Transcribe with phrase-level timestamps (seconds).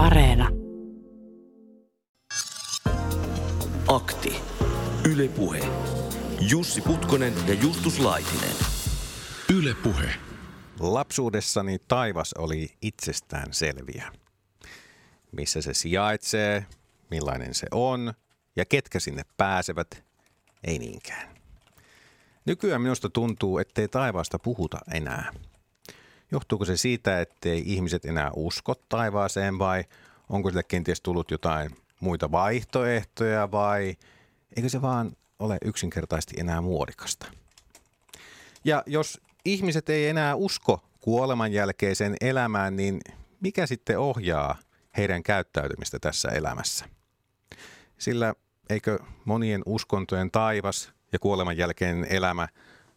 [0.00, 0.48] Areena.
[3.88, 4.36] Akti.
[5.10, 5.60] Yle Puhe.
[6.40, 8.56] Jussi Putkonen ja Justus Laitinen.
[9.54, 10.08] Yle Puhe.
[10.78, 14.12] Lapsuudessani taivas oli itsestään selviä.
[15.32, 16.66] Missä se sijaitsee,
[17.10, 18.12] millainen se on
[18.56, 20.04] ja ketkä sinne pääsevät,
[20.64, 21.34] ei niinkään.
[22.44, 25.32] Nykyään minusta tuntuu, ettei taivaasta puhuta enää.
[26.30, 29.84] Johtuuko se siitä, ettei ihmiset enää usko taivaaseen vai
[30.28, 33.96] onko sille kenties tullut jotain muita vaihtoehtoja vai
[34.56, 37.26] eikö se vaan ole yksinkertaisesti enää muodikasta?
[38.64, 43.00] Ja jos ihmiset ei enää usko kuoleman jälkeiseen elämään, niin
[43.40, 44.58] mikä sitten ohjaa
[44.96, 46.84] heidän käyttäytymistä tässä elämässä?
[47.98, 48.34] Sillä
[48.70, 52.48] eikö monien uskontojen taivas ja kuoleman jälkeinen elämä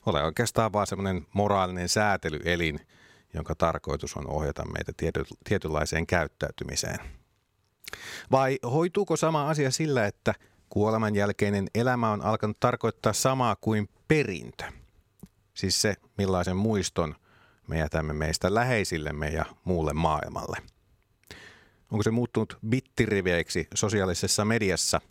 [0.05, 2.79] ole oikeastaan vaan semmoinen moraalinen säätelyelin,
[3.33, 6.99] jonka tarkoitus on ohjata meitä tiety, tietynlaiseen käyttäytymiseen?
[8.31, 10.34] Vai hoituuko sama asia sillä, että
[10.70, 14.63] kuoleman jälkeinen elämä on alkanut tarkoittaa samaa kuin perintö?
[15.53, 17.15] Siis se, millaisen muiston
[17.67, 20.57] me jätämme meistä läheisillemme ja muulle maailmalle.
[21.91, 25.01] Onko se muuttunut bittiriveiksi sosiaalisessa mediassa,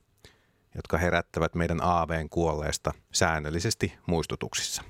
[0.74, 4.82] jotka herättävät meidän aaveen kuolleesta säännöllisesti muistutuksissa?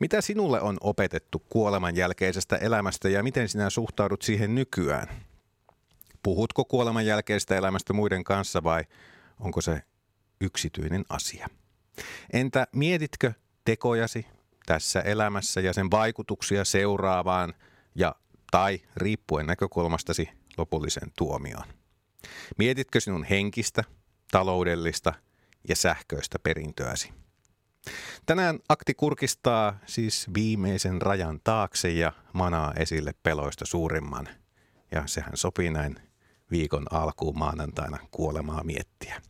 [0.00, 5.08] Mitä sinulle on opetettu kuoleman jälkeisestä elämästä ja miten sinä suhtaudut siihen nykyään?
[6.22, 8.84] Puhutko kuoleman jälkeisestä elämästä muiden kanssa vai
[9.40, 9.82] onko se
[10.40, 11.48] yksityinen asia?
[12.32, 13.32] Entä mietitkö
[13.64, 14.26] tekojasi
[14.66, 17.54] tässä elämässä ja sen vaikutuksia seuraavaan
[17.94, 18.14] ja
[18.50, 21.64] tai riippuen näkökulmastasi lopullisen tuomioon?
[22.58, 23.84] Mietitkö sinun henkistä,
[24.30, 25.12] taloudellista
[25.68, 27.12] ja sähköistä perintöäsi?
[28.26, 34.28] Tänään akti kurkistaa siis viimeisen rajan taakse ja manaa esille peloista suurimman.
[34.92, 35.96] Ja sehän sopii näin
[36.50, 39.22] viikon alkuun maanantaina kuolemaa miettiä.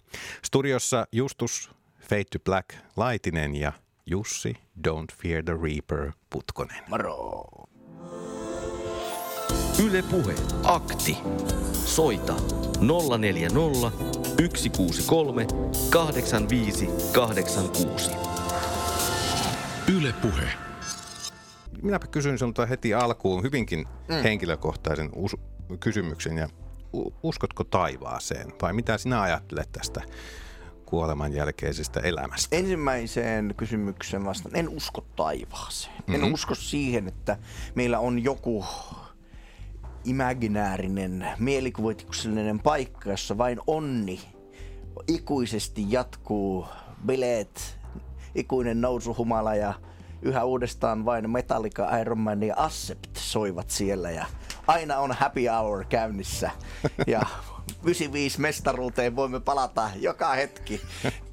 [0.45, 3.72] Studiossa Justus Fade to Black Laitinen ja
[4.06, 4.56] Jussi
[4.88, 6.84] Don't Fear the Reaper Putkonen.
[6.88, 7.44] Moro!
[9.84, 10.34] Yle Puhe.
[10.65, 11.19] Akti.
[11.84, 12.34] Soita
[12.81, 13.91] 040
[14.37, 15.47] 163
[15.91, 18.11] 85 86.
[19.97, 20.49] Yle Puhe.
[21.82, 24.15] Minäpä kysyn sinulta heti alkuun hyvinkin mm.
[24.22, 25.37] henkilökohtaisen us-
[25.81, 26.49] kysymyksen ja
[26.93, 30.03] u- uskotko taivaaseen vai mitä sinä ajattelet tästä
[30.87, 32.56] kuoleman jälkeisestä elämästä?
[32.56, 35.94] Ensimmäiseen kysymykseen vastaan, en usko taivaaseen.
[35.97, 36.15] Mm-hmm.
[36.15, 37.38] En usko siihen, että
[37.75, 38.65] meillä on joku
[40.05, 44.20] imaginäärinen, mielikuvituksellinen paikka, jossa vain onni
[45.06, 46.66] ikuisesti jatkuu,
[47.06, 47.78] bileet,
[48.34, 49.75] ikuinen nousuhumala ja
[50.22, 54.27] yhä uudestaan vain Metallica, Iron Man ja Accept soivat siellä ja
[54.66, 56.50] aina on happy hour käynnissä
[57.06, 57.21] ja
[57.83, 60.81] 95 mestaruuteen voimme palata joka hetki.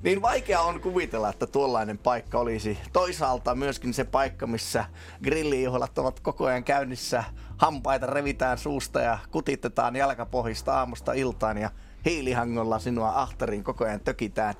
[0.03, 2.77] Niin vaikea on kuvitella, että tuollainen paikka olisi.
[2.93, 4.85] Toisaalta myöskin se paikka, missä
[5.23, 7.23] grillijuhlat ovat koko ajan käynnissä.
[7.57, 11.69] Hampaita revitään suusta ja kutitetaan jalkapohjista aamusta iltaan ja
[12.05, 14.55] hiilihangolla sinua ahtariin koko ajan tökitään.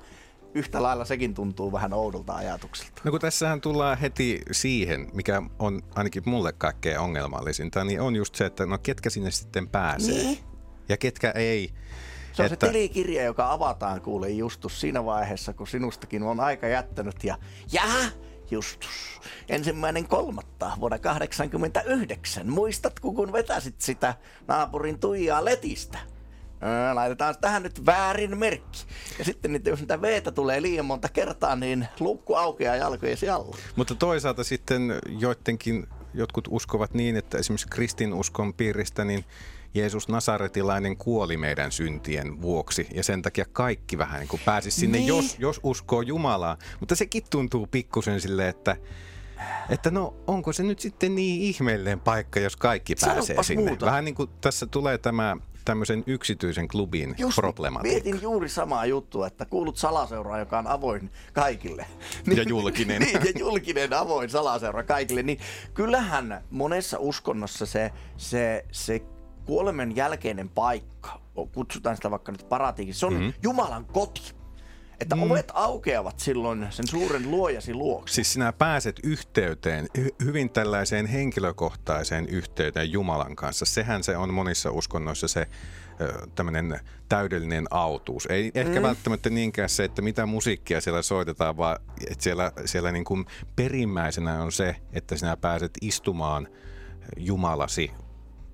[0.56, 3.02] Yhtä lailla sekin tuntuu vähän oudolta ajatukselta.
[3.04, 8.34] No kun tässähän tullaan heti siihen, mikä on ainakin mulle kaikkein ongelmallisinta, niin on just
[8.34, 10.38] se, että no ketkä sinne sitten pääsee Niin.
[10.88, 11.70] ja ketkä ei.
[12.32, 16.66] Se on että, se tilikirja, joka avataan kuule Justus siinä vaiheessa, kun sinustakin on aika
[16.66, 17.38] jättänyt ja
[17.72, 18.10] jää
[18.50, 22.50] Justus, ensimmäinen kolmatta vuonna 89.
[22.50, 24.14] Muistatko, kun vetäsit sitä
[24.48, 25.98] naapurin Tuijaa letistä?
[26.66, 28.84] Ää, laitetaan tähän nyt väärin merkki.
[29.18, 33.56] Ja sitten niitä, jos niitä veetä tulee liian monta kertaa, niin luukku aukeaa jalkojesi alla.
[33.76, 34.82] Mutta toisaalta sitten
[35.18, 39.24] joidenkin, jotkut uskovat niin, että esimerkiksi kristinuskon piiristä, niin
[39.74, 44.98] Jeesus Nasaretilainen kuoli meidän syntien vuoksi ja sen takia kaikki vähän niin kuin pääsisi sinne,
[44.98, 45.08] Niin.
[45.08, 46.56] jos, jos uskoo Jumalaa.
[46.80, 48.76] Mutta sekin tuntuu pikkusen silleen, että,
[49.70, 53.64] että no onko se nyt sitten niin ihmeellinen paikka, jos kaikki pääsee Sanopas sinne.
[53.64, 53.86] muuta.
[53.86, 55.36] Vähän niin kuin tässä tulee tämä
[55.66, 58.04] tämmöisen yksityisen klubin Just problematiikka.
[58.04, 61.86] mietin juuri samaa juttua, että kuulut salaseuraan, joka on avoin kaikille.
[62.36, 63.02] Ja julkinen.
[63.02, 65.22] niin, ja julkinen avoin salaseura kaikille.
[65.22, 65.38] Niin
[65.74, 69.02] kyllähän monessa uskonnossa se, se, se
[69.44, 71.20] kuoleman jälkeinen paikka,
[71.52, 73.32] kutsutaan sitä vaikka nyt paratiikiksi, se on mm-hmm.
[73.42, 74.36] Jumalan koti.
[75.00, 75.22] Että mm.
[75.22, 78.14] ovet aukeavat silloin sen suuren luojasi luokse.
[78.14, 83.64] Siis sinä pääset yhteyteen, hy- hyvin tällaiseen henkilökohtaiseen yhteyteen Jumalan kanssa.
[83.64, 85.46] Sehän se on monissa uskonnoissa se
[86.34, 88.26] tämmöinen täydellinen autuus.
[88.26, 88.82] Ei ehkä Mm.
[88.82, 91.76] välttämättä niinkään se, että mitä musiikkia siellä soitetaan, vaan
[92.10, 93.26] että siellä, siellä niin kuin
[93.56, 96.48] perimmäisenä on se, että sinä pääset istumaan
[97.16, 97.90] Jumalasi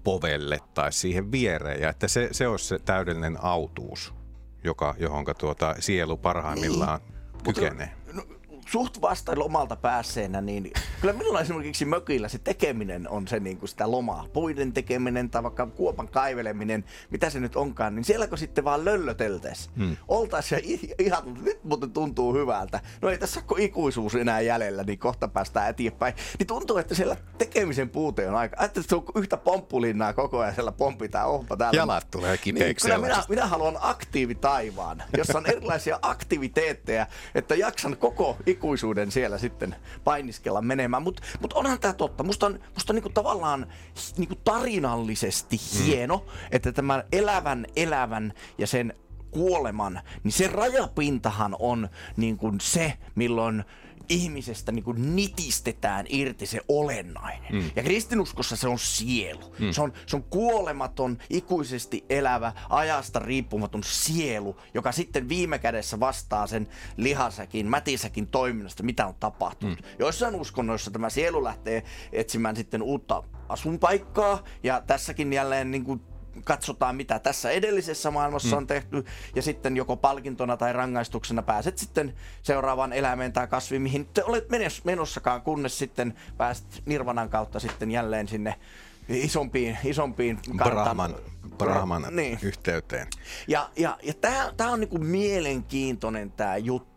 [0.05, 1.81] povelle tai siihen viereen.
[1.81, 4.15] Ja että se, se olisi se täydellinen autuus,
[4.64, 7.43] joka, johonka tuota sielu parhaimmillaan niin.
[7.44, 7.91] kykenee.
[8.73, 13.69] Suht vasta lomalta päässeenä, niin kyllä minulla esimerkiksi mökillä se tekeminen on se niin kuin
[13.69, 14.27] sitä lomaa.
[14.33, 18.85] Puiden tekeminen tai vaikka kuopan kaiveleminen, mitä se nyt onkaan, niin siellä kun sitten vaan
[18.85, 19.71] löllöteltäis.
[19.77, 19.97] Hmm.
[20.09, 20.59] Oltais ja
[20.99, 22.81] ihan, nyt muuten tuntuu hyvältä.
[23.03, 26.15] No ei tässä ole ikuisuus enää jäljellä, niin kohta päästään eteenpäin.
[26.39, 28.65] Niin tuntuu, että siellä tekemisen puute on aika.
[28.65, 31.77] Että se on yhtä pomppulinnaa koko ajan siellä pompitaan ohpa täällä.
[31.77, 32.89] Jalat tulee kipeäksi.
[32.89, 39.76] Niin, minä, minä, haluan aktiivitaivaan, jossa on erilaisia aktiviteetteja, että jaksan koko ikuisuuden siellä sitten
[40.05, 41.03] painiskella menemään.
[41.03, 42.23] Mutta mut onhan tämä totta.
[42.23, 43.67] Musta on, musta on niinku tavallaan
[44.17, 45.85] niinku tarinallisesti mm.
[45.85, 46.32] hieno, mm.
[46.53, 48.94] että tämän elävän elävän ja sen
[49.31, 53.64] kuoleman, niin se rajapintahan on niin kuin se, milloin
[54.09, 57.53] ihmisestä niin kuin nitistetään irti se olennainen.
[57.53, 57.71] Mm.
[57.77, 59.55] Ja kristinuskossa se on sielu.
[59.59, 59.71] Mm.
[59.71, 66.47] Se, on, se on kuolematon, ikuisesti elävä, ajasta riippumaton sielu, joka sitten viime kädessä vastaa
[66.47, 69.81] sen lihasäkin, mätisäkin toiminnasta, mitä on tapahtunut.
[69.81, 69.87] Mm.
[69.99, 71.83] Joissain uskonnoissa tämä sielu lähtee
[72.13, 76.01] etsimään sitten uutta asunpaikkaa, ja tässäkin jälleen niin kuin
[76.44, 78.56] katsotaan, mitä tässä edellisessä maailmassa mm.
[78.56, 84.08] on tehty, ja sitten joko palkintona tai rangaistuksena pääset sitten seuraavaan eläimeen tai kasviin, mihin
[84.14, 84.46] te olet
[84.84, 88.55] menossakaan, kunnes sitten pääset Nirvanan kautta sitten jälleen sinne
[89.08, 91.14] isompiin, isompiin Brahman,
[91.58, 92.38] Brahman niin.
[92.43, 93.08] yhteyteen.
[93.49, 94.14] Ja, ja, ja
[94.56, 96.93] tämä on niinku mielenkiintoinen tämä juttu.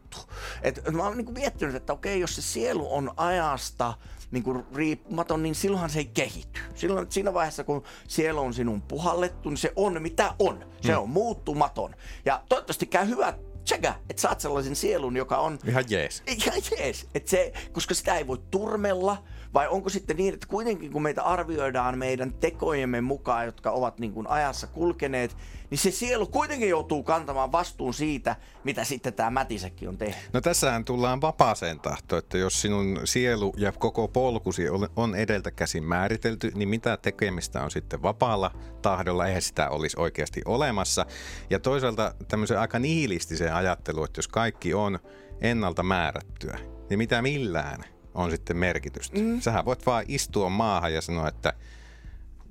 [0.61, 3.93] Et mä oon niinku miettinyt, että okei, jos se sielu on ajasta
[4.31, 6.60] niin kuin riippumaton, niin silloinhan se ei kehity.
[6.75, 10.66] Silloin, siinä vaiheessa, kun siellä on sinun puhallettu, niin se on mitä on.
[10.81, 10.98] Se mm.
[10.98, 11.95] on muuttumaton.
[12.25, 13.33] Ja toivottavasti käy hyvä
[13.63, 15.60] tsekä, että saat sellaisen sielun, joka on...
[15.68, 16.24] Ihan jees.
[16.27, 17.07] Ihan jees.
[17.16, 19.24] Et se, koska sitä ei voi turmella,
[19.56, 24.13] vai onko sitten niin, että kuitenkin kun meitä arvioidaan meidän tekojemme mukaan, jotka ovat niin
[24.13, 25.38] kuin ajassa kulkeneet,
[25.69, 30.30] niin se sielu kuitenkin joutuu kantamaan vastuun siitä, mitä sitten tämä mätisäkin on tehnyt.
[30.34, 34.63] No tässähän tullaan vapaaseen tahtoon, että jos sinun sielu ja koko polkusi
[34.96, 40.42] on edeltä käsin määritelty, niin mitä tekemistä on sitten vapaalla tahdolla, eihän sitä olisi oikeasti
[40.46, 41.06] olemassa.
[41.50, 45.00] Ja toisaalta tämmöisen aika nihilistisen ajattelu, että jos kaikki on
[45.42, 46.60] ennalta määrättyä,
[46.90, 49.19] niin mitä millään on sitten merkitystä.
[49.19, 49.41] Mm.
[49.41, 51.53] Sähän voit vaan istua maahan ja sanoa, että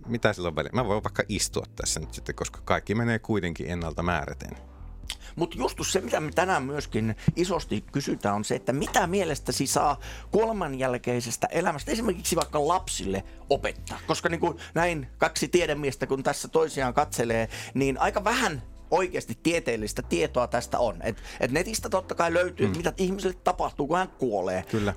[0.07, 0.71] mitä sillä on väliä?
[0.73, 4.57] Mä voin vaikka istua tässä nyt sitten, koska kaikki menee kuitenkin ennalta määräten.
[5.37, 10.01] Mutta just se, mitä me tänään myöskin isosti kysytään, on se, että mitä mielestäsi saa
[10.31, 13.99] kuoleman jälkeisestä elämästä esimerkiksi vaikka lapsille opettaa.
[14.07, 18.63] Koska niin kuin näin kaksi tiedemiestä, kun tässä toisiaan katselee, niin aika vähän
[18.95, 20.97] oikeasti tieteellistä tietoa tästä on.
[21.03, 22.77] Et, et netistä totta kai löytyy, mm.
[22.77, 24.65] mitä ihmiselle tapahtuu, kun hän kuolee.
[24.71, 24.95] Kyllä.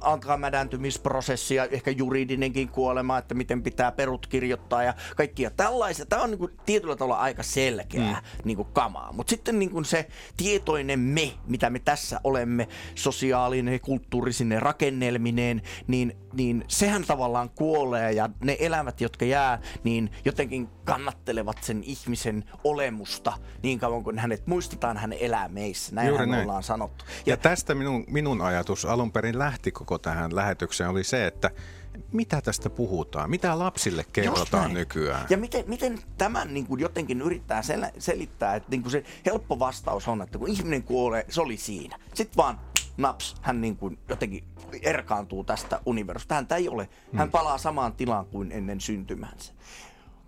[0.00, 6.06] Antamädäntymisprosessi ja ehkä juridinenkin kuolema, että miten pitää perut kirjoittaa ja kaikkia tällaisia.
[6.06, 8.42] Tämä on niinku tietyllä tavalla aika selkeää mm.
[8.44, 9.12] niinku kamaa.
[9.12, 16.64] Mutta sitten niinku se tietoinen me, mitä me tässä olemme, sosiaalinen, kulttuurisinen rakennelmineen, niin, niin
[16.68, 23.32] sehän tavallaan kuolee ja ne elämät, jotka jää, niin jotenkin kannattelevat sen ihmisen olemusta
[23.62, 25.94] niin kauan kuin hänet muistetaan, hän elää meissä.
[25.94, 26.42] Näin Juuri näin.
[26.42, 27.04] ollaan sanottu.
[27.08, 31.50] Ja, ja tästä minun, minun ajatus alun perin lähti koko tähän lähetykseen oli se, että
[32.12, 33.30] mitä tästä puhutaan?
[33.30, 35.26] Mitä lapsille kerrotaan nykyään?
[35.30, 39.58] Ja miten, miten tämän niin kuin jotenkin yrittää sel- selittää, että niin kuin se helppo
[39.58, 41.98] vastaus on, että kun ihminen kuolee, se oli siinä.
[42.14, 42.60] Sitten vaan
[42.96, 44.44] naps, hän niin kuin jotenkin
[44.82, 46.34] erkaantuu tästä universumista.
[46.34, 46.88] Hän ei ole.
[47.14, 47.30] Hän hmm.
[47.30, 49.52] palaa samaan tilaan kuin ennen syntymänsä.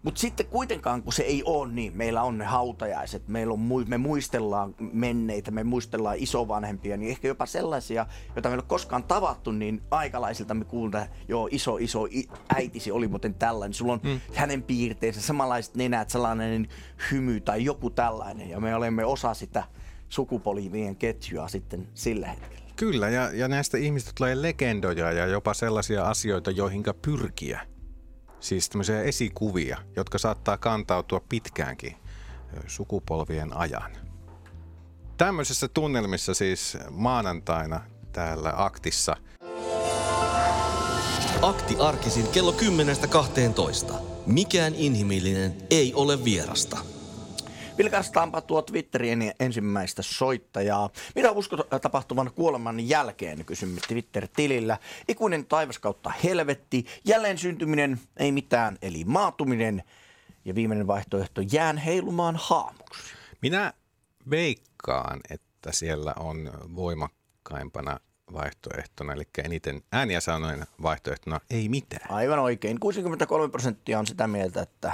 [0.03, 3.99] Mutta sitten kuitenkaan, kun se ei ole niin, meillä on ne hautajaiset, meillä on, me
[3.99, 8.07] muistellaan menneitä, me muistellaan isovanhempia, niin ehkä jopa sellaisia,
[8.37, 12.07] joita meillä ei ole koskaan tavattu, niin aikalaisilta me kuulemme, joo, iso, iso
[12.55, 14.21] äitisi oli muuten tällainen, sulla on mm.
[14.35, 16.69] hänen piirteensä, samanlaiset nenät, sellainen
[17.11, 19.65] hymy tai joku tällainen, ja me olemme osa sitä
[20.09, 22.63] sukupolvien ketjua sitten sillä hetkellä.
[22.77, 27.72] Kyllä, ja, ja näistä ihmistä tulee legendoja ja jopa sellaisia asioita, joihinka pyrkiä
[28.43, 31.97] Siis tämmöisiä esikuvia, jotka saattaa kantautua pitkäänkin
[32.67, 33.93] sukupolvien ajan.
[35.17, 37.81] Tämmöisessä tunnelmissa siis maanantaina
[38.13, 39.17] täällä Aktissa.
[41.43, 42.55] Akti arkisin kello
[43.89, 43.95] 10.12.
[44.27, 46.79] Mikään inhimillinen ei ole vierasta.
[47.79, 50.91] Vilkaistaanpa tuo Twitterin ensimmäistä soittajaa.
[51.15, 54.79] Mitä uskot tapahtuvan kuoleman jälkeen, kysymme Twitter-tilillä.
[55.09, 59.83] Ikuinen taivas kautta helvetti, jälleen syntyminen, ei mitään, eli maatuminen.
[60.45, 63.15] Ja viimeinen vaihtoehto, jään heilumaan haamuksi.
[63.43, 63.73] Minä
[64.31, 68.01] veikkaan, että siellä on voimakkaimpana
[68.33, 72.11] vaihtoehtona, eli eniten ääniä sanoen vaihtoehtona ei mitään.
[72.11, 72.81] Aivan oikein.
[72.81, 74.93] 63 prosenttia on sitä mieltä, että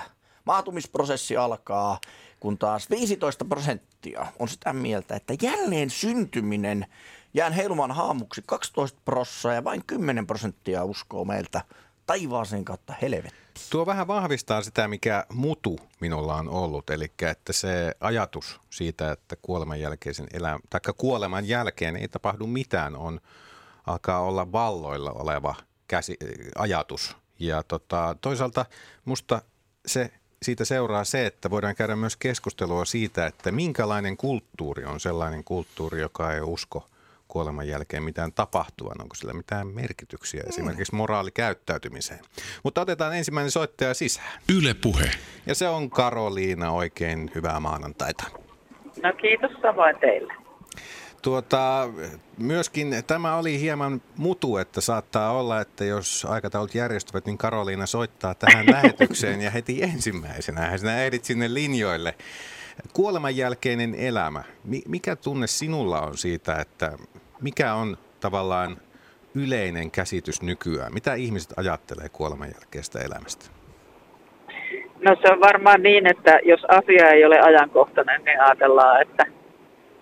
[0.49, 2.00] maatumisprosessi alkaa,
[2.40, 6.87] kun taas 15 prosenttia on sitä mieltä, että jälleen syntyminen
[7.35, 11.61] jään heilumaan haamuksi 12 prosenttia ja vain 10 prosenttia uskoo meiltä
[12.07, 13.61] taivaaseen kautta helvetti.
[13.71, 19.37] Tuo vähän vahvistaa sitä, mikä mutu minulla on ollut, eli että se ajatus siitä, että
[19.43, 23.21] kuoleman, jälkeisen elä, taikka kuoleman jälkeen ei tapahdu mitään, on
[23.87, 25.55] alkaa olla valloilla oleva
[25.88, 26.17] käsi,
[26.57, 27.17] ajatus.
[27.38, 28.67] Ja tota, toisaalta
[29.05, 29.43] musta
[29.87, 30.11] se,
[30.42, 36.00] siitä seuraa se, että voidaan käydä myös keskustelua siitä, että minkälainen kulttuuri on sellainen kulttuuri,
[36.00, 36.85] joka ei usko–
[37.28, 39.00] kuoleman jälkeen mitään tapahtuvan?
[39.00, 40.49] Onko sillä mitään merkityksiä mm.
[40.49, 42.21] esimerkiksi moraalikäyttäytymiseen?
[42.62, 44.40] Mutta otetaan ensimmäinen soittaja sisään.
[44.59, 45.11] Yle Puhe.
[45.47, 46.71] Ja se on Karoliina.
[46.71, 48.25] Oikein hyvää maanantaita.
[49.02, 50.48] No kiitos samoin teille.
[51.22, 51.88] Tuota,
[52.38, 58.34] myöskin tämä oli hieman mutu, että saattaa olla, että jos aikataulut järjestyvät, niin Karoliina soittaa
[58.34, 60.78] tähän lähetykseen ja heti ensimmäisenä.
[60.78, 62.14] Sinä ehdit sinne linjoille.
[62.92, 64.42] Kuoleman jälkeinen elämä.
[64.87, 66.92] Mikä tunne sinulla on siitä, että
[67.40, 68.76] mikä on tavallaan
[69.34, 70.94] yleinen käsitys nykyään?
[70.94, 73.46] Mitä ihmiset ajattelee kuoleman jälkeistä elämästä?
[75.00, 79.38] No se on varmaan niin, että jos asia ei ole ajankohtainen, niin ajatellaan, että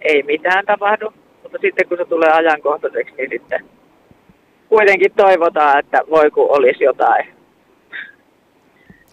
[0.00, 1.12] ei mitään tapahdu.
[1.42, 3.64] Mutta sitten kun se tulee ajankohtaiseksi, niin sitten
[4.68, 7.26] kuitenkin toivotaan, että voi kun olisi jotain.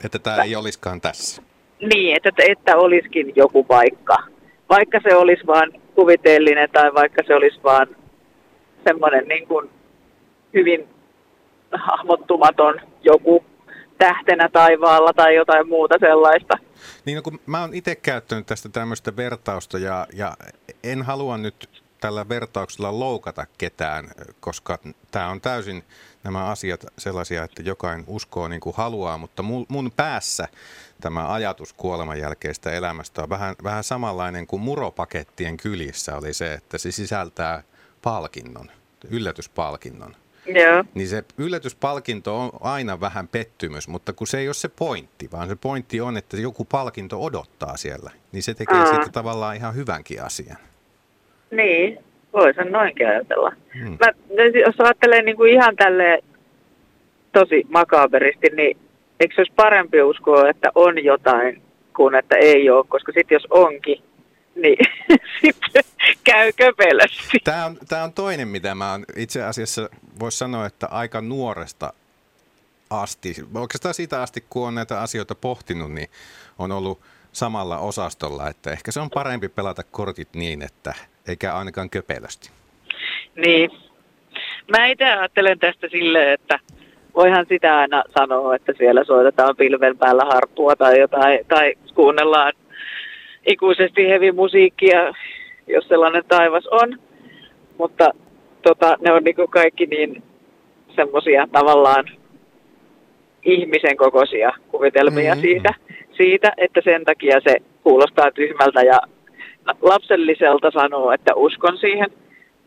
[0.06, 1.42] Että tämä ei olisikaan tässä.
[1.94, 4.18] Niin, että, että olisikin joku paikka.
[4.70, 7.88] Vaikka se olisi vain kuvitellinen tai vaikka se olisi vain
[8.88, 9.70] semmoinen niin kuin
[10.54, 10.88] hyvin
[11.72, 13.46] hahmottumaton joku
[13.98, 16.58] tähtenä taivaalla tai jotain muuta sellaista.
[17.06, 20.38] Niin, no kun mä oon itse käyttänyt tästä tämmöistä vertausta ja, ja
[20.84, 24.80] en halua nyt tällä vertauksella loukata ketään, koska
[25.12, 25.84] tämä on täysin
[26.24, 30.48] nämä asiat sellaisia, että jokainen uskoo niin kuin haluaa, mutta mun, päässä
[31.02, 36.78] tämä ajatus kuoleman jälkeistä elämästä on vähän, vähän samanlainen kuin muropakettien kylissä oli se, että
[36.78, 37.64] se sisältää
[38.02, 38.72] palkinnon,
[39.10, 40.16] yllätyspalkinnon.
[40.46, 40.84] Joo.
[40.94, 45.48] Niin se yllätyspalkinto on aina vähän pettymys, mutta kun se ei ole se pointti, vaan
[45.48, 48.86] se pointti on, että joku palkinto odottaa siellä, niin se tekee Aa.
[48.86, 50.58] siitä tavallaan ihan hyvänkin asian.
[51.52, 52.00] Niin,
[52.34, 53.52] voi sen noinkin ajatella.
[53.80, 53.98] Hmm.
[54.00, 54.08] Mä,
[54.66, 56.24] jos ajattelee niin kuin ihan tälle
[57.32, 58.78] tosi makaberisti, niin
[59.20, 61.62] eikö se olisi parempi uskoa, että on jotain
[61.96, 64.04] kuin että ei ole, koska sitten jos onkin,
[64.56, 64.78] niin
[65.42, 65.84] sitten
[66.44, 67.40] käy köpelösti.
[67.44, 71.94] Tämä on, tämä on toinen, mitä mä oon itse asiassa, voisi sanoa, että aika nuoresta
[72.90, 76.08] asti, oikeastaan siitä asti, kun on näitä asioita pohtinut, niin
[76.60, 80.94] on ollut samalla osastolla, että ehkä se on parempi pelata kortit niin, että
[81.28, 82.50] eikä ainakaan köpelösti.
[83.36, 83.72] Niin.
[84.78, 86.60] Mä itse ajattelen tästä silleen, että
[87.16, 92.54] voihan sitä aina sanoa, että siellä soitetaan pilven päällä harppua tai jotain, tai kuunnellaan
[93.46, 95.14] ikuisesti heavy musiikkia,
[95.68, 97.00] jos sellainen taivas on.
[97.78, 98.10] Mutta
[98.62, 100.24] tota, ne on niinku kaikki niin
[100.96, 102.06] semmoisia tavallaan
[103.46, 105.42] ihmisen kokoisia kuvitelmia mm-hmm.
[105.42, 105.74] siitä,
[106.18, 109.00] siitä, että sen takia se kuulostaa tyhmältä ja
[109.82, 112.08] lapselliselta sanoa, että uskon siihen.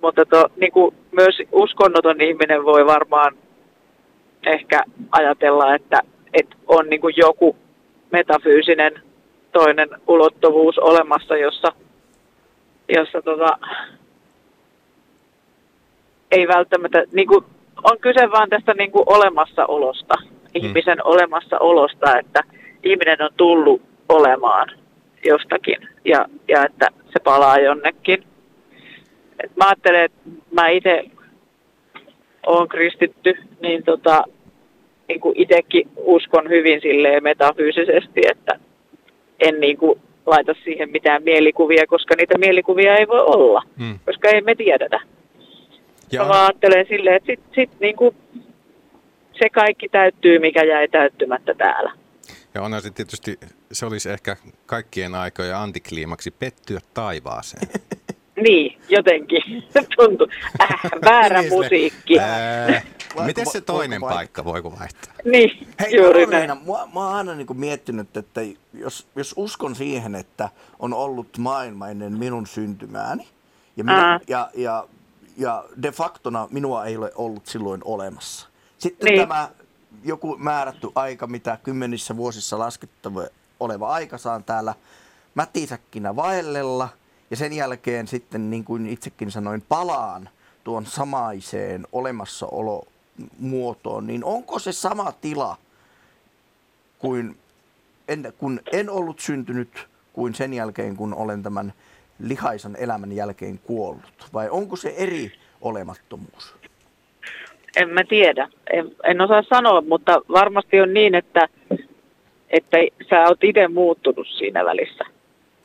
[0.02, 3.34] Mutta to, niin kuin myös uskonnoton ihminen voi varmaan
[4.46, 6.00] ehkä ajatella, että,
[6.34, 7.56] että on niin kuin joku
[8.12, 8.92] metafyysinen
[9.52, 11.72] toinen ulottuvuus olemassa, jossa,
[12.88, 13.58] jossa tota,
[16.30, 17.44] ei välttämättä, niin kuin,
[17.84, 20.36] on kyse vaan tästä niin kuin olemassaolosta, hmm.
[20.54, 22.42] ihmisen olemassaolosta, että
[22.82, 24.68] ihminen on tullut olemaan
[25.24, 28.24] jostakin ja, ja että se palaa jonnekin.
[29.44, 31.04] Et mä ajattelen, että mä itse
[32.46, 34.24] olen kristitty, niin tota,
[35.08, 38.58] niin kuin itsekin uskon hyvin silleen metafyysisesti, että
[39.40, 43.98] en niin kuin laita siihen mitään mielikuvia, koska niitä mielikuvia ei voi olla, hmm.
[44.04, 45.00] koska ei me tiedetä.
[46.12, 46.24] Ja...
[46.24, 48.16] Mä ajattelen silleen, että sit, sit niin kuin
[49.38, 51.92] se kaikki täyttyy, mikä jäi täyttymättä täällä.
[52.54, 53.38] Ja onhan se tietysti,
[53.72, 57.68] se olisi ehkä kaikkien aikojen antikliimaksi pettyä taivaaseen.
[58.42, 59.42] niin, jotenkin.
[59.96, 60.28] Tuntuu.
[60.60, 62.18] Äh, väärä niin, musiikki.
[62.18, 62.84] Äh,
[63.26, 65.14] miten se toinen voiko paikka, voiko vaihtaa?
[65.24, 66.48] Niin, Hei, juuri näin.
[66.48, 68.40] Mä, mä oon aina niin kuin miettinyt, että
[68.74, 73.28] jos, jos uskon siihen, että on ollut maailma ennen minun syntymääni,
[73.76, 74.88] ja, minä, ja, ja,
[75.36, 78.48] ja de factona minua ei ole ollut silloin olemassa.
[78.78, 79.20] Sitten niin.
[79.20, 79.48] tämä
[80.04, 83.22] joku määrätty aika, mitä kymmenissä vuosissa laskettava
[83.60, 84.74] oleva aika saan täällä
[85.34, 86.88] mätisäkkinä vaellella.
[87.30, 90.28] Ja sen jälkeen sitten, niin kuin itsekin sanoin, palaan
[90.64, 95.56] tuon samaiseen olemassaolomuotoon, niin onko se sama tila
[96.98, 97.36] kuin
[98.08, 101.72] en, kun en ollut syntynyt kuin sen jälkeen, kun olen tämän
[102.18, 104.28] lihaisan elämän jälkeen kuollut?
[104.34, 106.54] Vai onko se eri olemattomuus?
[107.76, 108.48] En mä tiedä.
[108.72, 111.48] En, en osaa sanoa, mutta varmasti on niin, että,
[112.50, 112.76] että
[113.10, 115.04] sä oot itse muuttunut siinä välissä.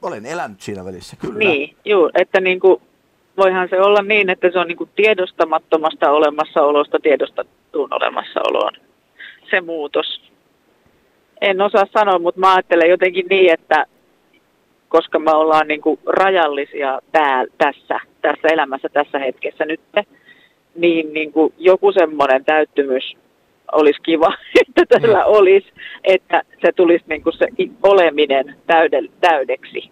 [0.02, 1.40] Olen elänyt siinä välissä, kyllä.
[1.40, 2.82] Niin, juu, että niin kuin,
[3.38, 8.74] voihan se olla niin, että se on niin kuin tiedostamattomasta olemassaolosta tiedostettuun olemassaoloon
[9.52, 10.22] se muutos.
[11.42, 13.86] En osaa sanoa, mutta mä ajattelen jotenkin niin, että
[14.90, 19.82] koska me ollaan niin kuin rajallisia tää, tässä, tässä elämässä, tässä hetkessä nyt,
[20.76, 23.18] niin, niin kuin joku semmoinen täyttymys
[23.72, 25.26] olisi kiva, että tällä mm.
[25.26, 25.68] olisi,
[26.04, 27.48] että se tulisi niin kuin se
[27.84, 29.92] oleminen täyde, täydeksi.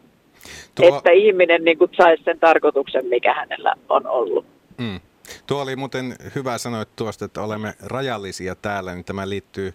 [0.75, 0.97] Tuo...
[0.97, 4.45] Että ihminen niin kuin saisi sen tarkoituksen, mikä hänellä on ollut.
[4.77, 4.99] Mm.
[5.47, 9.73] Tuo oli muuten hyvä sanoa tuosta, että olemme rajallisia täällä, niin tämä liittyy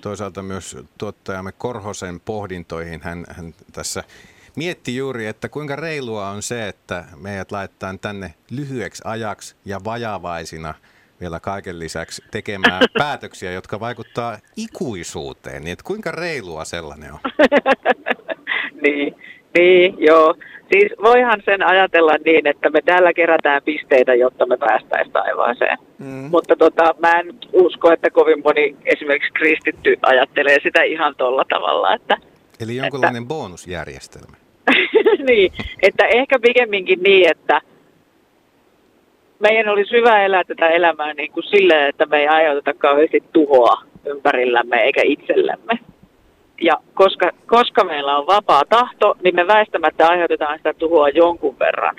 [0.00, 3.00] toisaalta myös tuottajamme Korhosen pohdintoihin.
[3.02, 4.04] Hän, hän tässä
[4.56, 10.74] mietti juuri, että kuinka reilua on se, että meidät laittaa tänne lyhyeksi ajaksi ja vajavaisina
[11.20, 15.64] vielä kaiken lisäksi tekemään päätöksiä, jotka vaikuttaa ikuisuuteen.
[15.64, 17.18] Niin että kuinka reilua sellainen on?
[18.84, 19.14] niin,
[19.58, 20.34] niin, joo.
[20.72, 25.78] Siis voihan sen ajatella niin, että me täällä kerätään pisteitä, jotta me päästäisiin taivaaseen.
[25.98, 26.28] Mm.
[26.30, 31.94] Mutta tota, mä en usko, että kovin moni esimerkiksi kristitty ajattelee sitä ihan tolla tavalla.
[31.94, 32.16] Että,
[32.60, 34.36] Eli jonkinlainen että, bonusjärjestelmä.
[35.28, 35.52] niin,
[35.82, 37.60] että ehkä pikemminkin niin, että
[39.38, 43.82] meidän olisi hyvä elää tätä elämää niin kuin silleen, että me ei aiheuteta kauheasti tuhoa
[44.06, 45.78] ympärillämme eikä itsellemme.
[46.60, 51.96] Ja koska, koska meillä on vapaa tahto, niin me väistämättä aiheutetaan sitä tuhoa jonkun verran.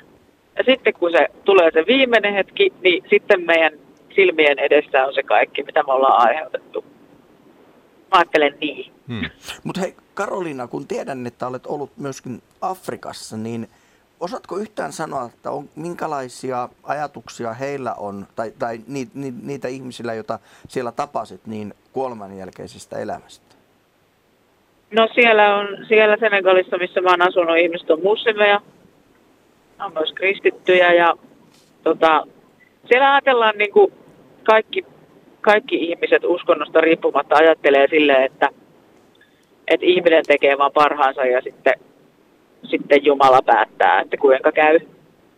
[0.57, 3.73] Ja sitten kun se tulee se viimeinen hetki, niin sitten meidän
[4.15, 6.85] silmien edessä on se kaikki, mitä me ollaan aiheutettu.
[8.11, 8.91] Mä ajattelen niin.
[9.07, 9.29] Hmm.
[9.63, 13.67] Mutta hei Karolina, kun tiedän, että olet ollut myöskin Afrikassa, niin
[14.25, 20.13] osaatko yhtään sanoa, että on, minkälaisia ajatuksia heillä on, tai, tai ni, ni, niitä ihmisillä,
[20.13, 23.55] joita siellä tapasit, niin kuoleman jälkeisestä elämästä?
[24.91, 28.61] No siellä on, siellä Senegalissa, missä mä oon asunut, ihmiset on muslimeja,
[29.85, 31.13] on myös kristittyjä ja
[31.83, 32.27] tota,
[32.87, 33.93] siellä ajatellaan niin kuin
[34.43, 34.85] kaikki,
[35.41, 38.49] kaikki ihmiset uskonnosta riippumatta ajattelee silleen, että,
[39.67, 41.73] että ihminen tekee vaan parhaansa ja sitten,
[42.65, 44.79] sitten Jumala päättää, että kuinka käy.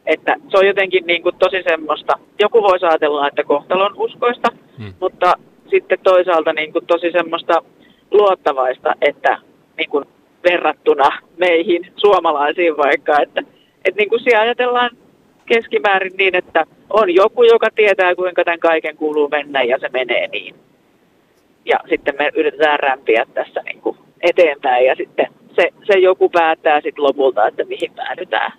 [0.05, 4.93] Että se on jotenkin niin kuin tosi semmoista, joku voisi ajatella, että kohtalon uskoista, hmm.
[4.99, 5.33] mutta
[5.69, 7.63] sitten toisaalta niin kuin tosi semmoista
[8.11, 9.37] luottavaista, että
[9.77, 10.05] niin kuin
[10.49, 13.41] verrattuna meihin suomalaisiin vaikka, että,
[13.85, 14.89] että niin kuin siellä ajatellaan
[15.45, 20.27] keskimäärin niin, että on joku, joka tietää, kuinka tämän kaiken kuuluu mennä ja se menee
[20.27, 20.55] niin.
[21.65, 25.27] Ja sitten me yritetään rämpiä tässä niin kuin eteenpäin ja sitten
[25.61, 28.51] se, se joku päättää sitten lopulta, että mihin päädytään.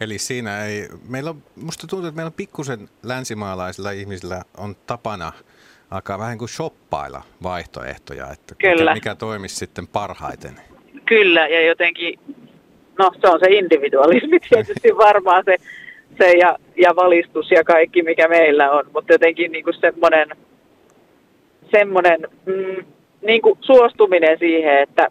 [0.00, 5.32] Eli siinä ei, meillä on, musta tuntuu, että meillä on pikkusen länsimaalaisilla ihmisillä on tapana–
[5.90, 8.94] alkaa vähän kuin shoppailla vaihtoehtoja, että Kyllä.
[8.94, 10.52] Mikä, mikä toimisi sitten parhaiten.
[11.06, 12.18] Kyllä, ja jotenkin,
[12.98, 15.56] no se on se individualismi tietysti varmaan se,
[16.18, 20.28] se ja, ja valistus ja kaikki, mikä meillä on, mutta jotenkin niin kuin semmoinen,
[21.70, 22.84] semmoinen mm,
[23.26, 25.08] niin kuin suostuminen siihen, että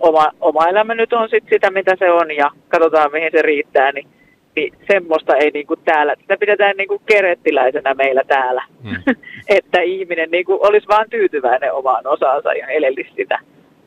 [0.00, 3.92] oma, oma elämä nyt on sit sitä, mitä se on ja katsotaan, mihin se riittää,
[3.92, 4.08] niin
[4.56, 8.96] niin semmoista ei niin kuin täällä, sitä pidetään niin kuin kerettiläisenä meillä täällä, hmm.
[9.58, 13.38] että ihminen niin kuin olisi vaan tyytyväinen omaan osaansa ja elelisi sitä,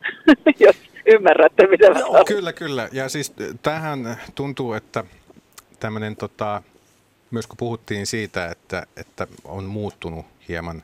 [0.65, 2.89] jos ymmärrätte mitä mä no, Kyllä, kyllä.
[2.91, 5.03] Ja siis tähän tuntuu, että
[5.79, 6.63] tämmöinen tota,
[7.31, 10.83] myös kun puhuttiin siitä, että, että on muuttunut hieman,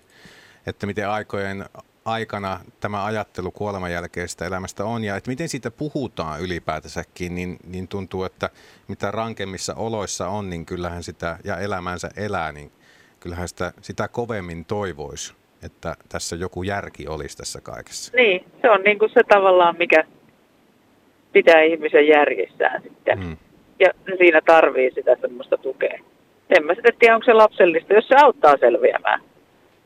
[0.67, 1.65] että miten aikojen
[2.07, 7.87] aikana tämä ajattelu kuoleman jälkeisestä elämästä on ja että miten siitä puhutaan ylipäätänsäkin, niin, niin
[7.87, 8.49] tuntuu, että
[8.87, 12.71] mitä rankemmissa oloissa on, niin kyllähän sitä ja elämänsä elää, niin
[13.19, 18.17] kyllähän sitä, sitä kovemmin toivoisi, että tässä joku järki olisi tässä kaikessa.
[18.17, 20.03] Niin, se on niin kuin se tavallaan, mikä
[21.31, 23.23] pitää ihmisen järjestään sitten.
[23.23, 23.37] Hmm.
[23.79, 25.99] Ja siinä tarvii sitä semmoista tukea.
[26.57, 29.21] En mä sitten tiedä, onko se lapsellista, jos se auttaa selviämään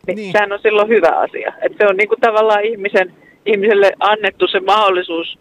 [0.07, 0.31] niin, niin.
[0.31, 1.53] sehän on silloin hyvä asia.
[1.61, 3.13] Et se on niin kuin tavallaan ihmisen,
[3.45, 5.39] ihmiselle annettu se mahdollisuus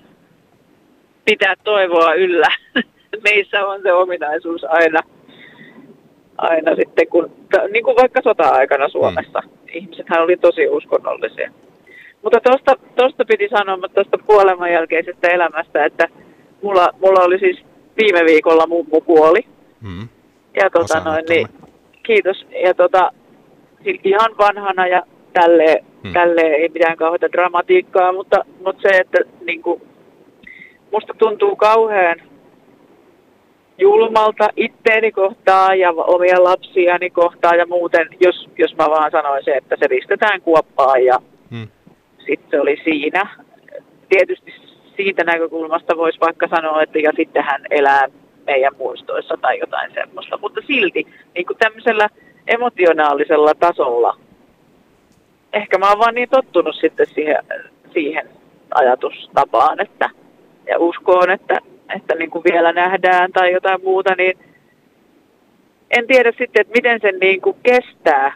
[1.25, 2.49] pitää toivoa yllä.
[3.25, 5.01] Meissä on se ominaisuus aina,
[6.39, 7.31] aina sitten, kun,
[7.73, 9.43] niin kuin vaikka sota-aikana Suomessa.
[9.45, 9.51] Mm.
[9.73, 11.53] Ihmisethän oli tosi uskonnollisia.
[12.23, 16.09] Mutta tuosta, tuosta piti sanoa tuosta kuoleman jälkeisestä elämästä, että
[16.63, 17.65] mulla, mulla oli siis
[18.03, 19.41] viime viikolla mummu kuoli.
[19.81, 20.09] Mm.
[20.63, 21.49] Ja tota noin, niin,
[22.03, 22.47] kiitos.
[22.65, 23.11] Ja tota,
[23.85, 26.03] ihan vanhana ja tälleen, Hmm.
[26.03, 26.13] hmm.
[26.13, 29.83] tälleen ei mitään kauheita dramatiikkaa, mutta, mutta se, että niin kuin,
[30.93, 32.23] musta tuntuu kauhean
[33.79, 39.77] julmalta itteeni kohtaan ja omia lapsiani kohtaan ja muuten, jos, jos mä vaan sanoisin, että
[39.81, 41.19] se pistetään kuoppaan ja
[41.51, 41.69] Hmm.
[42.19, 43.37] sitten se oli siinä.
[44.09, 44.55] Tietysti
[44.97, 48.07] siitä näkökulmasta voisi vaikka sanoa, että ja sitten hän elää
[48.47, 52.09] meidän muistoissa tai jotain semmoista, mutta silti niin kuin tämmöisellä
[52.51, 54.17] emotionaalisella tasolla,
[55.53, 57.45] ehkä mä oon vaan niin tottunut sitten siihen,
[57.93, 58.29] siihen
[58.75, 60.11] ajatustapaan, että
[60.67, 61.59] ja uskoon, että,
[61.97, 64.39] että niin kuin vielä nähdään tai jotain muuta, niin
[65.91, 68.35] en tiedä sitten, että miten sen niin kuin kestää,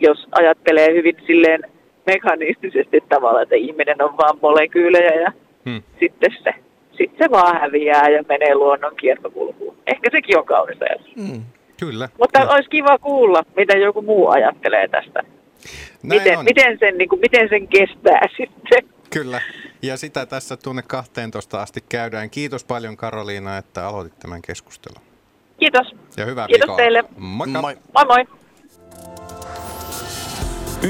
[0.00, 1.60] jos ajattelee hyvin silleen
[2.06, 5.32] mekanistisesti tavalla, että ihminen on vaan molekyylejä ja
[5.64, 5.82] Hmm.
[6.00, 6.54] sitten se,
[6.90, 9.76] sitten se vaan häviää ja menee luonnon kiertokulkuun.
[9.86, 11.16] Ehkä sekin on kaunis ajatus.
[11.16, 11.42] Mm.
[11.80, 12.08] Kyllä.
[12.18, 12.52] Mutta Kyllä.
[12.54, 15.20] olisi kiva kuulla, mitä joku muu ajattelee tästä.
[16.02, 16.44] Näin Miten, on.
[16.44, 18.82] miten, sen, niin kuin, miten sen kestää sitten.
[19.10, 19.40] Kyllä.
[19.82, 22.30] Ja sitä tässä tunne 12 asti käydään.
[22.30, 25.02] Kiitos paljon Karoliina, että aloitit tämän keskustelun.
[25.58, 25.94] Kiitos.
[26.16, 26.76] Ja hyvää Kiitos viikkoa.
[26.76, 27.04] teille.
[27.18, 27.60] Moikka.
[27.60, 27.76] Moi.
[27.94, 28.24] Moi moi.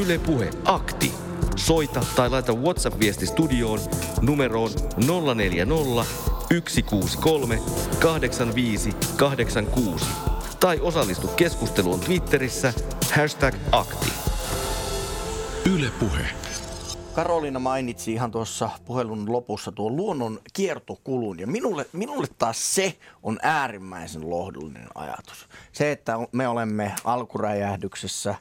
[0.00, 1.12] Yle Puhe Akti.
[1.56, 3.80] Soita tai laita WhatsApp-viesti studioon
[4.20, 4.70] numeroon
[5.34, 6.04] 040
[6.48, 7.58] 163
[8.00, 10.06] 85 86
[10.60, 12.72] tai osallistu keskusteluun Twitterissä
[13.14, 14.12] hashtag akti.
[15.74, 16.26] Yle Puhe.
[17.14, 23.38] Karoliina mainitsi ihan tuossa puhelun lopussa tuon luonnon kiertokulun ja minulle, minulle taas se on
[23.42, 25.48] äärimmäisen lohdullinen ajatus.
[25.72, 28.34] Se, että me olemme alkuräjähdyksessä,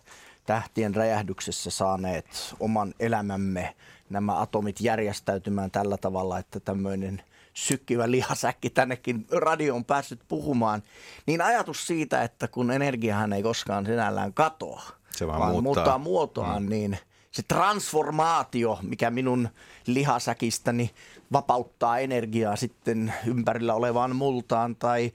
[0.45, 3.75] tähtien räjähdyksessä saaneet oman elämämme
[4.09, 7.21] nämä atomit järjestäytymään tällä tavalla, että tämmöinen
[7.53, 10.83] sykkivä lihasäkki tännekin radioon on päässyt puhumaan,
[11.25, 15.73] niin ajatus siitä, että kun energiahan ei koskaan sinällään katoa, Se vaan vaan muuttaa.
[15.73, 16.69] muuttaa muotoaan, mm.
[16.69, 16.97] niin
[17.31, 19.49] se transformaatio, mikä minun
[19.87, 20.91] lihasäkistäni
[21.31, 25.11] vapauttaa energiaa sitten ympärillä olevaan multaan tai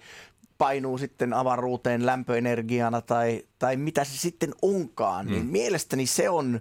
[0.59, 5.33] painuu sitten avaruuteen lämpöenergiana tai, tai mitä se sitten onkaan, mm.
[5.33, 6.61] niin mielestäni se on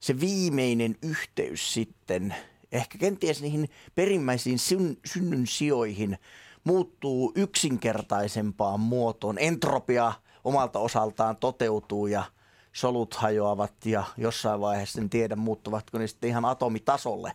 [0.00, 2.34] se viimeinen yhteys sitten,
[2.72, 6.18] ehkä kenties niihin perimmäisiin syn, synnyn sijoihin,
[6.64, 9.38] muuttuu yksinkertaisempaan muotoon.
[9.38, 10.12] Entropia
[10.44, 12.24] omalta osaltaan toteutuu ja
[12.72, 17.32] solut hajoavat ja jossain vaiheessa en tiedä muuttuvatko ne sitten ihan atomitasolle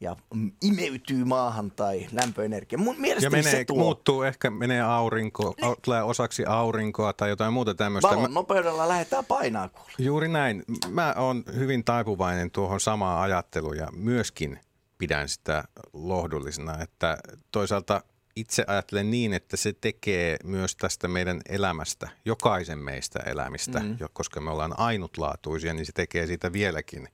[0.00, 2.78] ja mm, imeytyy maahan tai lämpöenergia.
[2.78, 7.28] Mun Ja mielestäni menee, se tuo muuttuu, ehkä menee aurinko, au- tulee osaksi aurinkoa tai
[7.28, 8.08] jotain muuta tämmöistä.
[8.08, 9.92] valon nopeudella lähdetään painaa kuule.
[9.98, 10.64] Juuri näin.
[10.88, 14.60] Mä oon hyvin taipuvainen tuohon samaan ajatteluun ja myöskin
[14.98, 17.18] pidän sitä lohdullisena, että
[17.50, 18.02] toisaalta
[18.36, 23.96] itse ajattelen niin, että se tekee myös tästä meidän elämästä, jokaisen meistä elämistä, mm.
[24.12, 27.08] koska me ollaan ainutlaatuisia, niin se tekee siitä vieläkin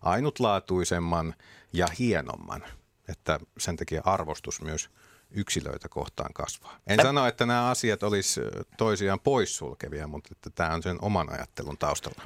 [0.00, 1.34] ainutlaatuisemman
[1.72, 2.64] ja hienomman,
[3.08, 4.90] että sen takia arvostus myös
[5.30, 6.78] yksilöitä kohtaan kasvaa.
[6.86, 8.40] En sano, että nämä asiat olisi
[8.78, 12.22] toisiaan poissulkevia, mutta että tämä on sen oman ajattelun taustalla.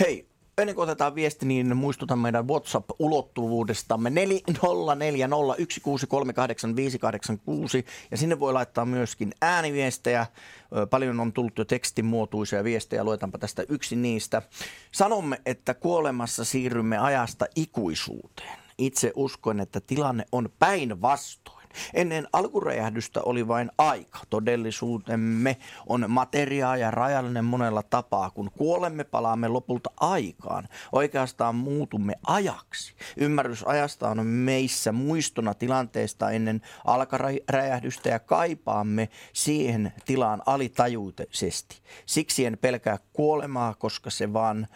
[0.00, 0.28] Hei,
[0.62, 4.14] ennen kuin otetaan viesti, niin muistutan meidän WhatsApp-ulottuvuudestamme 404016385586
[8.10, 10.26] ja sinne voi laittaa myöskin ääniviestejä.
[10.90, 14.42] Paljon on tullut jo tekstimuotoisia viestejä, luetaanpa tästä yksi niistä.
[14.92, 18.58] Sanomme, että kuolemassa siirrymme ajasta ikuisuuteen.
[18.78, 21.55] Itse uskon, että tilanne on päinvastoin.
[21.94, 24.18] Ennen alkuräjähdystä oli vain aika.
[24.30, 28.30] Todellisuutemme on materiaa ja rajallinen monella tapaa.
[28.30, 30.68] Kun kuolemme, palaamme lopulta aikaan.
[30.92, 32.94] Oikeastaan muutumme ajaksi.
[33.16, 41.80] Ymmärrys ajasta on meissä muistona tilanteesta ennen alkaräjähdystä ja kaipaamme siihen tilaan alitajuisesti.
[42.06, 44.66] Siksi en pelkää kuolemaa, koska se vaan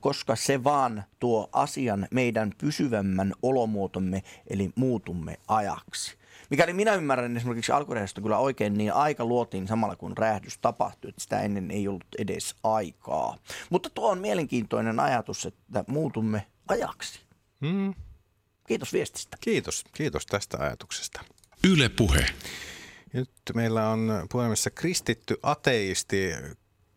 [0.00, 6.18] koska se vaan tuo asian meidän pysyvämmän olomuotomme, eli muutumme ajaksi.
[6.50, 11.22] Mikäli minä ymmärrän esimerkiksi alkuräjähdystä kyllä oikein, niin aika luotiin samalla kun räjähdys tapahtui, että
[11.22, 13.36] sitä ennen ei ollut edes aikaa.
[13.70, 17.20] Mutta tuo on mielenkiintoinen ajatus, että muutumme ajaksi.
[17.66, 17.94] Hmm.
[18.66, 19.36] Kiitos viestistä.
[19.40, 21.20] Kiitos, kiitos tästä ajatuksesta.
[21.64, 22.26] Yle Puhe.
[23.12, 26.32] Nyt meillä on puhelimessa kristitty ateisti.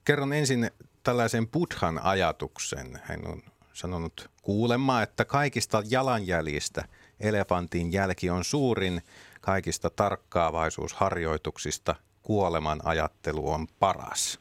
[0.05, 0.71] Kerron ensin
[1.03, 2.99] tällaisen Buddhan ajatuksen.
[3.03, 6.85] Hän on sanonut kuulemma, että kaikista jalanjäljistä
[7.19, 9.01] elefantin jälki on suurin,
[9.41, 14.39] kaikista tarkkaavaisuusharjoituksista kuoleman ajattelu on paras.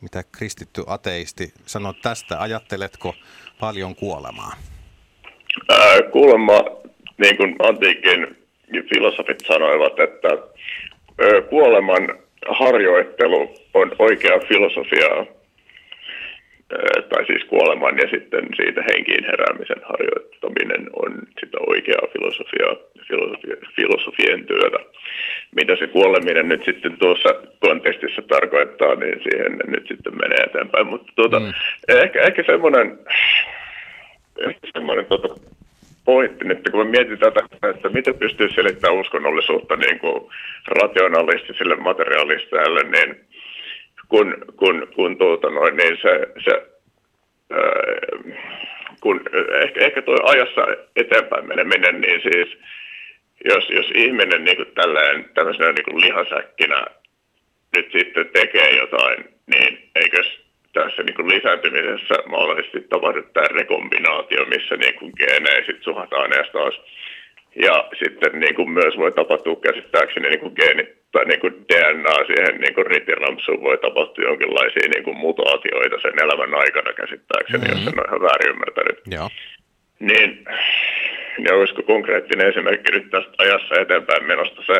[0.00, 2.40] Mitä kristitty ateisti sanot tästä?
[2.40, 3.14] Ajatteletko
[3.60, 4.52] paljon kuolemaa?
[5.68, 6.52] Ää, kuulemma,
[7.18, 8.46] niin kuin antiikin
[8.94, 10.28] filosofit sanoivat, että
[11.22, 15.35] ö, kuoleman harjoittelu on oikea filosofia
[17.08, 22.76] tai siis kuoleman ja sitten siitä henkiin heräämisen harjoittaminen on sitä oikeaa filosofiaa,
[23.08, 24.78] filosofia, filosofien työtä.
[25.54, 27.28] Mitä se kuoleminen nyt sitten tuossa
[27.60, 30.86] kontekstissa tarkoittaa, niin siihen nyt sitten menee eteenpäin.
[30.86, 31.52] Mutta tuota, mm.
[31.88, 32.98] ehkä, ehkä semmoinen,
[34.38, 35.28] ehkä semmoinen tuota,
[36.04, 40.30] pointti, että kun me mietitään tätä, että miten pystyy selittämään uskonnollisuutta niin kuin
[40.66, 43.26] rationalistisille materialisteille, niin
[44.08, 46.66] kun, kun, kun tuota noin, niin se, se
[47.50, 47.60] ää,
[49.00, 49.20] kun
[49.62, 50.66] ehkä, ehkä tuo ajassa
[50.96, 52.58] eteenpäin meneminen, niin siis
[53.44, 56.86] jos, jos ihminen niin kuin tällainen, tämmöisenä niin kuin lihasäkkinä
[57.76, 60.40] nyt sitten tekee jotain, niin eikös
[60.72, 66.50] tässä niin kuin lisääntymisessä mahdollisesti tapahdu tämä rekombinaatio, missä niin kuin geenejä sitten suhataan edes
[66.52, 66.80] taas.
[67.62, 72.16] Ja sitten niin kuin myös voi tapahtua käsittääkseni niin kuin geeni, tai niin kuin DNA
[72.26, 77.84] siihen niin kuin ritiramsuun voi tapahtua jonkinlaisia niin kuin mutaatioita sen elämän aikana käsittääkseni, mm-hmm.
[77.84, 78.98] jos en ole ihan väärin ymmärtänyt.
[79.16, 79.28] Joo.
[80.00, 80.44] Niin,
[81.38, 84.76] niin olisiko konkreettinen esimerkki nyt tästä ajassa eteenpäin menosta se,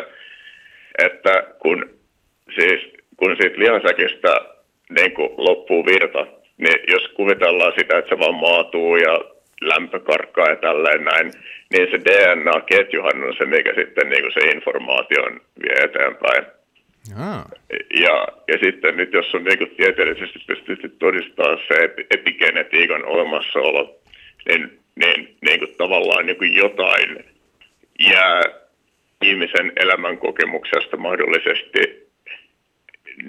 [0.97, 1.89] että kun,
[2.55, 2.79] siis,
[3.17, 4.31] kun siitä lihansäkistä
[4.97, 10.49] niin kuin loppuu virta, niin jos kuvitellaan sitä, että se vaan maatuu ja lämpö karkkaa
[10.49, 11.31] ja tälleen näin,
[11.73, 16.45] niin se DNA-ketjuhan on se, mikä sitten niin kuin se informaation vie eteenpäin.
[17.19, 17.45] Ah.
[17.99, 23.99] Ja, ja sitten nyt jos on niin tieteellisesti pystytty todistamaan se epigenetiikan olemassaolo,
[24.49, 27.25] niin, niin, niin kuin tavallaan niin kuin jotain
[27.99, 28.41] jää
[29.21, 32.07] ihmisen elämän kokemuksesta mahdollisesti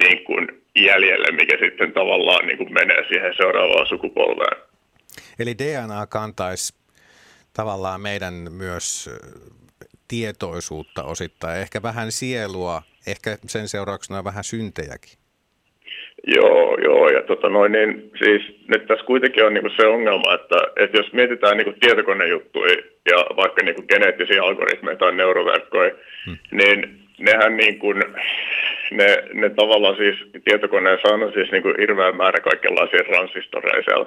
[0.04, 4.67] niin kuin jäljelle, mikä sitten tavallaan niin kuin menee siihen seuraavaan sukupolveen.
[5.38, 6.74] Eli DNA kantaisi
[7.56, 9.10] tavallaan meidän myös
[10.08, 15.18] tietoisuutta osittain, ehkä vähän sielua, ehkä sen seurauksena vähän syntejäkin.
[16.26, 20.56] Joo, joo, ja tota noin, niin siis nyt tässä kuitenkin on niinku se ongelma, että,
[20.76, 22.74] että jos mietitään niinku tietokonejuttuja
[23.10, 25.90] ja vaikka niinku geneettisiä algoritmeja tai neuroverkkoja,
[26.26, 26.38] hmm.
[26.50, 27.98] niin nehän niin kuin,
[28.90, 34.06] ne, ne tavallaan siis tietokoneessa on siis niin kuin hirveä määrä kaikenlaisia transistoreja siellä.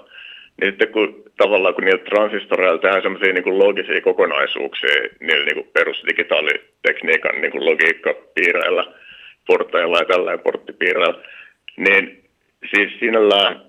[0.61, 7.41] Niin sitten kun tavallaan kun niillä transistoreilla tehdään semmoisia niin logisia kokonaisuuksia niillä niin perusdigitaalitekniikan
[7.41, 8.85] niin kuin logiikkapiireillä,
[9.47, 11.19] porteilla ja tällä porttipiireillä,
[11.77, 12.23] niin
[12.69, 13.61] siis sinällään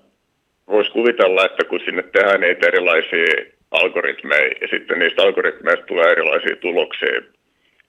[0.67, 6.55] voisi kuvitella, että kun sinne tehdään niitä erilaisia algoritmeja ja sitten niistä algoritmeista tulee erilaisia
[6.55, 7.21] tuloksia,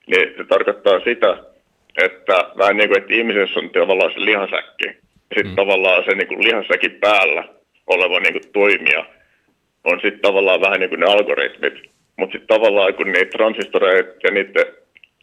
[0.07, 1.37] niin se tarkoittaa sitä,
[2.03, 4.85] että vähän niin kuin, että ihmisessä on tavallaan se lihasäkki.
[5.35, 5.57] Sitten mm.
[5.57, 7.45] tavallaan se niin kuin lihasäkin päällä
[7.87, 9.05] oleva niin kuin toimija
[9.85, 11.75] on sitten tavallaan vähän niin kuin ne algoritmit.
[12.17, 14.67] Mutta sitten tavallaan kun niitä transistoreita ja niiden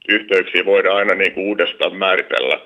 [0.10, 2.60] yhteyksiä voidaan aina niin kuin uudestaan määritellä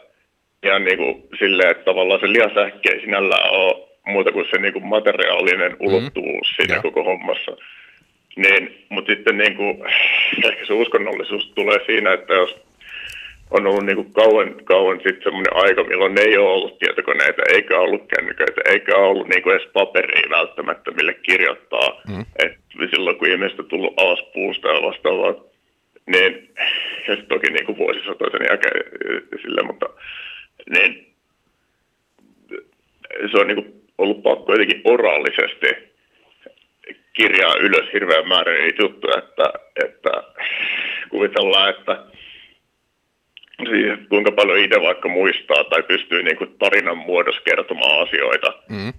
[0.64, 4.74] ihan niin kuin silleen, että tavallaan se lihasäkki ei sinällään ole muuta kuin se niin
[4.74, 5.78] kuin materiaalinen mm.
[5.80, 6.56] ulottuvuus mm.
[6.56, 6.82] siinä ja.
[6.82, 7.58] koko hommassa.
[8.36, 9.84] Niin, mutta sitten niin kuin,
[10.46, 12.56] ehkä se uskonnollisuus tulee siinä, että jos
[13.56, 17.80] on ollut niin kuin kauan, kauan sitten semmoinen aika, milloin ei ole ollut tietokoneita, eikä
[17.80, 22.02] ollut kännyköitä, eikä ollut niin kuin edes paperia välttämättä, mille kirjoittaa.
[22.08, 22.26] Mm.
[22.44, 22.58] Et
[22.90, 25.34] silloin, kun ihmiset on tullut alas puusta ja vastaavaa,
[26.08, 26.50] niin,
[27.08, 28.84] ja toki niin kuin vuosisatoisen jälkeen
[29.42, 29.86] sille, mutta
[30.70, 31.14] niin,
[33.32, 35.68] se on niin kuin ollut pakko jotenkin oraalisesti
[37.14, 39.54] kirjaa ylös hirveän määrä niitä juttuja, että,
[39.86, 40.12] että
[41.10, 42.04] kuvitellaan, että
[43.58, 48.94] siis kuinka paljon itse vaikka muistaa tai pystyy niin kuin tarinan muodossa kertomaan asioita, mm.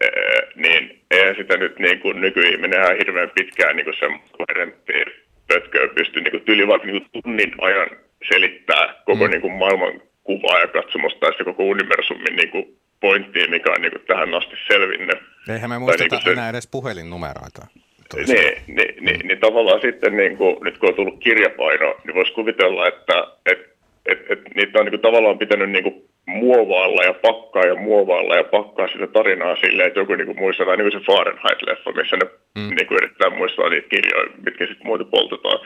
[0.00, 0.06] e,
[0.54, 5.04] niin eihän sitä nyt niin kuin nykyihminen ihan hirveän pitkään niin kuin sen koherenttia
[5.48, 7.88] pötköä pystyy niin kuin tyli vaikka niin kuin tunnin ajan
[8.32, 9.30] selittää koko mm.
[9.30, 13.82] niin kuin maailman kuvaa ja katsomusta tai se koko universumin niin kuin pointtia, mikä on
[13.82, 15.18] niin kuin tähän asti selvinnyt.
[15.48, 17.66] Eihän me muisteta niin se, enää edes puhelinnumeroita.
[18.14, 19.28] Niin, niin, niin, mm.
[19.28, 23.75] niin, tavallaan sitten niin kuin, nyt kun on tullut kirjapaino, niin voisi kuvitella, että et,
[24.08, 28.36] et, et, niitä on niin kuin, tavallaan pitänyt niin kuin, muovailla ja pakkaa ja muovailla
[28.36, 32.16] ja pakkaa sitä tarinaa silleen, että joku niin kuin, muistaa, niin kuin se Fahrenheit-leffa, missä
[32.16, 32.74] ne mm.
[32.76, 35.58] niin kuin, yrittää muistaa niitä kirjoja, mitkä sitten muuten poltetaan.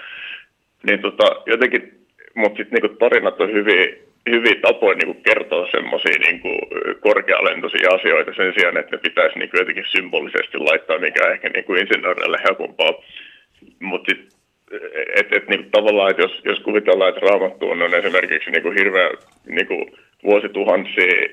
[0.86, 1.82] Niin tota, jotenkin,
[2.34, 6.40] mutta sitten niin tarinat on hyvin hyviä tapoja niin kertoa semmoisia niin
[7.00, 11.48] korkealentoisia asioita sen sijaan, että ne pitäisi niin kuin jotenkin symbolisesti laittaa, mikä on ehkä
[11.48, 12.92] niin kuin insinööreille helpompaa.
[13.80, 14.12] Mutta
[15.16, 19.10] et, et, niin tavallaan, että jos, jos kuvitellaan, että raamattu on esimerkiksi niin kuin hirveä
[19.46, 19.92] niin kuin
[20.24, 21.28] vuosituhansia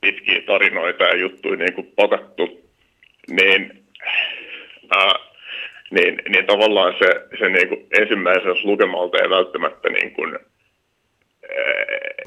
[0.00, 2.70] pitkiä tarinoita ja juttuja niin kuin pakattu,
[3.30, 3.84] niin,
[4.90, 5.14] ää,
[5.90, 10.38] niin, niin tavallaan se, se niin kuin ensimmäisessä lukemalta ei välttämättä niin kuin,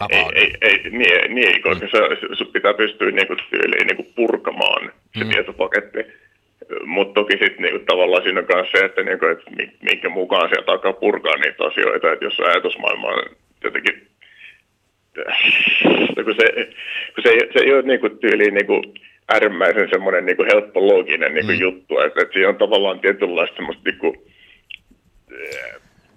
[0.10, 1.92] ei, ei, ei, niin, niin, koska mm.
[1.92, 5.30] se, sun pitää pystyä niinku tyyliin niinku purkamaan se mm.
[5.30, 6.00] tietopaketti.
[6.86, 9.40] Mutta toki sitten niinku, tavallaan siinä on myös se, että niinku, et
[9.82, 13.24] minkä mukaan sieltä alkaa purkaa niitä asioita, että jos ajatusmaailma on
[13.64, 14.10] jotenkin
[16.24, 16.68] kun se,
[17.16, 18.82] kun se, se ei ole niinku tyyliin niinku
[19.30, 21.60] äärimmäisen semmoinen niinku helppo looginen niinku mm.
[21.60, 24.26] juttu, että, että siinä on tavallaan tietynlaista semmoista niinku,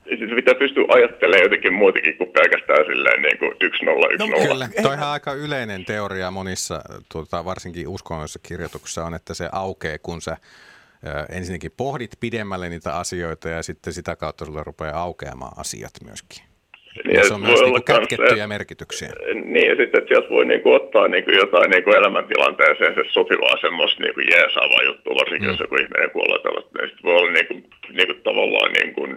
[0.04, 4.48] se pitää pystyä ajattelemaan jotenkin muutenkin kuin pelkästään silleen niin kuin yksi nolla, yksi no,
[4.48, 6.80] Kyllä, toihan aika yleinen teoria monissa,
[7.12, 10.36] tuota, varsinkin uskonnollisissa kirjoituksissa on, että se aukeaa, kun sä
[11.36, 16.44] ensinnäkin pohdit pidemmälle niitä asioita ja sitten sitä kautta sulle rupeaa aukeamaan asiat myöskin.
[17.04, 19.10] Niin, ja se on myös niin kätkettyjä merkityksiä.
[19.44, 22.94] Niin, ja sitten että sieltä voi niin kuin, ottaa niin kuin, jotain niin kuin elämäntilanteeseen
[22.94, 25.52] se sopivaa semmoista niin kuin jeesaavaa juttua, varsinkin mm.
[25.52, 26.78] jos joku ihminen kuolee tällaista.
[26.78, 27.60] Niin sitten voi olla niin kuin,
[27.96, 29.10] niin kuin, tavallaan niin kuin,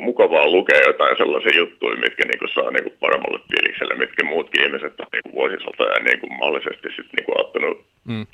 [0.00, 4.62] mukavaa lukea jotain sellaisia juttuja, mitkä niin kuin, saa niin kuin, paremmalle fiilikselle, mitkä muutkin
[4.66, 8.26] ihmiset on niin kuin, vuosisalta ja niin kuin, mahdollisesti sitten niin kuin, ottanut mm.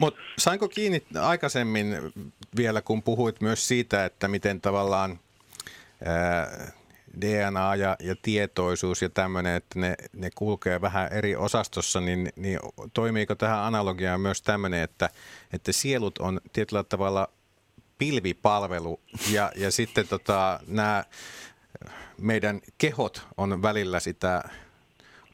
[0.00, 1.86] Mutta sainko kiinni aikaisemmin
[2.56, 5.18] vielä, kun puhuit myös siitä, että miten tavallaan
[7.20, 12.58] DNA ja, ja tietoisuus ja tämmöinen, että ne, ne kulkee vähän eri osastossa, niin, niin
[12.94, 15.08] toimiiko tähän analogiaan myös tämmöinen, että,
[15.52, 17.28] että sielut on tietyllä tavalla
[17.98, 19.00] pilvipalvelu
[19.32, 21.04] ja, ja sitten tota, nämä
[22.22, 24.42] meidän kehot on välillä sitä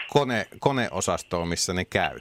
[0.09, 2.18] kone, koneosastoa, missä ne käy?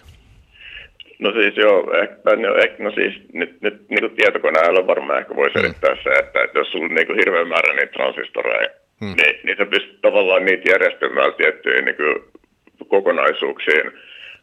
[1.19, 5.35] No siis joo, ehkä, no, ehkä, no siis nyt, nyt niin kuin tietokoneella varmaan ehkä
[5.35, 6.01] voi selittää mm.
[6.03, 8.69] se, että, että jos sulla on niin kuin hirveän määrä niitä transistoreja,
[9.01, 9.13] mm.
[9.17, 12.15] niin, niin sä pystyt tavallaan niitä järjestelmällä tiettyihin niin kuin
[12.87, 13.91] kokonaisuuksiin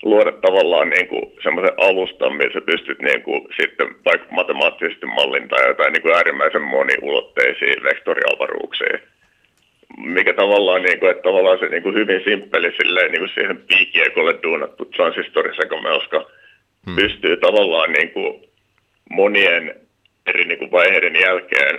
[0.02, 5.66] luoda tavallaan niin kuin semmoisen alustan, millä sä pystyt niin kuin sitten vaikka matemaattisesti mallintaa
[5.66, 8.98] jotain niin kuin äärimmäisen moniulotteisia vektoriavaruuksia
[9.96, 13.64] mikä tavallaan, niin kuin, että tavallaan se niin kuin hyvin simppeli silleen, niin kuin siihen
[13.68, 16.24] piikiekolle duunattu transistorisekomelska–
[16.86, 16.96] hmm.
[16.96, 18.44] pystyy tavallaan niin kuin
[19.10, 19.74] monien
[20.26, 21.78] eri niin kuin vaiheiden jälkeen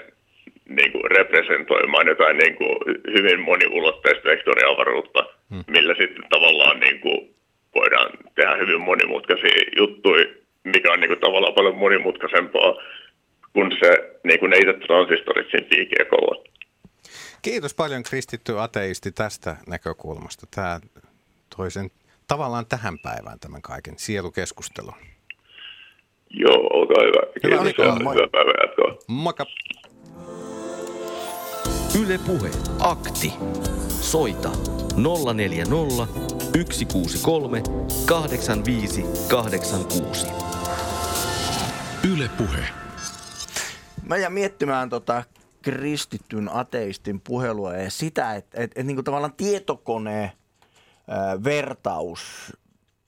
[0.70, 2.78] niin kuin representoimaan jotain niin kuin
[3.18, 5.64] hyvin moniulotteista vektoriavaruutta, hmm.
[5.68, 7.36] millä sitten tavallaan niin kuin
[7.76, 10.26] voidaan tehdä hyvin monimutkaisia juttuja,
[10.64, 12.74] mikä on niin kuin tavallaan paljon monimutkaisempaa
[13.54, 16.44] kuin se, niin kuin ne itse transistorit siinä piikiekolla.
[17.42, 20.48] Kiitos paljon kristitty ateisti tästä näkökulmasta.
[20.56, 20.80] Tämä
[21.58, 21.92] toisen
[22.28, 24.94] tavallaan tähän päivään tämän kaiken sielukeskustelun.
[26.30, 27.22] Joo, olkaa hyvä.
[27.42, 28.98] Kiitos hyvä, hyvä, hyvä päivä jatkoa.
[29.08, 29.46] Moikka.
[32.02, 32.50] Yle Puhe.
[32.80, 33.34] Akti.
[34.02, 34.50] Soita
[35.34, 37.64] 040 163
[38.06, 40.28] 85 86.
[42.14, 42.66] Yle Puhe.
[44.04, 45.24] Mä jään miettimään tota
[45.62, 50.32] kristityn ateistin puhelua ja sitä, että et, et, niin tavallaan tietokone
[51.44, 52.54] vertaus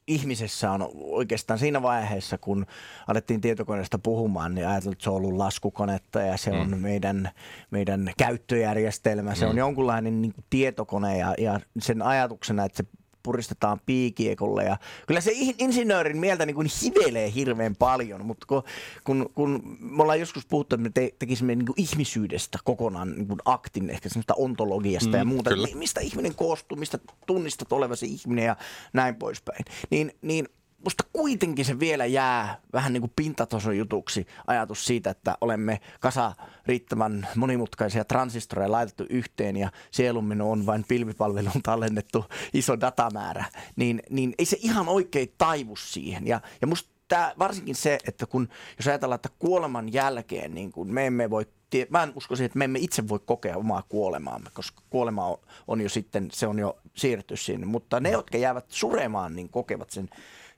[0.07, 2.65] ihmisessä on oikeastaan siinä vaiheessa, kun
[3.07, 6.77] alettiin tietokoneesta puhumaan, niin ajateltiin, että se on ollut laskukonetta ja se on mm.
[6.77, 7.29] meidän,
[7.71, 9.35] meidän käyttöjärjestelmä.
[9.35, 9.51] Se mm.
[9.51, 14.63] on jonkunlainen niin tietokone ja, ja sen ajatuksena, että se puristetaan piikiekolle.
[14.63, 18.63] Ja kyllä se insinöörin mieltä niin kuin hivelee hirveän paljon, mutta kun,
[19.03, 23.27] kun, kun me ollaan joskus puhuttu, että me te, tekisimme niin kuin ihmisyydestä kokonaan niin
[23.27, 25.67] kuin aktin, ehkä semmoista ontologiasta mm, ja muuta, kyllä.
[25.73, 28.55] mistä ihminen koostuu, mistä tunnistat olevasi ihminen ja
[28.93, 30.49] näin poispäin, niin, niin–
[30.83, 36.33] musta kuitenkin se vielä jää vähän niin kuin pintatason jutuksi ajatus siitä, että olemme kasa
[36.65, 44.35] riittävän monimutkaisia transistoreja laitettu yhteen ja sielumme on vain pilvipalveluun tallennettu iso datamäärä, niin, niin
[44.37, 46.27] ei se ihan oikein taivu siihen.
[46.27, 50.93] Ja, ja musta tämä, varsinkin se, että kun jos ajatellaan, että kuoleman jälkeen niin kun
[50.93, 51.45] me emme voi
[51.89, 55.37] mä en usko siihen, että me emme itse voi kokea omaa kuolemaamme, koska kuolema on,
[55.67, 57.65] on jo sitten, se on jo siirretty sinne.
[57.65, 60.09] Mutta ne, jotka jäävät suremaan, niin kokevat sen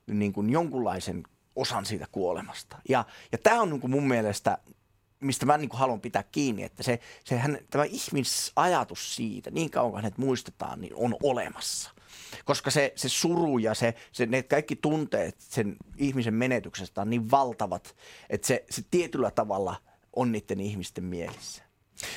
[0.08, 1.24] niin kuin jonkunlaisen
[1.56, 2.78] osan siitä kuolemasta.
[2.90, 4.58] Ja, ja tämä on niin kuin mun mielestä,
[5.20, 9.70] mistä mä niin kuin haluan pitää kiinni, että se, se hän, tämä ihmisajatus siitä, niin
[9.70, 11.92] kauan kuin hänet muistetaan, niin on olemassa.
[12.46, 17.32] Koska se, se suru ja se, se, ne kaikki tunteet sen ihmisen menetyksestä on niin
[17.32, 17.96] valtavat,
[18.30, 19.76] että se, se tietyllä tavalla
[20.16, 21.64] on niiden ihmisten mielissä.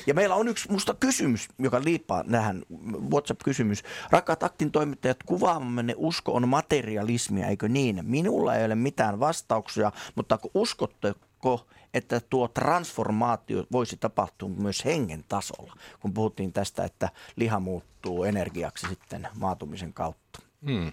[0.07, 2.63] Ja meillä on yksi musta kysymys, joka liippaa tähän,
[3.11, 3.83] WhatsApp-kysymys.
[4.11, 7.99] Rakkaat aktin toimittajat, kuvaamamme usko on materialismia, eikö niin?
[8.03, 15.73] Minulla ei ole mitään vastauksia, mutta uskotteko, että tuo transformaatio voisi tapahtua myös hengen tasolla,
[15.99, 20.39] kun puhuttiin tästä, että liha muuttuu energiaksi sitten maatumisen kautta?
[20.65, 20.91] Hmm.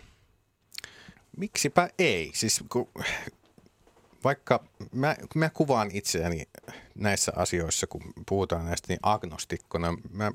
[1.37, 2.31] Miksipä ei?
[2.35, 2.89] Siis kun
[4.25, 6.43] vaikka mä, mä kuvaan itseäni
[6.95, 10.33] näissä asioissa, kun puhutaan näistä niin agnostikkona, mä,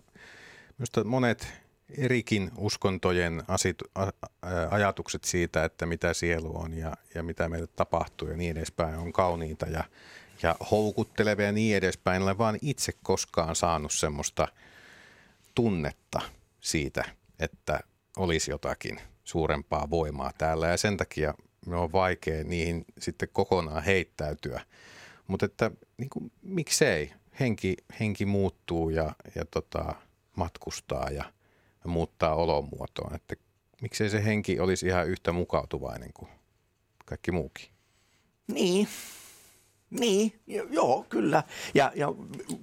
[0.79, 1.47] Minusta monet
[1.97, 4.07] erikin uskontojen asit, a,
[4.69, 9.13] ajatukset siitä, että mitä sielu on ja, ja mitä meille tapahtuu ja niin edespäin on
[9.13, 9.83] kauniita ja,
[10.43, 12.15] ja houkuttelevia ja niin edespäin.
[12.15, 14.47] En ole vaan itse koskaan saanut semmoista
[15.55, 16.21] tunnetta
[16.59, 17.03] siitä,
[17.39, 17.79] että
[18.17, 21.33] olisi jotakin suurempaa voimaa täällä ja sen takia
[21.65, 24.61] me on vaikea niihin sitten kokonaan heittäytyä.
[25.27, 27.13] Mutta että niin kuin, miksei?
[27.39, 29.95] Henki, henki muuttuu ja, ja tota,
[30.35, 31.23] matkustaa ja,
[31.83, 33.15] ja muuttaa olomuotoon.
[33.15, 33.35] Että
[33.81, 36.29] miksei se henki olisi ihan yhtä mukautuvainen kuin
[37.05, 37.65] kaikki muukin.
[38.47, 38.87] Niin.
[39.89, 41.43] Niin, jo- joo, kyllä.
[41.73, 42.07] Ja, ja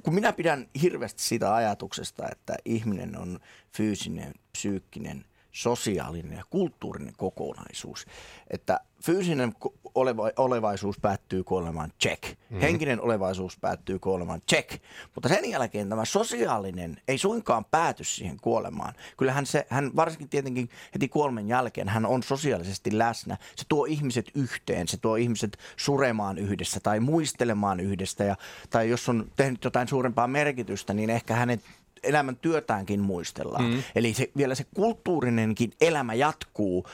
[0.03, 3.41] kun minä pidän hirveästi siitä ajatuksesta, että ihminen on
[3.77, 5.25] fyysinen, psyykkinen,
[5.57, 8.07] sosiaalinen ja kulttuurinen kokonaisuus.
[8.51, 9.55] Että fyysinen
[9.95, 12.25] oleva, olevaisuus päättyy kuolemaan check.
[12.51, 12.61] Mm.
[12.61, 14.83] Henkinen olevaisuus päättyy kuolemaan check.
[15.15, 18.95] Mutta sen jälkeen tämä sosiaalinen ei suinkaan pääty siihen kuolemaan.
[19.17, 23.37] Kyllähän se, hän varsinkin tietenkin heti kuoleman jälkeen, hän on sosiaalisesti läsnä.
[23.57, 28.25] Se tuo ihmiset yhteen, se tuo ihmiset suremaan yhdessä tai muistelemaan yhdessä.
[28.25, 28.37] Ja,
[28.71, 31.61] tai jos on tehnyt jotain suurempaa merkitystä, niin ehkä hänet
[32.07, 33.65] elämän työtäänkin muistellaan.
[33.65, 33.83] Mm.
[33.95, 36.87] Eli se, vielä se kulttuurinenkin elämä jatkuu.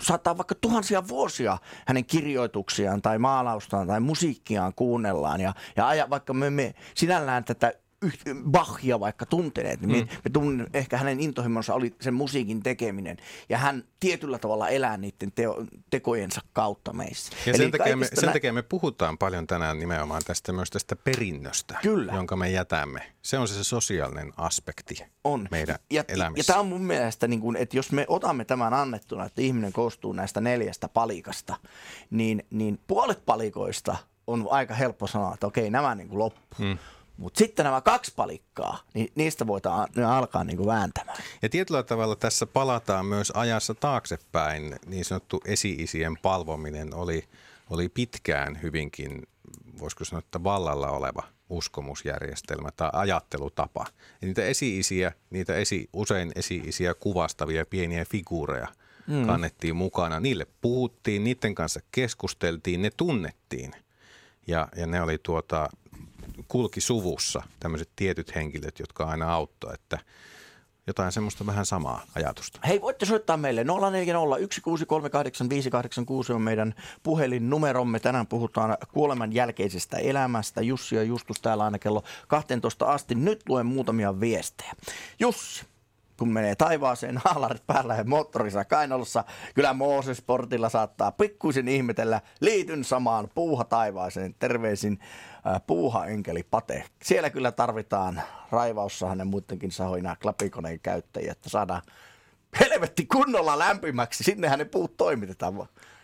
[0.00, 5.40] Saattaa vaikka tuhansia vuosia hänen kirjoituksiaan tai maalaustaan tai musiikkiaan kuunnellaan.
[5.40, 7.72] Ja, ja aja, vaikka me emme sinällään tätä
[8.50, 13.16] Bachia vaikka tunteneet, niin me, me tunnen, ehkä hänen intohimonsa oli sen musiikin tekeminen.
[13.48, 17.32] Ja hän tietyllä tavalla elää niiden teo, tekojensa kautta meissä.
[17.46, 20.70] Ja Eli sen takia, me, sen nä- takia me puhutaan paljon tänään nimenomaan tästä myös
[20.70, 22.12] tästä perinnöstä, Kyllä.
[22.12, 23.12] jonka me jätämme.
[23.22, 25.48] Se on se, se sosiaalinen aspekti on.
[25.50, 26.40] meidän ja, elämässä.
[26.40, 29.72] Ja tämä on mun mielestä, niin kun, että jos me otamme tämän annettuna, että ihminen
[29.72, 31.56] koostuu näistä neljästä palikasta,
[32.10, 33.96] niin, niin puolet palikoista
[34.26, 36.40] on aika helppo sanoa, että okei, nämä niin kuin loppu.
[36.58, 36.78] Hmm.
[37.18, 41.18] Mutta sitten nämä kaksi palikkaa, niin niistä voidaan ne alkaa niin kuin vääntämään.
[41.42, 44.76] Ja tietyllä tavalla tässä palataan myös ajassa taaksepäin.
[44.86, 47.24] Niin sanottu esi-isien palvominen oli,
[47.70, 49.22] oli pitkään hyvinkin,
[49.78, 53.86] voisiko sanoa, että vallalla oleva uskomusjärjestelmä tai ajattelutapa.
[54.22, 58.68] Ja niitä esi-isiä, niitä esi, usein esi-isiä kuvastavia pieniä figuureja
[59.06, 59.26] mm.
[59.26, 60.20] kannettiin mukana.
[60.20, 63.72] Niille puhuttiin, niiden kanssa keskusteltiin, ne tunnettiin.
[64.46, 65.68] Ja, ja ne oli tuota,
[66.48, 69.98] kulki suvussa tämmöiset tietyt henkilöt, jotka aina auttoi, että
[70.86, 72.60] jotain semmoista vähän samaa ajatusta.
[72.66, 73.66] Hei, voitte soittaa meille 0401638586
[76.34, 78.00] on meidän puhelinnumeromme.
[78.00, 80.62] Tänään puhutaan kuoleman jälkeisestä elämästä.
[80.62, 83.14] Jussi ja Justus täällä aina kello 12 asti.
[83.14, 84.72] Nyt luen muutamia viestejä.
[85.20, 85.66] Jussi,
[86.18, 89.24] kun menee taivaaseen haalarit päällä ja moottorissa kainalossa,
[89.54, 92.20] kyllä Mooses-portilla saattaa pikkuisen ihmetellä.
[92.40, 94.34] Liityn samaan puuha taivaaseen.
[94.38, 94.98] Terveisin
[95.48, 96.84] äh, puuha enkeli Pate.
[97.02, 98.22] Siellä kyllä tarvitaan
[98.52, 101.82] raivaussa hänen muidenkin sahoina klapikoneen käyttäjiä, että saadaan
[102.60, 104.24] helvetti kunnolla lämpimäksi.
[104.24, 105.54] Sinnehän ne puut toimitetaan.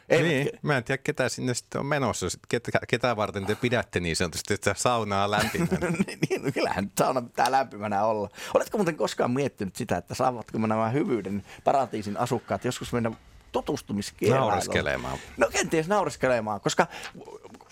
[0.08, 4.00] Eivätkö- Niin, mä en tiedä ketä sinne sitten on menossa, ketä, ketä varten te pidätte
[4.00, 5.90] niin sanotusti sitä saunaa lämpimänä.
[6.30, 8.28] niin, no kyllähän sauna pitää lämpimänä olla.
[8.54, 13.10] Oletko muuten koskaan miettinyt sitä, että saavatko nämä hyvyyden paratiisin asukkaat joskus mennä
[13.54, 14.50] tutustumiskierailuun?
[14.50, 15.18] Naureskelemaan.
[15.36, 16.86] No kenties naureskelemaan, koska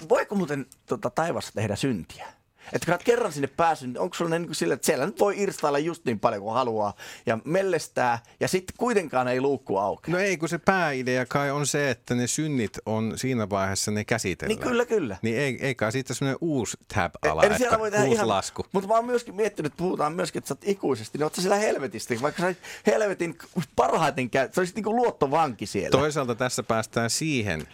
[0.09, 2.27] voiko muuten tota, taivassa tehdä syntiä?
[2.73, 5.21] Että kun olet kerran sinne päässyt, niin onko sulla niin kuin sille, että siellä nyt
[5.21, 6.95] voi irstailla just niin paljon kuin haluaa
[7.27, 10.11] ja mellestää ja sitten kuitenkaan ei luukku auki.
[10.11, 14.05] No ei, kun se pääidea kai on se, että ne synnit on siinä vaiheessa ne
[14.05, 14.59] käsitellään.
[14.59, 15.17] Niin kyllä, kyllä.
[15.23, 18.29] Niin ei, ei kai siitä semmoinen uusi tab-ala, Eli siellä että voi tehdä uusi ihan,
[18.29, 18.67] lasku.
[18.73, 21.43] Mutta mä oon myöskin miettinyt, että puhutaan myöskin, että sä oot ikuisesti, niin oot sä
[21.43, 22.55] siellä helvetisti, vaikka sä
[22.87, 23.39] helvetin
[23.77, 25.91] parhaiten käy, sä olisit niinku luottovanki siellä.
[25.91, 27.67] Toisaalta tässä päästään siihen,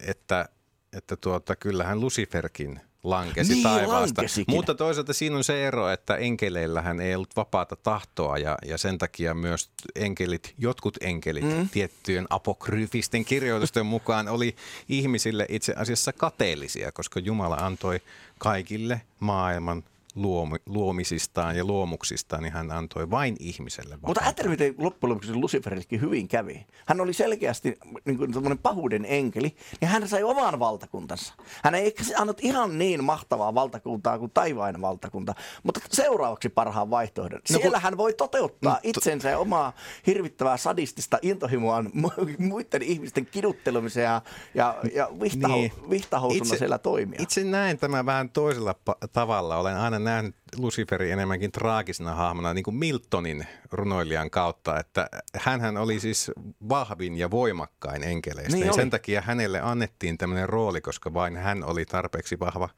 [0.00, 0.48] että,
[0.92, 3.94] että tuota, kyllähän Luciferkin lankesi Niin, taivaasta.
[3.94, 4.54] lankesikin.
[4.54, 8.98] Mutta toisaalta siinä on se ero, että enkeleillähän ei ollut vapaata tahtoa ja, ja sen
[8.98, 11.68] takia myös enkelit, jotkut enkelit mm.
[11.68, 14.56] tiettyjen apokryfisten kirjoitusten mukaan oli
[14.88, 18.00] ihmisille itse asiassa kateellisia, koska Jumala antoi
[18.38, 19.84] kaikille maailman
[20.14, 24.20] luomi, luomisistaan ja luomuksistaan, niin hän antoi vain ihmiselle Mutta vapaata.
[24.24, 26.66] ajattele, miten loppujen lopuksi Luciferillekin hyvin kävi.
[26.86, 31.34] Hän oli selkeästi niin kuin pahuuden enkeli, ja hän sai oman valtakuntansa.
[31.64, 37.40] Hän ei ehkä annut ihan niin mahtavaa valtakuntaa kuin taivaan valtakunta, mutta seuraavaksi parhaan vaihtoehdon.
[37.50, 39.72] No kun- Siellä hän voi toteuttaa No, itsensä ja omaa
[40.06, 44.22] hirvittävää sadistista intohimoaan mu- muiden ihmisten kiduttelemisen ja,
[44.54, 45.72] ja, ja vihtaho, niin.
[45.90, 47.18] vihtahousuna siellä toimia.
[47.22, 49.56] Itse näen tämän vähän toisella pa- tavalla.
[49.56, 56.00] Olen aina nähnyt Luciferin enemmänkin traagisena hahmona, niin kuin Miltonin runoilijan kautta, että hän oli
[56.00, 56.30] siis
[56.68, 58.52] vahvin ja voimakkain enkeleistä.
[58.52, 58.76] Niin ja oli.
[58.80, 62.68] sen takia hänelle annettiin tämmöinen rooli, koska vain hän oli tarpeeksi vahva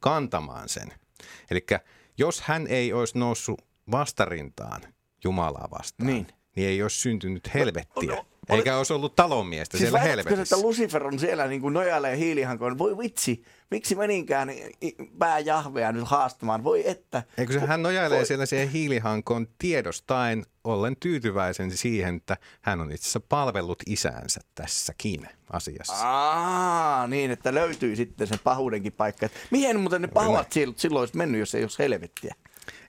[0.00, 0.92] kantamaan sen.
[1.50, 1.66] Eli
[2.18, 4.82] jos hän ei olisi noussut vastarintaan
[5.24, 6.26] Jumalaa vastaan, Niin.
[6.56, 8.10] niin ei olisi syntynyt helvettiä.
[8.10, 10.42] No, no, eikä olisi ollut talonmiestä Siis siellä helvetissä.
[10.42, 12.78] että Lucifer on siellä niin kuin nojailee hiilihankoon?
[12.78, 14.50] Voi vitsi, miksi meninkään
[14.82, 16.64] i- pää Jahvea nyt haastamaan?
[16.64, 17.22] Voi että.
[17.38, 22.92] Eikö se, hän nojailee Voi- siellä siihen hiilihankoon tiedostaen ollen tyytyväisen siihen, että hän on
[22.92, 25.94] itse asiassa palvellut isäänsä tässäkin asiassa.
[26.08, 29.28] Aa, niin, että löytyy sitten sen pahuudenkin paikka.
[29.50, 32.34] Mihin muuten ne pahat silloin olisi mennyt, jos ei olisi helvettiä?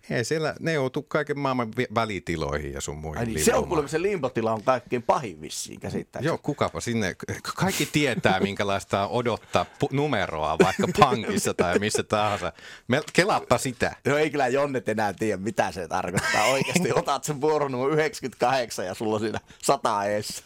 [0.10, 3.88] Ei siellä, ne joutuu kaiken maailman välitiloihin ja sun muihin Ai niin, se on kuulemma
[3.88, 6.28] se limpotila on kaikkein pahin vissiin käsittääkseni.
[6.28, 7.16] Joo, kukapa sinne.
[7.56, 12.54] Kaikki tietää, minkälaista on odottaa pu- numeroa vaikka pankissa tai missä tahansa.
[12.88, 13.96] Me, kelaappa sitä.
[14.06, 16.46] Joo, ei kyllä Jonnet enää tiedä, mitä se tarkoittaa.
[16.54, 20.44] Oikeasti otat sen vuoron 98 ja sulla on siinä 100 eessä.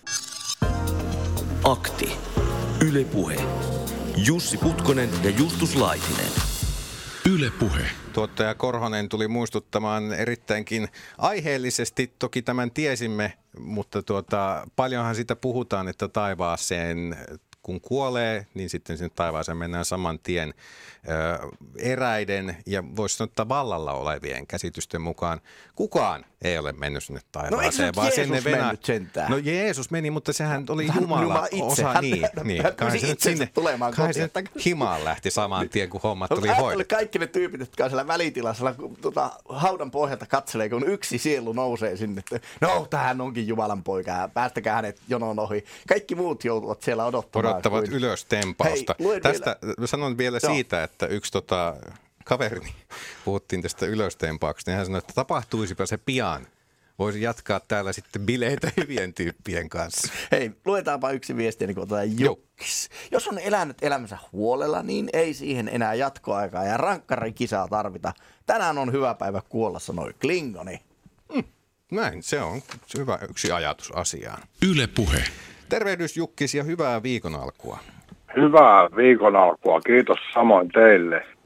[1.64, 2.12] Akti.
[2.82, 3.36] Yle Puhe.
[4.18, 6.49] Jussi Putkonen ja Justus Laitinen.
[7.26, 7.86] Yle Puhe.
[8.14, 16.08] Tuottaja Korhonen tuli muistuttamaan erittäinkin aiheellisesti, toki tämän tiesimme, mutta tuota, paljonhan sitä puhutaan, että
[16.08, 17.18] taivaaseen
[17.64, 20.54] kun kuolee, niin sitten sinne taivaaseen mennään saman tien
[21.10, 21.48] ö,
[21.78, 25.42] eräiden ja voisi sanoa, vallalla olevien käsitysten mukaan.
[25.76, 29.32] Kukaan ei ole mennyt sinne taivaaseen, nyt vaan Jeesus sinne mennyt sentään?
[29.32, 31.64] No Jeesus meni, mutta sehän oli Hän- Jumala, Jumala itse.
[31.64, 32.22] osa Hän- niin.
[32.36, 32.64] hän- niin.
[32.64, 34.30] hän Kai pyysi se nyt itsensä tulemaan kai se
[34.66, 36.96] himaan lähti saman tien, kun hommat tuli hoidettu.
[36.96, 41.54] kaikki ne tyypit, jotka on siellä välitilassa, kun tota, haudan pohjalta katselee, kun yksi sielu
[41.54, 42.24] nousee sinne.
[42.32, 45.66] että No, tähän onkin Jumalan poika, päästäkää hänet jonon ohi.
[45.88, 47.54] Kaikki muut joutuvat siellä odottamaan.
[47.54, 48.96] odottavat kuin- ylös tempausta.
[49.00, 50.54] Hei, Tästä sanon vielä Joo.
[50.54, 51.76] siitä, että yksi tota,
[52.30, 52.74] kaverini,
[53.26, 56.48] puhuttiin tästä ylöstempauksesta, niin hän sanoi, että tapahtuisipa se pian.
[57.00, 60.14] Voisi jatkaa täällä sitten bileitä hyvien tyyppien kanssa.
[60.32, 62.90] Hei, luetaanpa yksi viesti, niin kuin otetaan Jukkis.
[63.12, 68.14] Jos on elänyt elämänsä huolella, niin ei siihen enää jatkoaikaa ja rankkarikisaa tarvita.
[68.46, 70.80] Tänään on hyvä päivä kuolla, sanoi Klingoni.
[71.92, 72.62] Näin, se on
[72.98, 74.42] hyvä yksi ajatus asiaan.
[74.72, 75.24] Yle Puhe.
[75.70, 77.80] Tervehdys Jukkis ja hyvää viikon alkua.
[78.36, 79.82] Hyvää viikon alkua.
[79.82, 81.39] Kiitos samoin teille.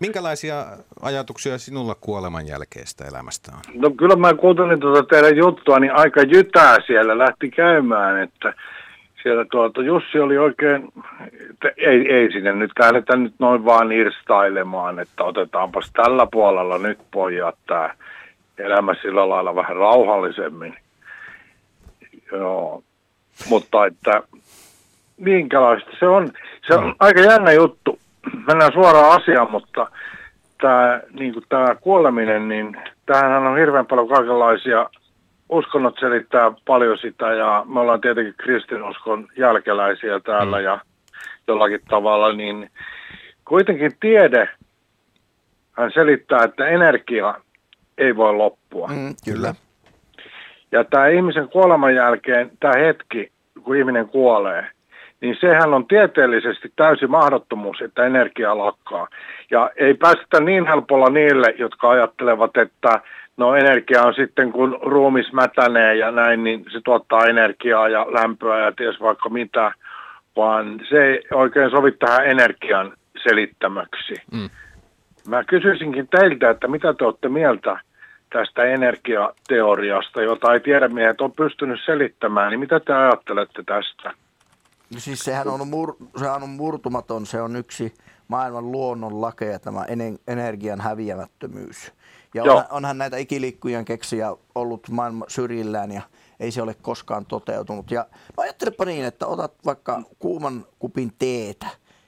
[0.00, 0.66] Minkälaisia
[1.02, 3.80] ajatuksia sinulla kuoleman jälkeistä elämästä on?
[3.80, 8.54] No kyllä mä kuuntelin tuota teidän juttua, niin aika jytää siellä lähti käymään, että
[9.22, 10.92] siellä tuota, Jussi oli oikein,
[11.50, 16.98] että ei, ei sinne nyt lähdetä nyt noin vaan irstailemaan, että otetaanpas tällä puolella nyt
[17.10, 17.94] pojat tämä
[18.58, 20.76] elämä sillä lailla vähän rauhallisemmin.
[22.32, 22.82] Joo,
[23.48, 24.22] mutta että
[25.16, 26.32] minkälaista se on,
[26.66, 27.98] se on aika jännä juttu.
[28.46, 29.90] Mennään suoraan asiaan, mutta
[30.60, 34.90] tämä niin tämä kuoleminen, niin tämähän on hirveän paljon kaikenlaisia,
[35.48, 40.80] uskonnot selittää paljon sitä ja me ollaan tietenkin kristinuskon jälkeläisiä täällä ja
[41.48, 42.70] jollakin tavalla, niin
[43.44, 44.48] kuitenkin tiede
[45.72, 47.34] hän selittää, että energia
[47.98, 48.88] ei voi loppua.
[48.88, 49.54] Mm, kyllä.
[50.72, 54.66] Ja tämä ihmisen kuoleman jälkeen, tämä hetki, kun ihminen kuolee,
[55.20, 59.08] niin sehän on tieteellisesti täysin mahdottomuus, että energia lakkaa.
[59.50, 63.00] Ja ei päästä niin helpolla niille, jotka ajattelevat, että
[63.36, 68.64] no energia on sitten kun ruumis mätänee ja näin, niin se tuottaa energiaa ja lämpöä
[68.64, 69.72] ja ties vaikka mitä,
[70.36, 72.92] vaan se ei oikein sovi tähän energian
[73.22, 74.14] selittämöksi.
[74.32, 74.50] Mm.
[75.28, 77.80] Mä kysyisinkin teiltä, että mitä te olette mieltä
[78.32, 84.12] tästä energiateoriasta, jota ei tiedemiehet ole pystynyt selittämään, niin mitä te ajattelette tästä?
[84.94, 87.94] No Siis sehän on, mur, sehän on murtumaton, se on yksi
[88.28, 91.92] maailman luonnon lakeja, tämä ener- energian häviämättömyys.
[92.34, 92.56] Ja Joo.
[92.56, 96.02] on, onhan näitä ikiliikkujen keksiä ollut maailman syrjillään ja
[96.40, 97.90] ei se ole koskaan toteutunut.
[97.90, 101.66] Ja no ajattelepa niin, että otat vaikka kuuman kupin teetä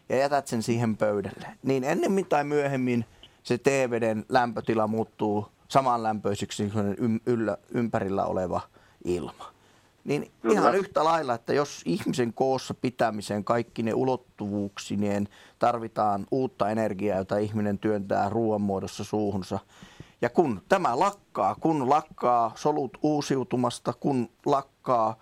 [0.08, 3.04] ja jätät sen siihen pöydälle, niin ennemmin tai myöhemmin
[3.42, 8.60] se teeveden lämpötila muuttuu samanlämpöiseksi kuin ym, yllä, ympärillä oleva
[9.04, 9.52] ilma.
[10.04, 10.54] Niin Kyllä.
[10.54, 15.28] ihan yhtä lailla, että jos ihmisen koossa pitämiseen kaikki ne ulottuvuuksineen
[15.58, 19.58] tarvitaan uutta energiaa, jota ihminen työntää ruoan muodossa suuhunsa.
[20.22, 25.18] Ja kun tämä lakkaa, kun lakkaa solut uusiutumasta, kun lakkaa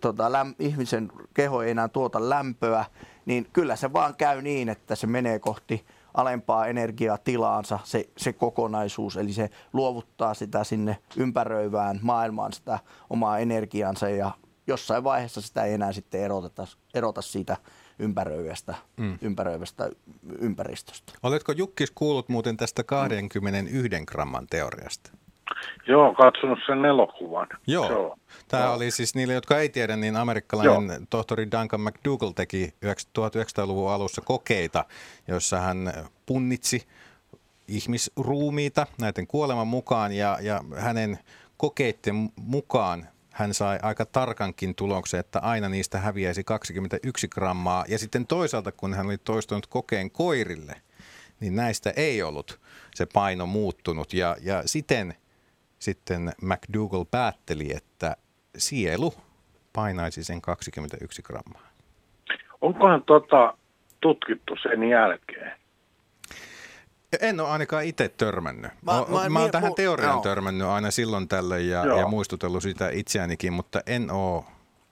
[0.00, 2.84] tota, läm, ihmisen keho ei enää tuota lämpöä,
[3.26, 5.84] niin kyllä se vaan käy niin, että se menee kohti
[6.14, 12.78] alempaa energiatilaansa se, se kokonaisuus, eli se luovuttaa sitä sinne ympäröivään maailmaan sitä
[13.10, 14.30] omaa energiansa ja
[14.66, 17.56] jossain vaiheessa sitä ei enää sitten eroteta, erota siitä
[17.98, 19.18] ympäröivästä, mm.
[19.22, 19.90] ympäröivästä
[20.38, 21.12] ympäristöstä.
[21.22, 25.10] Oletko Jukkis kuullut muuten tästä 21 gramman teoriasta?
[25.86, 27.48] Joo, katsonut sen elokuvan.
[27.66, 27.90] Joo.
[27.90, 28.16] Joo.
[28.48, 28.74] Tämä Joo.
[28.74, 34.84] oli siis niille, jotka ei tiedä, niin amerikkalainen tohtori Duncan McDougall teki 1900-luvun alussa kokeita,
[35.28, 35.92] joissa hän
[36.26, 36.86] punnitsi
[37.68, 41.18] ihmisruumiita näiden kuoleman mukaan ja, ja hänen
[41.56, 47.84] kokeiden mukaan hän sai aika tarkankin tuloksen, että aina niistä häviäisi 21 grammaa.
[47.88, 50.74] Ja sitten toisaalta, kun hän oli toistunut kokeen koirille,
[51.40, 52.60] niin näistä ei ollut
[52.94, 54.12] se paino muuttunut.
[54.12, 55.14] Ja, ja siten
[55.78, 58.16] sitten McDougall päätteli, että
[58.56, 59.14] sielu
[59.72, 61.68] painaisi sen 21 grammaa.
[62.60, 63.54] Onkohan tota
[64.00, 65.52] tutkittu sen jälkeen?
[67.20, 68.70] En ole ainakaan itse törmännyt.
[68.82, 70.22] Mä, Mä- mä, mä- mä, oon tähän teoriaan joo.
[70.22, 71.98] törmännyt aina silloin tällöin ja, Joo.
[71.98, 74.44] ja muistutellut sitä itseänikin, mutta en ole,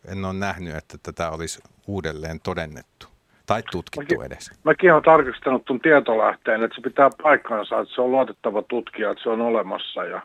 [0.09, 3.07] en ole nähnyt, että tätä olisi uudelleen todennettu
[3.47, 4.51] tai tutkittu Mäkin- edes.
[4.65, 9.23] Mäkin olen tarkistanut tuon tietolähteen, että se pitää paikkansa, että se on luotettava tutkija, että
[9.23, 10.23] se on olemassa ja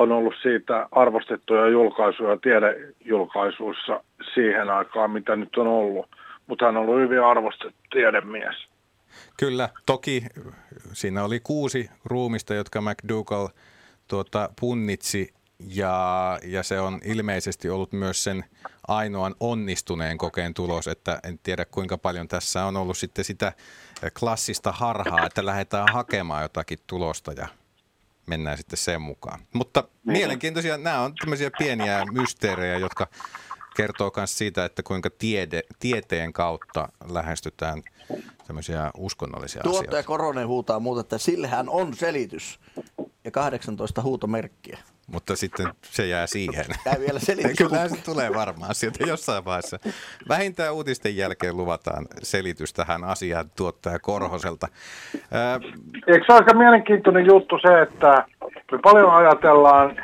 [0.00, 6.06] on ollut siitä arvostettuja julkaisuja tiedejulkaisuissa siihen aikaan, mitä nyt on ollut.
[6.46, 8.56] Mutta hän on ollut hyvin arvostettu tiedemies.
[9.36, 10.22] Kyllä, toki
[10.92, 13.48] siinä oli kuusi ruumista, jotka McDougall
[14.08, 18.44] tuota, punnitsi ja, ja se on ilmeisesti ollut myös sen
[18.88, 23.52] ainoan onnistuneen kokeen tulos, että en tiedä kuinka paljon tässä on ollut sitten sitä
[24.20, 27.48] klassista harhaa, että lähdetään hakemaan jotakin tulosta ja
[28.30, 29.40] mennään sitten sen mukaan.
[29.52, 33.06] Mutta mielenkiintoisia, nämä on tämmöisiä pieniä mysteerejä, jotka
[33.76, 37.82] kertoo myös siitä, että kuinka tiede, tieteen kautta lähestytään
[38.46, 40.06] tämmöisiä uskonnollisia Tuottaja asioita.
[40.06, 42.60] Koronen huutaa muuta, että sillehän on selitys.
[43.24, 44.78] Ja 18 huutomerkkiä.
[45.12, 46.64] Mutta sitten se jää siihen.
[46.84, 47.58] Tää vielä selitys.
[47.58, 49.78] Kyllä se tulee varmaan sieltä jossain vaiheessa.
[50.28, 54.66] Vähintään uutisten jälkeen luvataan selitys tähän asiaan tuottaja Korhoselta.
[55.32, 55.60] Ää,
[56.06, 58.24] Eikö se aika mielenkiintoinen juttu se, että
[58.72, 59.96] me paljon ajatellaan,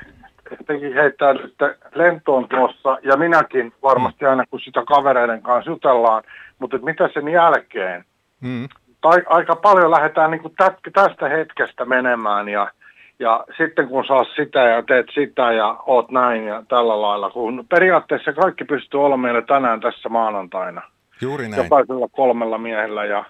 [0.61, 1.55] etenkin heittää nyt
[1.95, 6.23] lentoon tuossa, ja minäkin varmasti aina kun sitä kavereiden kanssa jutellaan,
[6.59, 8.05] mutta mitä sen jälkeen?
[8.41, 8.69] mm,
[9.01, 10.55] Tai aika paljon lähdetään niin kuin
[10.93, 12.71] tästä hetkestä menemään ja,
[13.19, 17.67] ja sitten kun saa sitä ja teet sitä ja oot näin ja tällä lailla, kun
[17.69, 20.83] periaatteessa kaikki pystyy olemaan meillä tänään tässä maanantaina.
[21.21, 21.63] juuri näin.
[21.63, 23.25] Jokaisella kolmella miehellä ja,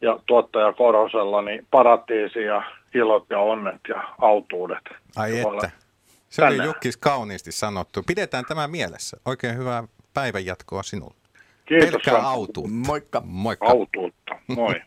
[0.00, 2.62] ja tuottaja Korosella niin paratiisi ja
[2.94, 4.84] ilot ja onnet ja autuudet.
[5.16, 5.70] Ai että.
[6.28, 6.64] Se oli.
[6.64, 8.02] Jukkis kauniisti sanottu.
[8.06, 9.16] Pidetään tämä mielessä.
[9.24, 11.14] Oikein hyvää päivän jatkoa sinulle.
[11.64, 11.90] Kiitos.
[11.90, 12.70] Pelkkää autuutta.
[12.86, 13.22] Moikka.
[13.24, 13.66] Moikka.
[13.66, 14.34] Autuutta.
[14.46, 14.74] Moi.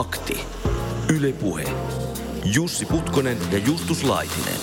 [0.00, 0.40] Akti.
[1.16, 1.64] Yle Puhe.
[2.44, 4.60] Jussi Putkonen ja Justus Laitinen.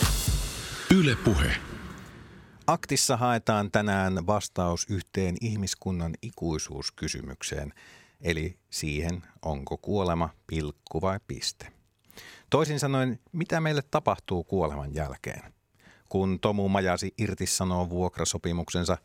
[0.96, 1.52] Yle Puhe.
[2.68, 7.74] Aktissa haetaan tänään vastaus yhteen ihmiskunnan ikuisuuskysymykseen,
[8.22, 11.68] eli siihen, onko kuolema pilkku vai piste.
[12.50, 15.54] Toisin sanoen, mitä meille tapahtuu kuoleman jälkeen?
[16.10, 18.98] Kun Tomu Majasi irtisanoo vuokrasopimuksensa,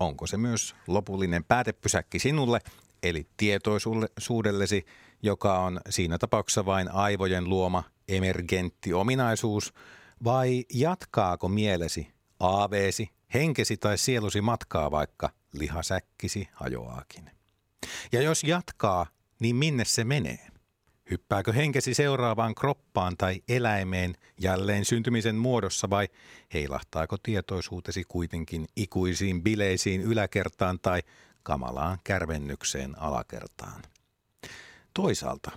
[0.00, 2.60] onko se myös lopullinen päätepysäkki sinulle,
[3.02, 4.86] eli tietoisuudellesi,
[5.22, 9.72] joka on siinä tapauksessa vain aivojen luoma emergentti ominaisuus,
[10.24, 12.08] vai jatkaako mielesi,
[12.40, 17.30] aaveesi, henkesi tai sielusi matkaa vaikka lihasäkkisi hajoaakin?
[18.12, 19.06] Ja jos jatkaa,
[19.40, 20.46] niin minne se menee?
[21.10, 26.08] Hyppääkö henkesi seuraavaan kroppaan tai eläimeen jälleen syntymisen muodossa vai
[26.54, 31.02] heilahtaako tietoisuutesi kuitenkin ikuisiin bileisiin yläkertaan tai
[31.42, 33.82] kamalaan kärvennykseen alakertaan?
[34.94, 35.50] Toisaalta,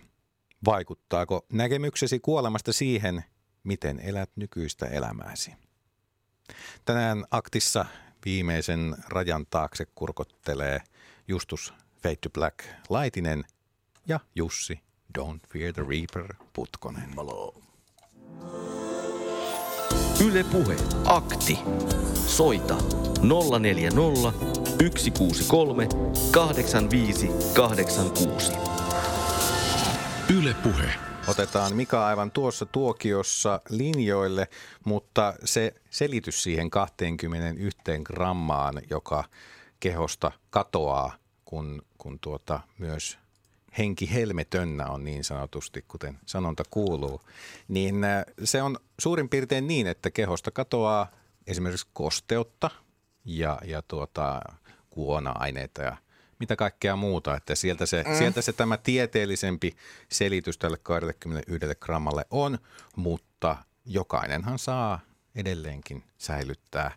[0.66, 3.24] vaikuttaako näkemyksesi kuolemasta siihen,
[3.64, 5.52] miten elät nykyistä elämääsi?
[6.86, 7.86] Tänään aktissa
[8.26, 10.82] viimeisen rajan taakse kurkottelee
[11.28, 13.44] Justus Fade to Black Laitinen
[14.08, 14.80] ja Jussi
[15.20, 17.10] Don't Fear the Reaper Putkonen.
[20.26, 20.76] Yle Puhe.
[21.06, 21.60] Akti.
[22.28, 22.76] Soita
[23.60, 24.32] 040
[24.80, 25.88] 163
[26.32, 28.52] 85 86.
[30.36, 30.94] Yle Puhe.
[31.28, 34.48] Otetaan Mika aivan tuossa tuokiossa linjoille,
[34.86, 39.24] mutta se selitys siihen 21 grammaan, joka
[39.80, 41.16] kehosta katoaa,
[41.46, 43.18] kun, kun tuota myös
[43.78, 47.22] henki helmetönnä on niin sanotusti, kuten sanonta kuuluu,
[47.68, 51.12] niin äh, se on suurin piirtein niin, että kehosta katoaa
[51.48, 52.70] esimerkiksi kosteutta
[53.26, 54.42] ja, ja tuota,
[54.90, 55.98] kuona-aineita ja
[56.40, 57.36] mitä kaikkea muuta.
[57.36, 58.16] Että sieltä se, mm.
[58.18, 59.76] sieltä se tämä tieteellisempi
[60.10, 62.58] selitys tälle 21 grammalle on,
[62.96, 65.00] mutta jokainenhan saa
[65.36, 66.92] edelleenkin säilyttää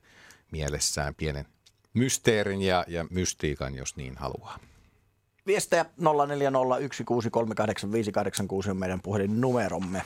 [0.53, 1.47] mielessään pienen
[1.95, 4.59] mysteerin ja, ja mystiikan, jos niin haluaa.
[5.47, 5.91] Viestejä 0401638586
[8.71, 10.03] on meidän puhelinnumeromme.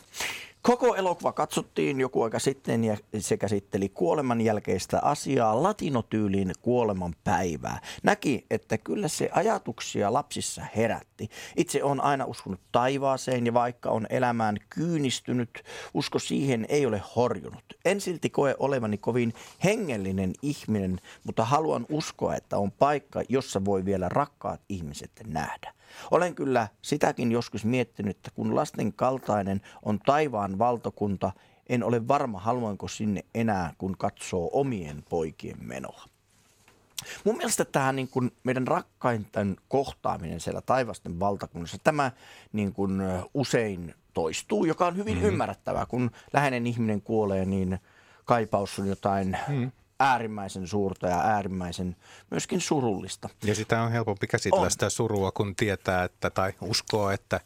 [0.67, 7.81] Koko elokuva katsottiin joku aika sitten ja se käsitteli kuoleman jälkeistä asiaa latinotyyliin kuoleman päivää.
[8.03, 11.29] Näki, että kyllä se ajatuksia lapsissa herätti.
[11.57, 15.63] Itse on aina uskonut taivaaseen ja vaikka on elämään kyynistynyt,
[15.95, 17.65] usko siihen ei ole horjunut.
[17.85, 19.35] En silti koe olevani kovin
[19.65, 25.75] hengellinen ihminen, mutta haluan uskoa, että on paikka, jossa voi vielä rakkaat ihmiset nähdä.
[26.11, 31.33] Olen kyllä sitäkin joskus miettinyt, että kun lasten kaltainen on taivaan valtakunta,
[31.69, 36.05] en ole varma, haluanko sinne enää, kun katsoo omien poikien menoa.
[37.25, 42.13] Mun mielestä tämä niin kuin meidän rakkainten kohtaaminen siellä taivasten valtakunnassa, tämä
[42.53, 43.03] niin kuin
[43.35, 45.29] usein toistuu, joka on hyvin mm-hmm.
[45.29, 45.87] ymmärrettävää.
[45.87, 47.79] Kun läheinen ihminen kuolee, niin
[48.25, 49.71] kaipaus on jotain mm
[50.01, 51.97] äärimmäisen suurta ja äärimmäisen
[52.31, 53.29] myöskin surullista.
[53.45, 54.71] Ja sitä on helpompi käsitellä on.
[54.71, 57.41] sitä surua, kun tietää että, tai uskoo, että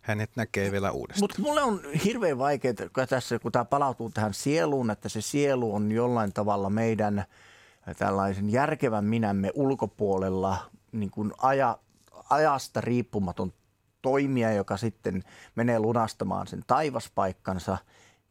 [0.00, 1.22] hänet näkee vielä uudestaan.
[1.22, 5.92] Mutta mulle on hirveän vaikeaa tässä, kun tämä palautuu tähän sieluun, että se sielu on
[5.92, 7.24] jollain tavalla meidän
[7.98, 11.78] tällaisen järkevän minämme ulkopuolella niin kuin aja,
[12.30, 13.52] ajasta riippumaton
[14.02, 15.22] toimija, joka sitten
[15.54, 17.78] menee lunastamaan sen taivaspaikkansa–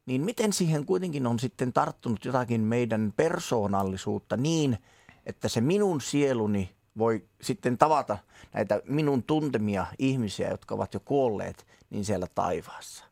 [0.05, 4.77] niin miten siihen kuitenkin on sitten tarttunut jotakin meidän persoonallisuutta niin,
[5.25, 8.17] että se minun sieluni voi sitten tavata
[8.53, 13.05] näitä minun tuntemia ihmisiä, jotka ovat jo kuolleet, niin siellä taivaassa.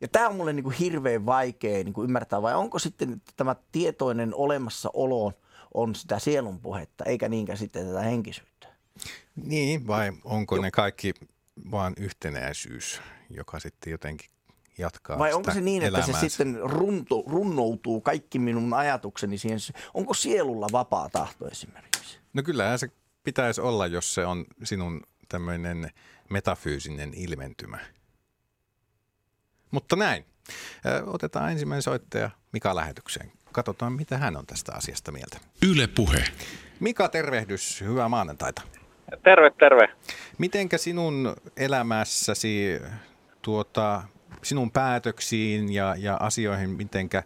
[0.00, 3.56] Ja tämä on mulle niin kuin hirveän vaikea niin kuin ymmärtää, vai onko sitten tämä
[3.72, 5.32] tietoinen olemassaolo
[5.74, 8.68] on sitä sielun puhetta, eikä niinkään sitten tätä henkisyyttä?
[9.36, 11.14] Niin, vai onko ne kaikki
[11.70, 13.00] vaan yhtenäisyys,
[13.30, 14.30] joka sitten jotenkin
[14.82, 16.10] jatkaa Vai onko se niin, elämäänsä.
[16.10, 19.58] että se sitten runto, runnoutuu kaikki minun ajatukseni siihen?
[19.94, 22.18] Onko sielulla vapaa tahto esimerkiksi?
[22.32, 22.88] No kyllähän se
[23.24, 25.90] pitäisi olla, jos se on sinun tämmöinen
[26.30, 27.78] metafyysinen ilmentymä.
[29.70, 30.24] Mutta näin.
[31.06, 33.32] Otetaan ensimmäinen soittaja Mika lähetykseen.
[33.52, 35.38] Katsotaan, mitä hän on tästä asiasta mieltä.
[35.62, 36.24] Yle Puhe.
[36.80, 37.80] Mika, tervehdys.
[37.80, 38.62] Hyvää maanantaita.
[39.24, 39.88] Terve, terve.
[40.38, 42.80] Mitenkä sinun elämässäsi
[43.42, 44.02] tuota,
[44.42, 47.22] sinun päätöksiin ja, ja asioihin, mitenkä,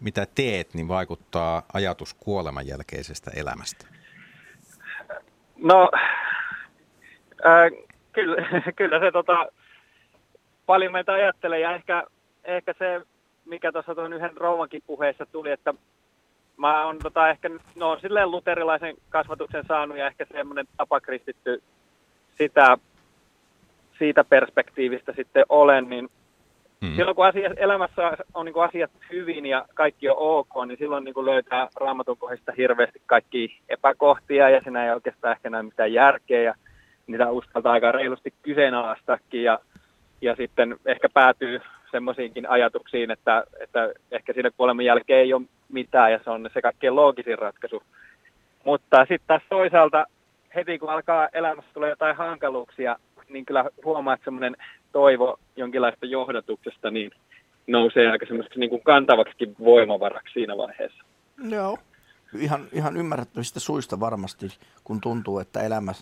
[0.00, 3.86] mitä teet, niin vaikuttaa ajatus kuoleman jälkeisestä elämästä?
[5.56, 5.90] No,
[7.46, 8.36] äh, kyllä,
[8.78, 9.46] kyllä se tota,
[10.66, 12.04] paljon meitä ajattelee ja ehkä,
[12.44, 13.00] ehkä se,
[13.44, 15.74] mikä tuossa tuon yhden rouvankin puheessa tuli, että
[16.56, 21.62] mä oon tota, ehkä no, silleen luterilaisen kasvatuksen saanut ja ehkä semmoinen tapakristitty
[22.38, 22.76] sitä,
[23.98, 26.08] siitä perspektiivistä sitten olen, niin
[26.80, 26.96] Mm.
[26.96, 31.04] Silloin kun asia, elämässä on niin kuin asiat hyvin ja kaikki on ok, niin silloin
[31.04, 35.92] niin kuin löytää raamatun kohdista hirveästi kaikki epäkohtia ja siinä ei oikeastaan ehkä näe mitään
[35.92, 36.54] järkeä ja
[37.06, 39.58] niitä uskaltaa aika reilusti kyseenalaistakin ja,
[40.20, 41.60] ja sitten ehkä päätyy
[41.90, 46.62] semmoisiinkin ajatuksiin, että, että ehkä siinä kuoleman jälkeen ei ole mitään ja se on se
[46.62, 47.82] kaikkein loogisin ratkaisu.
[48.64, 50.06] Mutta sitten taas toisaalta
[50.54, 52.96] heti kun alkaa elämässä tulee jotain hankaluuksia,
[53.28, 54.56] niin kyllä huomaa, että semmoinen
[54.92, 57.10] toivo jonkinlaista johdatuksesta niin
[57.66, 61.04] nousee aika semmoiseksi niin kuin kantavaksi voimavaraksi siinä vaiheessa.
[61.50, 61.78] Joo.
[62.38, 64.46] Ihan, ihan ymmärrettävistä suista varmasti,
[64.84, 65.92] kun tuntuu, että elämä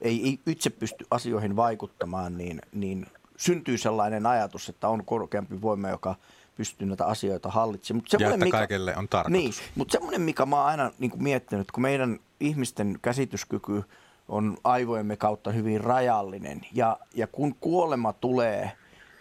[0.00, 6.14] ei itse pysty asioihin vaikuttamaan, niin, niin syntyy sellainen ajatus, että on korkeampi voima, joka
[6.56, 8.02] pystyy näitä asioita hallitsemaan.
[8.12, 9.42] Mut ja että mikä, kaikille on tarkoitus.
[9.42, 13.82] Niin, mutta semmoinen, mikä mä oon aina niin kuin miettinyt, kun meidän ihmisten käsityskyky–
[14.28, 16.60] on aivojemme kautta hyvin rajallinen.
[16.72, 18.72] Ja, ja kun kuolema tulee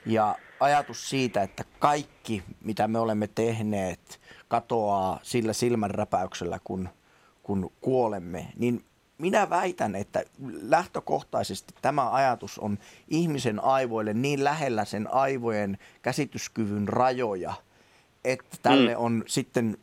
[0.05, 6.89] ja ajatus siitä, että kaikki, mitä me olemme tehneet, katoaa sillä silmänräpäyksellä, kun,
[7.43, 8.85] kun kuolemme, niin
[9.17, 10.23] minä väitän, että
[10.61, 12.77] lähtökohtaisesti tämä ajatus on
[13.07, 17.53] ihmisen aivoille niin lähellä sen aivojen käsityskyvyn rajoja,
[18.23, 19.01] että tälle mm.
[19.01, 19.77] on sitten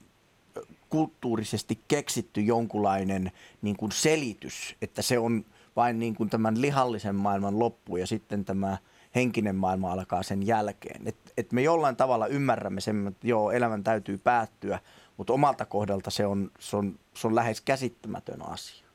[0.90, 3.30] kulttuurisesti keksitty jonkunlainen
[3.62, 5.44] niin kuin selitys, että se on
[5.76, 8.76] vain niin kuin tämän lihallisen maailman loppu ja sitten tämä
[9.14, 11.08] henkinen maailma alkaa sen jälkeen.
[11.08, 14.78] Et, et me jollain tavalla ymmärrämme sen, että joo, elämän täytyy päättyä,
[15.16, 18.86] mutta omalta kohdalta se on, se on, se on lähes käsittämätön asia.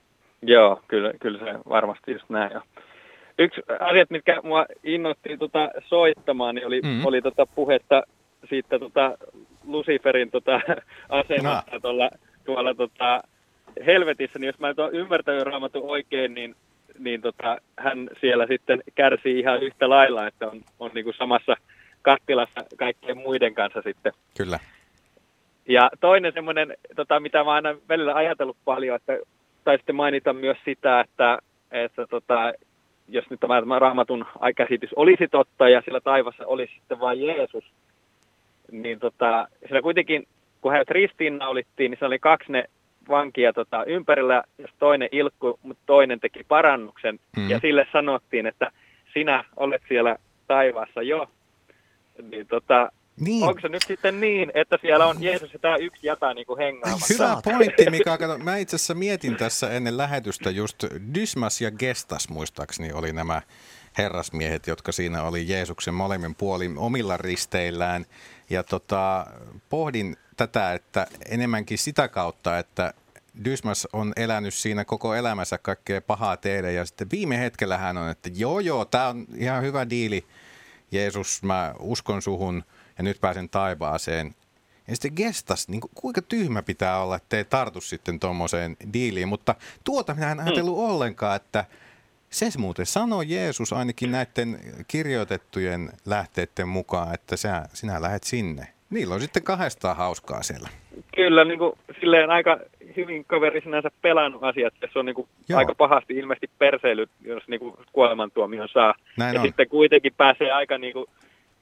[0.41, 2.51] Joo, kyllä, kyllä se varmasti just näin.
[2.51, 2.61] Ja
[3.39, 7.05] yksi asiat, mitkä mua innosti tota soittamaan, niin oli, mm.
[7.05, 8.03] oli tota puhetta
[8.49, 9.17] siitä tota
[9.67, 10.61] Luciferin tota,
[11.09, 11.79] asemasta no.
[11.79, 12.09] tuolla,
[12.45, 13.23] tuolla tota,
[13.85, 16.55] helvetissä, niin jos mä nyt olen ymmärtänyt raamatun oikein, niin,
[16.99, 21.55] niin tota, hän siellä sitten kärsii ihan yhtä lailla, että on, on niin kuin samassa
[22.01, 24.13] kattilassa kaikkien muiden kanssa sitten.
[24.37, 24.59] Kyllä.
[25.67, 29.17] Ja toinen semmoinen, tota, mitä mä aina välillä ajatellut paljon, että
[29.63, 31.39] taisitte mainita myös sitä, että,
[31.71, 32.53] että tota,
[33.09, 37.63] jos nyt tämä raamatun käsitys olisi totta ja sillä taivassa olisi sitten vain Jeesus,
[38.71, 40.27] niin tota, siellä kuitenkin,
[40.61, 42.63] kun heidät ristiinnaulittiin, niin se oli kaksi ne
[43.09, 47.19] vankia tota, ympärillä, ja toinen ilkku, mutta toinen teki parannuksen.
[47.37, 47.49] Mm.
[47.49, 48.71] Ja sille sanottiin, että
[49.13, 50.15] sinä olet siellä
[50.47, 51.27] taivaassa jo.
[52.21, 53.43] Niin tota, niin.
[53.43, 56.59] Onko se nyt sitten niin, että siellä on Jeesus ja tämä yksi jätä niin kuin
[56.59, 57.13] hengaamassa?
[57.13, 58.17] Hyvä pointti, Mika.
[58.17, 60.83] Kato, mä itse asiassa mietin tässä ennen lähetystä just
[61.13, 63.41] Dysmas ja Gestas muistaakseni oli nämä
[63.97, 68.05] herrasmiehet, jotka siinä oli Jeesuksen molemmin puolin omilla risteillään.
[68.49, 69.25] Ja tota,
[69.69, 72.93] pohdin tätä, että enemmänkin sitä kautta, että
[73.45, 78.09] Dysmas on elänyt siinä koko elämänsä kaikkea pahaa tehdä ja sitten viime hetkellä hän on,
[78.09, 80.25] että joo joo, tämä on ihan hyvä diili,
[80.91, 82.63] Jeesus, mä uskon suhun
[82.97, 84.35] ja nyt pääsen taivaaseen.
[84.87, 89.27] Ja sitten gestas, niin kuinka tyhmä pitää olla, että ei tartu sitten tuommoiseen diiliin.
[89.27, 90.83] Mutta tuota minä en ajatellut mm.
[90.83, 91.65] ollenkaan, että
[92.33, 98.67] se muuten sanoi Jeesus ainakin näiden kirjoitettujen lähteiden mukaan, että sä, sinä lähet sinne.
[98.89, 100.69] Niillä on sitten kahdestaan hauskaa siellä.
[101.15, 102.59] Kyllä, niin kuin, silleen aika
[102.97, 104.73] hyvin kaveri sinänsä pelannut asiat.
[104.93, 108.95] Se on niin kuin, aika pahasti ilmeisesti perseilyt, jos niin kuin, kuolemantuomion saa.
[109.17, 109.47] Näin ja on.
[109.47, 111.05] sitten kuitenkin pääsee aika, niin kuin,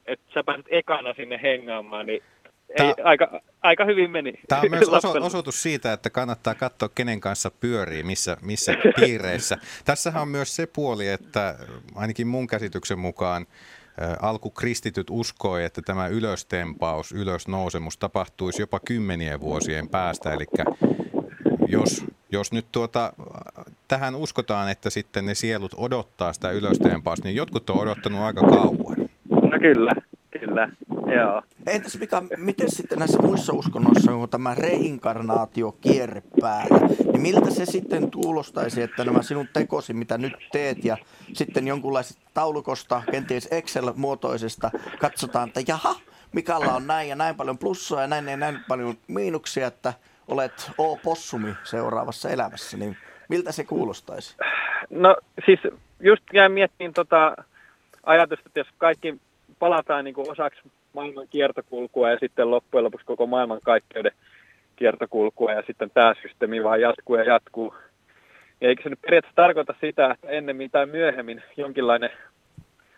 [0.05, 2.23] että sä pääset ekana sinne hengaamaan, niin
[2.77, 4.33] Tämä, ei, aika, aika hyvin meni.
[4.47, 9.57] Tämä on myös oso, osoitus siitä, että kannattaa katsoa, kenen kanssa pyörii, missä, missä piireissä.
[9.85, 11.55] Tässähän on myös se puoli, että
[11.95, 13.45] ainakin mun käsityksen mukaan
[14.21, 20.33] alkukristityt uskoi, että tämä ylöstempaus, ylösnousemus tapahtuisi jopa kymmenien vuosien päästä.
[20.33, 20.45] Eli
[21.67, 23.13] jos, jos nyt tuota,
[23.87, 29.09] tähän uskotaan, että sitten ne sielut odottaa sitä ylöstempausta, niin jotkut on odottanut aika kauan.
[29.29, 29.91] No kyllä,
[30.39, 30.69] kyllä.
[31.15, 31.41] Joo.
[31.67, 36.79] Entäs Mika, miten sitten näissä muissa uskonnoissa on tämä reinkarnaatio kierre päällä,
[37.11, 40.97] niin miltä se sitten kuulostaisi, että nämä sinun tekosi, mitä nyt teet, ja
[41.33, 45.95] sitten jonkunlaisesta taulukosta, kenties Excel-muotoisesta, katsotaan, että jaha,
[46.31, 49.93] Mikalla on näin ja näin paljon plussaa ja näin ja näin paljon miinuksia, että
[50.27, 52.97] olet O-possumi seuraavassa elämässä, niin
[53.29, 54.37] miltä se kuulostaisi?
[54.89, 55.59] No siis
[55.99, 57.35] just jäin miettimään tota
[58.03, 59.19] ajatusta, että jos kaikki
[59.61, 60.61] palataan niin kuin osaksi
[60.93, 64.11] maailman kiertokulkua ja sitten loppujen lopuksi koko maailman kaikkeuden
[64.75, 67.75] kiertokulkua ja sitten tämä systeemi vaan jatkuu ja jatkuu.
[68.61, 72.09] Ja eikö se nyt periaatteessa tarkoita sitä, että ennemmin tai myöhemmin jonkinlainen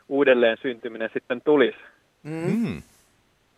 [0.09, 1.77] uudelleen syntyminen sitten tulisi.
[2.23, 2.81] Mm.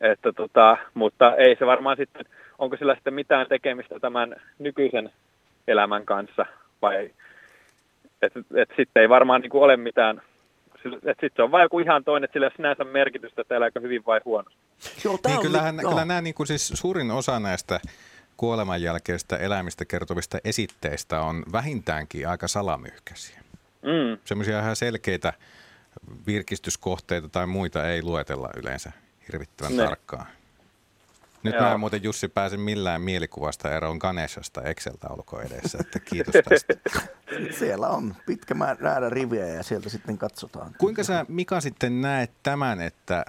[0.02, 2.26] Että tota, mutta ei se varmaan sitten,
[2.60, 5.10] onko sillä sitten mitään tekemistä tämän nykyisen
[5.68, 6.46] elämän kanssa
[6.82, 7.12] vai
[8.22, 10.22] että et sitten ei varmaan niin kuin ole mitään
[10.92, 14.22] sitten se on vain joku ihan toinen, että sillä sinänsä merkitystä, että elääkö hyvin vai
[14.26, 14.60] huonosti.
[15.04, 17.80] Joo, niin kyllähän, kyllä nämä niin kuin siis suurin osa näistä
[18.38, 23.40] kuoleman jälkeistä elämistä kertovista esitteistä on vähintäänkin aika salamyhkäisiä.
[23.82, 24.18] Mm.
[24.26, 25.34] Semmoisia ihan selkeitä
[26.28, 28.92] virkistyskohteita tai muita ei luetella yleensä
[29.28, 29.84] hirvittävän ne.
[29.84, 30.26] tarkkaan.
[31.46, 31.64] Nyt Joo.
[31.64, 36.74] mä en muuten Jussi pääse millään mielikuvasta eroon Ganeshasta Excel-taulukon edessä, että kiitos tästä.
[37.60, 40.76] Siellä on pitkä määrä riviä ja sieltä sitten katsotaan.
[40.78, 43.26] Kuinka sä Mika sitten näet tämän, että,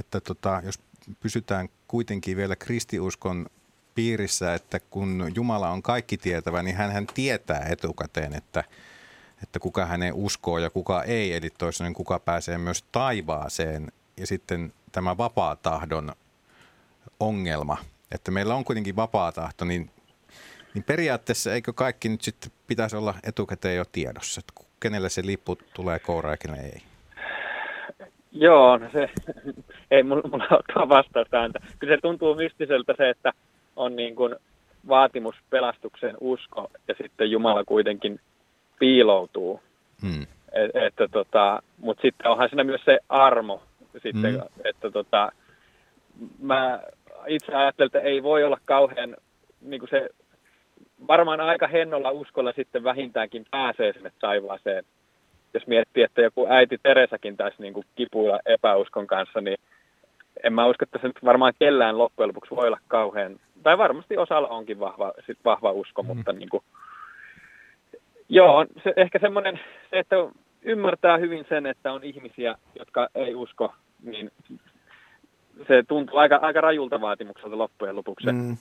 [0.00, 0.78] että tota, jos
[1.20, 3.46] pysytään kuitenkin vielä kristiuskon
[3.94, 8.64] piirissä, että kun Jumala on kaikki tietävä, niin hän tietää etukäteen, että,
[9.42, 13.92] että kuka hänen uskoo ja kuka ei, eli toisin kuka pääsee myös taivaaseen.
[14.16, 16.12] Ja sitten tämä vapaa tahdon
[17.20, 17.76] ongelma,
[18.14, 19.90] että meillä on kuitenkin vapaa tahto, niin,
[20.74, 25.58] niin periaatteessa eikö kaikki nyt sitten pitäisi olla etukäteen jo tiedossa, että kenelle se lippu
[25.74, 26.82] tulee koura ja kenelle ei?
[28.32, 29.10] Joo, no se,
[29.90, 30.46] ei mulla, mulla
[30.76, 31.60] ole vastausta ääntä.
[31.78, 33.32] Kyllä se tuntuu mystiseltä se, että
[33.76, 34.36] on niin kuin
[34.88, 38.20] vaatimus pelastukseen usko ja sitten Jumala kuitenkin
[38.78, 39.60] piiloutuu.
[40.02, 40.22] Hmm.
[40.52, 43.62] Et, että tota, Mutta sitten onhan siinä myös se armo,
[43.92, 44.42] sitten, hmm.
[44.64, 45.32] että tota,
[46.42, 46.80] mä
[47.26, 49.16] itse ajattelen, että ei voi olla kauhean
[49.60, 50.08] niin kuin se
[51.08, 54.84] varmaan aika hennolla uskolla sitten vähintäänkin pääsee sinne taivaaseen.
[55.54, 59.58] Jos miettii, että joku äiti Teresakin tässä niin kuin kipuilla epäuskon kanssa, niin
[60.42, 64.16] en mä usko, että se nyt varmaan kellään loppujen lopuksi voi olla kauhean, tai varmasti
[64.16, 66.06] osalla onkin vahva, sit vahva usko, mm.
[66.06, 66.62] mutta niin kuin,
[68.28, 69.60] joo, se, ehkä semmoinen,
[69.90, 70.16] se, että
[70.62, 74.30] ymmärtää hyvin sen, että on ihmisiä, jotka ei usko, niin
[75.68, 78.32] se tuntuu aika, aika rajulta vaatimukselta loppujen lopuksi.
[78.32, 78.56] Mm.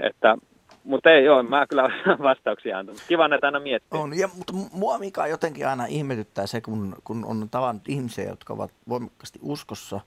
[0.00, 0.36] Että,
[0.84, 1.82] mutta ei ole, mä kyllä
[2.28, 3.02] vastauksia antanut.
[3.08, 4.00] Kiva näitä aina miettiä.
[4.00, 8.52] On, ja, mutta mua mikä jotenkin aina ihmetyttää se, kun, kun on tavannut ihmisiä, jotka
[8.52, 10.00] ovat voimakkaasti uskossa,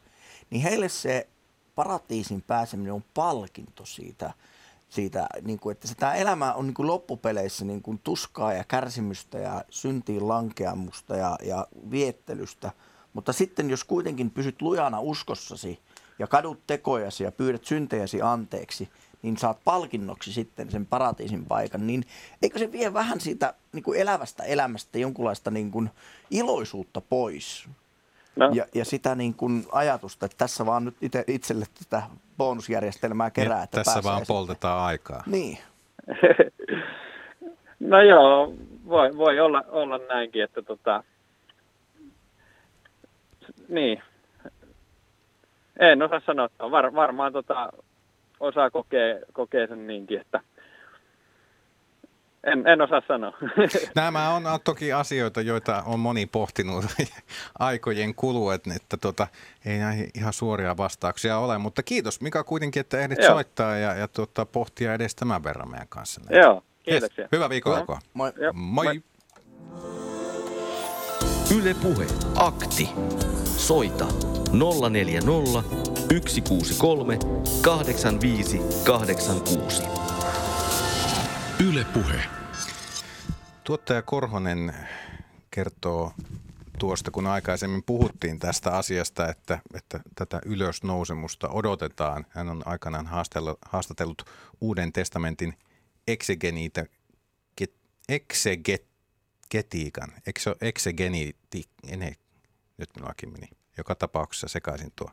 [0.50, 1.28] niin heille se
[1.76, 4.34] paratiisin pääseminen on palkinto siitä,
[4.90, 8.64] siitä niin kuin, että se, tämä elämä on niin kuin loppupeleissä niin kuin tuskaa ja
[8.68, 12.72] kärsimystä ja syntiin lankeamusta ja, ja viettelystä–
[13.14, 15.80] Mutta sitten jos kuitenkin pysyt lujana uskossasi
[16.20, 18.90] ja kadut tekojasi ja pyydät syntejäsi anteeksi,
[19.22, 22.04] niin saat palkinnoksi sitten sen paratiisin paikan, niin
[22.42, 25.90] eikö se vie vähän siitä niin kuin elävästä elämästä jonkunlaista niin kuin
[26.32, 27.70] iloisuutta pois?
[28.36, 28.50] No.
[28.54, 32.04] Ja, ja sitä niin kuin ajatusta, että tässä vaan nyt itse, itselle tätä
[32.38, 33.58] bonusjärjestelmää kerää.
[33.58, 35.24] Ja että tässä vaan poltetaan aikaa.
[35.26, 35.58] Niin.
[37.80, 38.54] no joo,
[38.88, 41.04] voi, voi olla, olla näinkin, että tota,
[43.70, 44.02] niin,
[45.80, 46.50] en osaa sanoa.
[46.60, 47.70] Var, varmaan tota,
[48.40, 50.40] osaa kokea, kokea sen niinkin, että
[52.44, 53.34] en, en osaa sanoa.
[53.96, 56.86] Nämä on toki asioita, joita on moni pohtinut
[57.60, 59.28] aikojen kuluun, että, tota,
[59.66, 61.58] ei näihin ihan suoria vastauksia ole.
[61.58, 63.34] Mutta kiitos Mika kuitenkin, että ehdit Joo.
[63.34, 66.22] soittaa ja, ja tota, pohtia edes tämän verran meidän kanssa.
[66.22, 66.46] Näitä.
[66.46, 67.22] Joo, kiitoksia.
[67.22, 67.32] Yes.
[67.32, 68.00] Hyvää viikonlopua.
[68.14, 68.32] Moi.
[68.54, 68.86] Moi.
[68.86, 68.96] Moi.
[68.96, 70.09] Yle
[71.74, 72.08] Puhe.
[72.36, 72.90] Akti.
[73.58, 74.08] Soita
[74.90, 75.64] 040
[76.10, 77.20] 163
[77.62, 79.84] 85 86.
[81.70, 82.22] Yle Puhe.
[83.64, 84.74] Tuottaja Korhonen
[85.52, 86.14] kertoo
[86.80, 92.26] tuosta, kun aikaisemmin puhuttiin tästä asiasta, että, että tätä ylösnousemusta odotetaan.
[92.30, 93.08] Hän on aikanaan
[93.62, 94.26] haastatellut
[94.62, 95.54] Uuden testamentin
[96.08, 96.86] eksegeniitä,
[99.50, 100.14] eksegetiikan,
[100.62, 101.70] eksegeniiti,
[102.78, 103.48] nyt minullakin meni,
[103.78, 105.12] joka tapauksessa sekaisin tuo.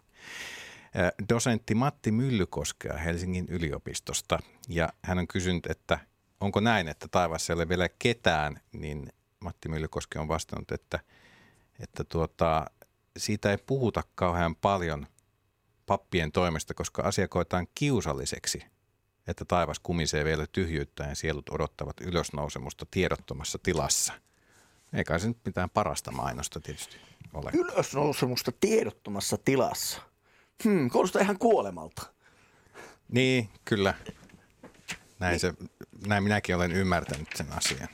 [1.29, 4.39] Dosentti Matti Myllykoskea Helsingin yliopistosta.
[4.69, 5.99] Ja hän on kysynyt, että
[6.41, 11.01] onko näin, että taivassa ei ole vielä ketään, niin Matti Myllykoski on vastannut, että,
[11.81, 12.67] että tuota,
[13.17, 15.07] siitä ei puhuta kauhean paljon
[15.87, 18.63] pappien toimesta, koska asia koetaan kiusalliseksi,
[19.27, 24.13] että taivas kumisee vielä tyhjyyttä ja sielut odottavat ylösnousemusta tiedottomassa tilassa.
[24.93, 26.97] Eikä se nyt mitään parasta mainosta tietysti
[27.35, 27.51] ole.
[27.55, 30.03] Ylösnousemusta tiedottomassa tilassa.
[30.65, 32.03] Hmm, kuulostaa ihan kuolemalta.
[33.09, 33.95] Niin, kyllä.
[35.19, 35.55] Näin, se,
[36.07, 37.89] näin minäkin olen ymmärtänyt sen asian.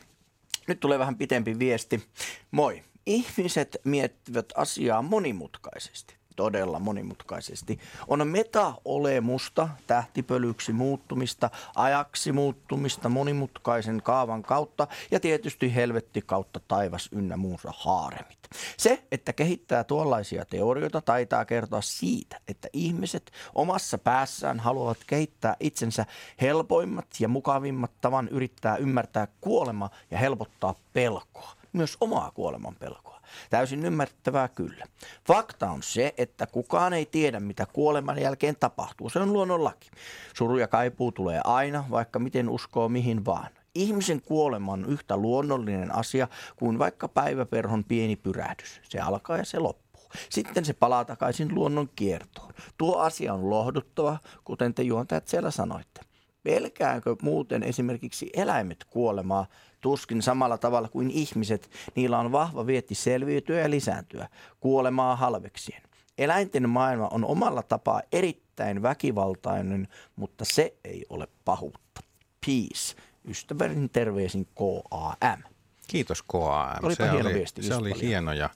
[0.69, 2.09] Nyt tulee vähän pitempi viesti.
[2.51, 2.85] Moi.
[3.07, 7.79] Ihmiset miettivät asiaa monimutkaisesti todella monimutkaisesti.
[8.09, 17.37] On meta-olemusta, tähtipölyksi muuttumista, ajaksi muuttumista monimutkaisen kaavan kautta ja tietysti helvetti kautta taivas ynnä
[17.37, 18.39] muunsa haaremit.
[18.77, 26.07] Se, että kehittää tuollaisia teorioita, taitaa kertoa siitä, että ihmiset omassa päässään haluavat kehittää itsensä
[26.41, 33.12] helpoimmat ja mukavimmat tavan yrittää ymmärtää kuolema ja helpottaa pelkoa, myös omaa kuoleman pelkoa.
[33.51, 34.85] Täysin ymmärrettävää kyllä.
[35.27, 39.11] Fakta on se, että kukaan ei tiedä, mitä kuoleman jälkeen tapahtuu.
[39.11, 39.91] Se on luonnonlaki.
[40.35, 43.49] Suru ja kaipuu tulee aina, vaikka miten uskoo mihin vaan.
[43.75, 48.81] Ihmisen kuolema on yhtä luonnollinen asia kuin vaikka päiväperhon pieni pyrähdys.
[48.89, 50.03] Se alkaa ja se loppuu.
[50.31, 52.53] Sitten se palaa takaisin luonnon kiertoon.
[52.79, 56.01] Tuo asia on lohduttava, kuten te juontajat siellä sanoitte.
[56.43, 59.47] Pelkääkö muuten esimerkiksi eläimet kuolemaa
[59.83, 61.71] tuskin samalla tavalla kuin ihmiset?
[61.95, 64.29] Niillä on vahva vietti selviytyä ja lisääntyä,
[64.61, 65.83] kuolemaa halveksien.
[66.19, 72.01] Eläinten maailma on omalla tapaa erittäin väkivaltainen, mutta se ei ole pahuutta.
[72.47, 72.97] Peace.
[73.29, 75.43] Ystävällinen terveisin KAM.
[75.89, 76.79] Kiitos KAM.
[76.83, 78.07] Olipa se hieno oli, viesti, se oli paljon.
[78.09, 78.51] hieno ja,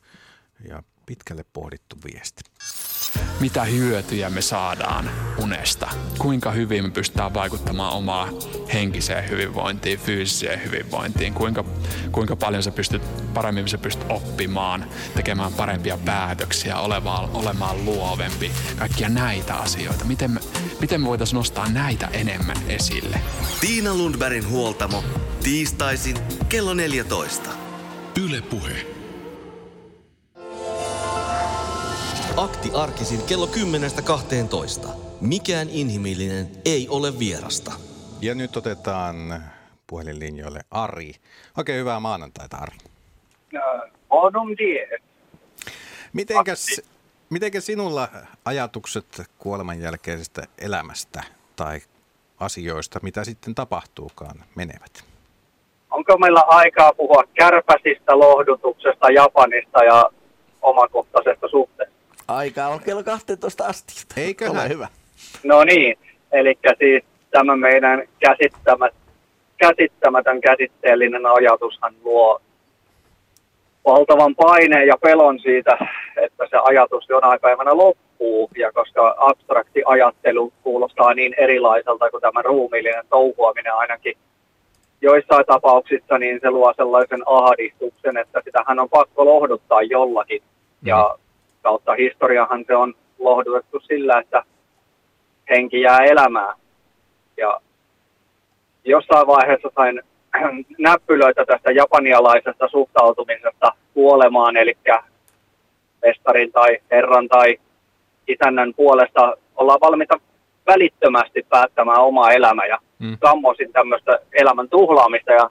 [0.68, 2.42] ja pitkälle pohdittu viesti.
[3.40, 5.10] mitä hyötyjä me saadaan
[5.42, 8.28] unesta, kuinka hyvin me pystytään vaikuttamaan omaa
[8.76, 11.64] henkiseen hyvinvointiin, fyysiseen hyvinvointiin, kuinka,
[12.12, 13.02] kuinka paljon sä pystyt,
[13.34, 20.04] paremmin sä pystyt oppimaan, tekemään parempia päätöksiä, olemaan, olemaan luovempi, kaikkia näitä asioita.
[20.04, 20.40] Miten me,
[20.80, 23.20] miten me voitaisiin nostaa näitä enemmän esille?
[23.60, 25.04] Tiina Lundbergin huoltamo.
[25.42, 26.16] Tiistaisin
[26.48, 27.50] kello 14.
[28.24, 28.86] Yle Puhe.
[32.36, 34.88] Akti arkisin kello 10.12.
[35.20, 37.85] Mikään inhimillinen ei ole vierasta.
[38.20, 39.42] Ja nyt otetaan
[39.86, 41.12] puhelinlinjoille Ari.
[41.56, 42.76] Oikein hyvää maanantaita, Ari.
[44.08, 44.98] Bonum die.
[46.12, 46.80] Mitenkäs,
[47.30, 48.08] mitenkäs sinulla
[48.44, 51.22] ajatukset kuoleman jälkeisestä elämästä
[51.56, 51.80] tai
[52.40, 55.04] asioista, mitä sitten tapahtuukaan, menevät?
[55.90, 60.10] Onko meillä aikaa puhua kärpäsistä, lohdutuksesta, Japanista ja
[60.62, 61.96] omakohtaisesta suhteesta?
[62.28, 63.94] Aika on kello 12 asti.
[64.16, 64.56] Eiköhän.
[64.56, 64.88] Ole hyvä.
[65.44, 65.98] No niin,
[66.32, 68.94] eli siis tämä meidän käsittämät,
[69.56, 72.40] käsittämätön käsitteellinen ajatushan luo
[73.86, 75.78] valtavan paineen ja pelon siitä,
[76.16, 78.50] että se ajatus jonain päivänä loppuu.
[78.56, 84.16] Ja koska abstrakti ajattelu kuulostaa niin erilaiselta kuin tämä ruumiillinen touhuaminen ainakin
[85.00, 90.42] joissain tapauksissa, niin se luo sellaisen ahdistuksen, että sitähän on pakko lohduttaa jollakin.
[90.82, 91.16] Ja
[91.62, 94.42] kautta historiahan se on lohdutettu sillä, että
[95.50, 96.54] henki jää elämään.
[97.36, 97.60] Ja
[98.84, 100.02] jossain vaiheessa sain
[100.78, 104.76] näppylöitä tästä japanialaisesta suhtautumisesta kuolemaan, eli
[106.06, 107.58] mestarin tai herran tai
[108.28, 110.20] isännän puolesta ollaan valmiita
[110.66, 113.18] välittömästi päättämään oma elämä ja mm.
[113.18, 115.50] kammosin tämmöistä elämän tuhlaamista ja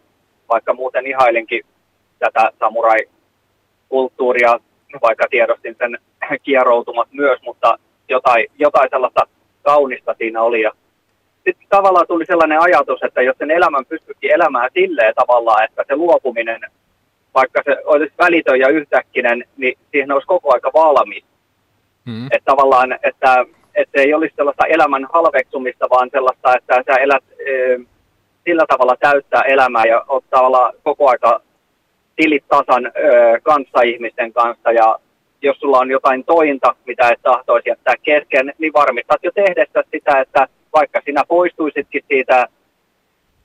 [0.50, 1.62] vaikka muuten ihailinkin
[2.20, 4.60] tätä samurai-kulttuuria,
[5.02, 5.98] vaikka tiedostin sen
[6.44, 7.80] kieroutumat myös, mutta
[8.10, 9.28] jotain, jotain sellaista
[9.64, 10.72] kaunista siinä oli ja
[11.46, 15.96] sitten tavallaan tuli sellainen ajatus, että jos sen elämän pystyikin elämään silleen tavallaan, että se
[15.96, 16.62] luopuminen,
[17.34, 21.24] vaikka se olisi välitön ja yhtäkkinen, niin siihen olisi koko aika valmis.
[22.06, 22.26] Mm.
[22.26, 27.80] Että tavallaan, että, että ei olisi sellaista elämän halveksumista, vaan sellaista, että sä elät e,
[28.44, 31.42] sillä tavalla täyttää elämää ja oot tavallaan koko aika
[32.16, 32.92] tilit tasan e,
[33.44, 35.00] kanssaihmisten kanssa ja
[35.42, 40.20] jos sulla on jotain tointa, mitä et tahtoisi jättää kesken, niin varmistat jo tehdessä sitä,
[40.20, 42.48] että vaikka sinä poistuisitkin siitä,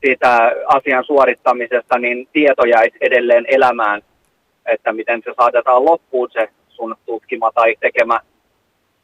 [0.01, 4.03] siitä asian suorittamisesta, niin tieto jäisi edelleen elämään,
[4.67, 8.21] että miten se saatetaan loppuun se sun tutkima tai tekemä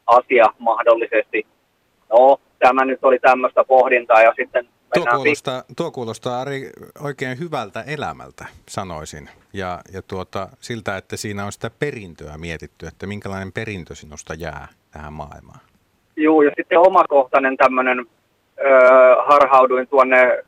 [0.07, 1.47] asia mahdollisesti.
[2.09, 6.69] No, tämä nyt oli tämmöistä pohdintaa ja sitten Tuo kuulostaa, tuo kuulostaa Ari
[6.99, 9.29] oikein hyvältä elämältä, sanoisin.
[9.53, 14.67] Ja, ja tuota, siltä, että siinä on sitä perintöä mietitty, että minkälainen perintö sinusta jää
[14.91, 15.59] tähän maailmaan.
[16.19, 18.05] Joo, ja sitten omakohtainen tämmöinen,
[19.25, 20.43] harhauduin tuonne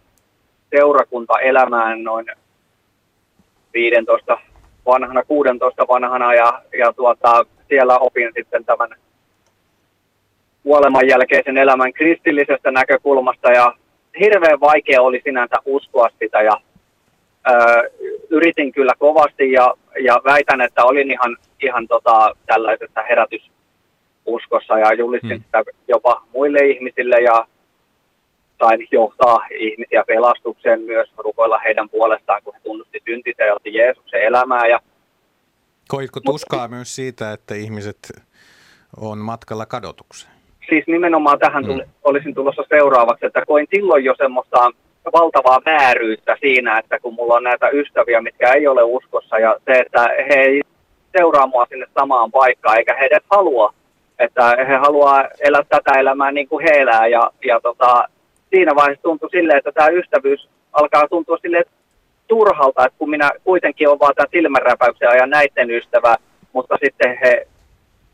[0.75, 2.25] seurakuntaelämään noin
[3.73, 4.37] 15
[4.85, 8.89] vanhana, 16 vanhana ja, ja tuota, siellä opin sitten tämän
[10.63, 13.73] kuoleman jälkeisen elämän kristillisestä näkökulmasta ja
[14.19, 16.57] hirveän vaikea oli sinänsä uskoa sitä ja
[17.49, 17.89] ö,
[18.29, 23.01] yritin kyllä kovasti ja, ja väitän, että olin ihan, ihan tota, tällaisessa
[24.29, 25.43] herätysuskossa ja julistin hmm.
[25.43, 27.47] sitä jopa muille ihmisille ja
[28.59, 34.21] sain johtaa ihmisiä pelastukseen myös, rukoilla heidän puolestaan, kun he tunnusti syntinsä ja otti Jeesuksen
[34.21, 34.67] elämää.
[34.67, 34.79] Ja...
[35.87, 38.11] Koitko tuskaa Mut, myös siitä, että ihmiset
[38.97, 40.33] on matkalla kadotukseen?
[40.69, 41.91] Siis nimenomaan tähän tuli, mm.
[42.03, 44.71] olisin tulossa seuraavaksi, että koin silloin jo semmoista
[45.13, 49.79] valtavaa vääryyttä siinä, että kun mulla on näitä ystäviä, mitkä ei ole uskossa ja se,
[49.79, 50.61] että he ei
[51.17, 53.73] seuraa mua sinne samaan paikkaan, eikä he edes halua,
[54.19, 58.03] että he haluaa elää tätä elämää niin kuin he elää ja, ja tota,
[58.49, 61.65] siinä vaiheessa tuntui silleen, että tämä ystävyys alkaa tuntua silleen
[62.27, 66.15] turhalta, että kun minä kuitenkin olen vaan tämä silmänräpäyksen ajan näiden ystävä,
[66.53, 67.47] mutta sitten he,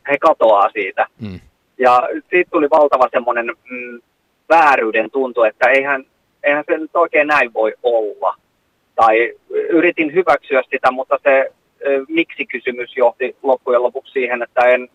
[0.10, 1.08] he katoaa siitä.
[1.22, 1.40] Mm.
[1.78, 4.02] Ja siitä tuli valtava semmoinen mm,
[4.50, 6.06] vääryyden tuntu, että eihän,
[6.44, 8.36] eihän se nyt oikein näin voi olla.
[8.96, 9.34] Tai
[9.70, 11.52] yritin hyväksyä sitä, mutta se
[12.08, 14.90] miksi-kysymys johti loppujen lopuksi siihen, että en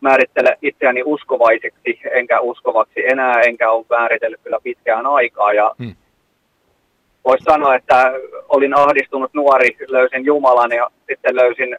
[0.00, 5.52] määrittele itseäni uskovaiseksi enkä uskovaksi enää, enkä ole määritellyt kyllä pitkään aikaa.
[5.52, 5.94] Ja hmm.
[7.24, 8.12] Voisi sanoa, että
[8.48, 11.76] olin ahdistunut nuori, löysin Jumalan ja sitten löysin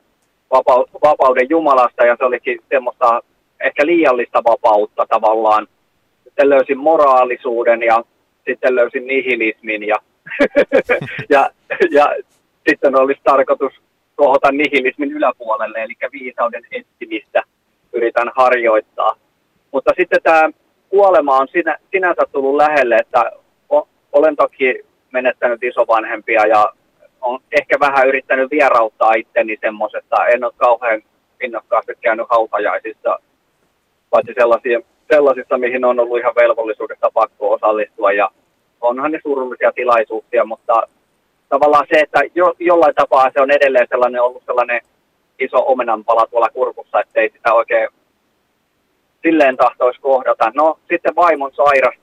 [1.04, 3.22] vapauden Jumalasta ja se olikin semmoista
[3.60, 5.68] ehkä liiallista vapautta tavallaan.
[6.24, 8.04] Sitten löysin moraalisuuden ja
[8.48, 9.96] sitten löysin nihilismin ja,
[11.30, 11.50] ja,
[11.92, 12.16] ja
[12.70, 13.74] sitten olisi tarkoitus
[14.16, 17.44] kohota nihilismin yläpuolelle, eli viisauden etsimistä
[17.94, 19.16] yritän harjoittaa.
[19.72, 20.50] Mutta sitten tämä
[20.90, 23.32] kuolema on sinä, sinänsä tullut lähelle, että
[23.70, 26.74] o, olen toki menettänyt isovanhempia ja
[27.22, 30.26] on ehkä vähän yrittänyt vierauttaa itteni semmoisesta.
[30.26, 31.02] En ole kauhean
[31.44, 33.20] innokkaasti käynyt hautajaisissa
[34.10, 34.82] paitsi sellaisia,
[35.12, 38.12] sellaisissa, mihin on ollut ihan velvollisuudesta pakko osallistua.
[38.12, 38.30] Ja
[38.82, 40.84] onhan ne surullisia tilaisuuksia, mutta
[41.50, 44.82] tavallaan se, että jo, jollain tapaa se on edelleen sellainen ollut sellainen
[45.40, 47.90] iso omenanpala tuolla kurkussa, ettei sitä oikein
[49.22, 50.52] silleen tahtoisi kohdata.
[50.56, 51.96] No sitten vaimon sairas,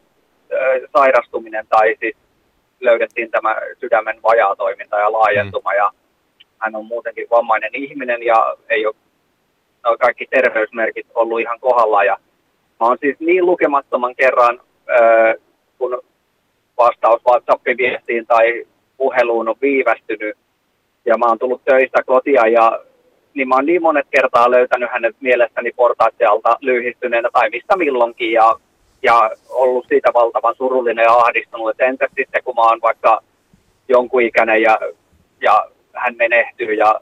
[0.52, 2.16] äh, sairastuminen tai siis
[2.80, 5.76] löydettiin tämä sydämen vajaatoiminta ja laajentuma mm.
[5.76, 5.90] ja
[6.58, 8.94] hän on muutenkin vammainen ihminen ja ei ole
[9.84, 12.04] no, kaikki terveysmerkit ollut ihan kohdalla.
[12.04, 12.16] Ja
[12.80, 15.34] mä oon siis niin lukemattoman kerran, ää,
[15.78, 16.02] kun
[16.78, 20.36] vastaus WhatsApp-viestiin tai puheluun on viivästynyt,
[21.04, 22.80] ja mä oon tullut töistä kotia, ja
[23.36, 28.56] niin mä oon niin monet kertaa löytänyt hänet mielestäni portaattialta lyhistyneenä tai mistä milloinkin, ja,
[29.02, 33.20] ja ollut siitä valtavan surullinen ja ahdistunut, että entäs sitten kun mä oon vaikka
[33.88, 34.78] jonkun ikäinen ja,
[35.40, 37.00] ja hän menehtyy ja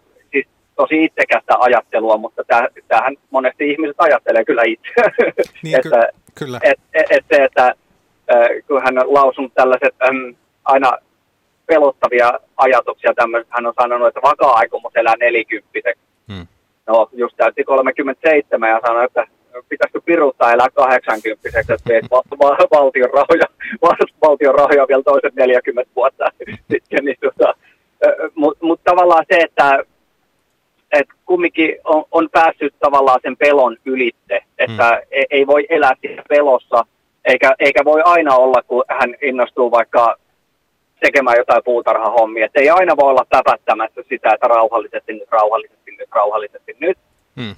[0.77, 2.43] tosi itsekästä ajattelua, mutta
[2.89, 4.93] tämähän monesti ihmiset ajattelee kyllä itse.
[5.63, 6.61] Niin, että, ky- kyllä.
[6.63, 7.75] Et, et, et se, että
[8.69, 10.35] kun hän on lausunut tällaiset äm,
[10.65, 10.93] aina
[11.67, 16.14] pelottavia ajatuksia tämmöiset, hän on sanonut, että vakaa aikomus elää nelikymppiseksi.
[16.33, 16.47] Hmm.
[16.87, 19.27] no just täytti 37 ja sanoi, että
[19.69, 23.47] pitäisikö piruuttaa elää 80 että teet va- va- valtion rahoja,
[23.83, 26.25] va- valtion rahoja vielä toiset 40 vuotta
[26.71, 27.05] sitten.
[27.05, 27.55] Niin tota,
[28.35, 29.85] Mutta mut tavallaan se, että
[30.93, 35.07] et kumminkin on, on päässyt tavallaan sen pelon ylitte, että mm.
[35.11, 36.85] ei, ei voi elää siinä pelossa,
[37.25, 40.17] eikä, eikä voi aina olla, kun hän innostuu vaikka
[41.07, 42.47] tekemään jotain puutarhahommia.
[42.47, 46.99] Että ei aina voi olla täpättämässä sitä, että rauhallisesti nyt, rauhallisesti nyt, rauhallisesti nyt.
[47.41, 47.55] Hmm.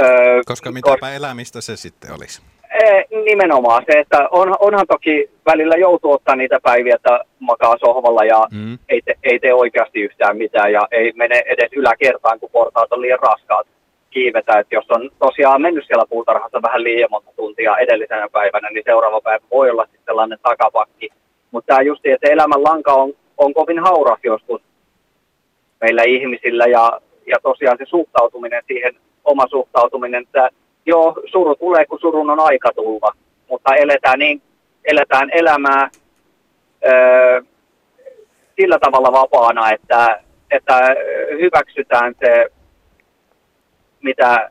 [0.00, 2.42] Öö, Koska mitäpä elämistä se sitten olisi?
[2.82, 8.24] Ee, nimenomaan se, että on, onhan toki välillä joutuu ottaa niitä päiviä, että makaa sohvalla
[8.24, 8.78] ja Mm.
[8.88, 13.00] ei, te, ei tee oikeasti yhtään mitään ja ei mene edes yläkertaan, kun portaat on
[13.00, 13.66] liian raskaat
[14.10, 14.58] kiivetä.
[14.58, 19.20] Että jos on tosiaan mennyt siellä puutarhassa vähän liian monta tuntia edellisenä päivänä, niin seuraava
[19.20, 21.08] päivä voi olla sitten sellainen takapakki.
[21.52, 24.62] Mutta tämä just, että elämän lanka on, on kovin hauras joskus
[25.80, 30.48] meillä ihmisillä ja, ja tosiaan se suhtautuminen siihen, oma suhtautuminen, että
[30.86, 33.12] joo, suru tulee, kun surun on aika tulla,
[33.50, 34.42] mutta eletään, niin,
[34.84, 35.90] eletään elämää
[36.86, 37.42] öö,
[38.60, 40.94] sillä tavalla vapaana, että, että
[41.40, 42.46] hyväksytään se,
[44.02, 44.50] mitä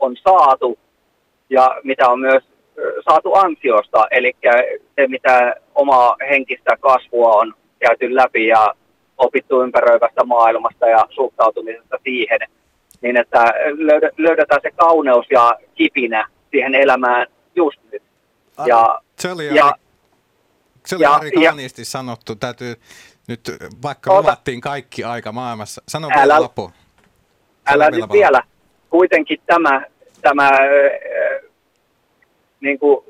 [0.00, 0.78] on saatu
[1.50, 2.49] ja mitä on myös ö,
[3.08, 4.36] saatu ansiosta, eli
[4.96, 8.74] se, mitä omaa henkistä kasvua on käyty läpi ja
[9.18, 12.38] opittu ympäröivästä maailmasta ja suhtautumisesta siihen,
[13.00, 13.44] niin että
[13.76, 18.02] löydä- löydetään se kauneus ja kipinä siihen elämään just nyt.
[18.66, 19.72] Ja, Se oli, ja,
[20.86, 22.34] se oli ja- Ari ja- kauniisti sanottu.
[22.34, 22.74] Täytyy
[23.28, 23.40] nyt,
[23.82, 24.20] vaikka Ota.
[24.22, 25.82] luvattiin kaikki aika maailmassa.
[25.88, 26.70] Sano Älä- vielä loppu.
[27.66, 28.42] älä nyt vielä.
[28.90, 29.82] Kuitenkin tämä,
[30.22, 30.50] tämä
[32.60, 33.04] niin kuin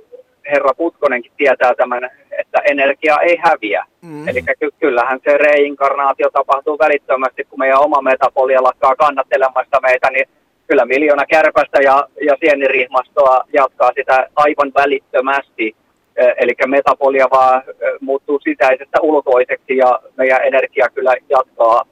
[0.50, 3.84] herra Putkonenkin tietää tämän, että energia ei häviä.
[4.02, 4.28] Mm.
[4.28, 10.28] Eli ky- kyllähän se reinkarnaatio tapahtuu välittömästi, kun meidän oma metapolia lakkaa kannattelemasta meitä, niin
[10.66, 15.74] kyllä miljoona kärpästä ja, ja sienirihmastoa jatkaa sitä aivan välittömästi.
[16.16, 17.62] Eli metapolia vaan
[18.00, 21.82] muuttuu sisäisestä ulkoiseksi ja meidän energia kyllä jatkaa,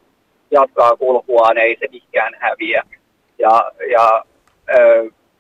[0.50, 2.82] jatkaa kulkuaan, ei se mikään häviä.
[3.38, 4.24] Ja, ja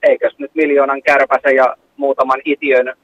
[0.02, 2.94] eikös nyt miljoonan kärpäsen ja muutaman itiön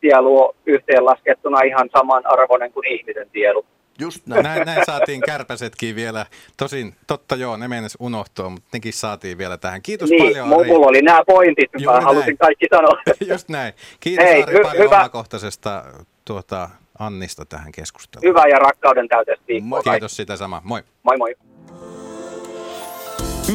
[0.00, 3.66] sielu yhteenlaskettuna ihan saman arvoinen kuin ihmisen sielu.
[3.98, 6.26] Just No, näin, näin saatiin kärpäsetkin vielä.
[6.56, 9.82] Tosin, totta joo, ne meinas unohtua, mutta nekin saatiin vielä tähän.
[9.82, 10.68] Kiitos niin, paljon Ari.
[10.70, 12.38] mulla oli nämä pointit, Juuri mä halusin näin.
[12.38, 13.02] kaikki sanoa.
[13.32, 13.72] Just näin.
[14.00, 14.96] Kiitos Hei, Ari hy- paljon hyvä.
[15.00, 15.84] omakohtaisesta
[16.24, 18.28] tuota, Annista tähän keskusteluun.
[18.28, 19.82] Hyvää ja rakkauden täyteistä viikkoa.
[19.82, 20.60] Kiitos sitä sama.
[20.64, 20.82] Moi.
[21.02, 21.34] Moi moi.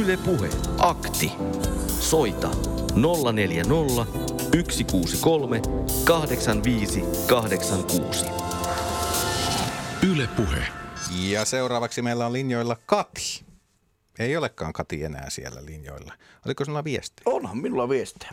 [0.01, 0.47] Yle Puhe.
[0.79, 1.31] Akti.
[1.99, 2.47] Soita
[3.33, 5.61] 040 163
[6.05, 8.25] 85 86.
[10.11, 10.67] Yle Puhe.
[11.29, 13.45] Ja seuraavaksi meillä on linjoilla Kati.
[14.19, 16.13] Ei olekaan Kati enää siellä linjoilla.
[16.45, 17.23] Oliko sinulla viesti?
[17.25, 18.29] Onhan minulla viestiä.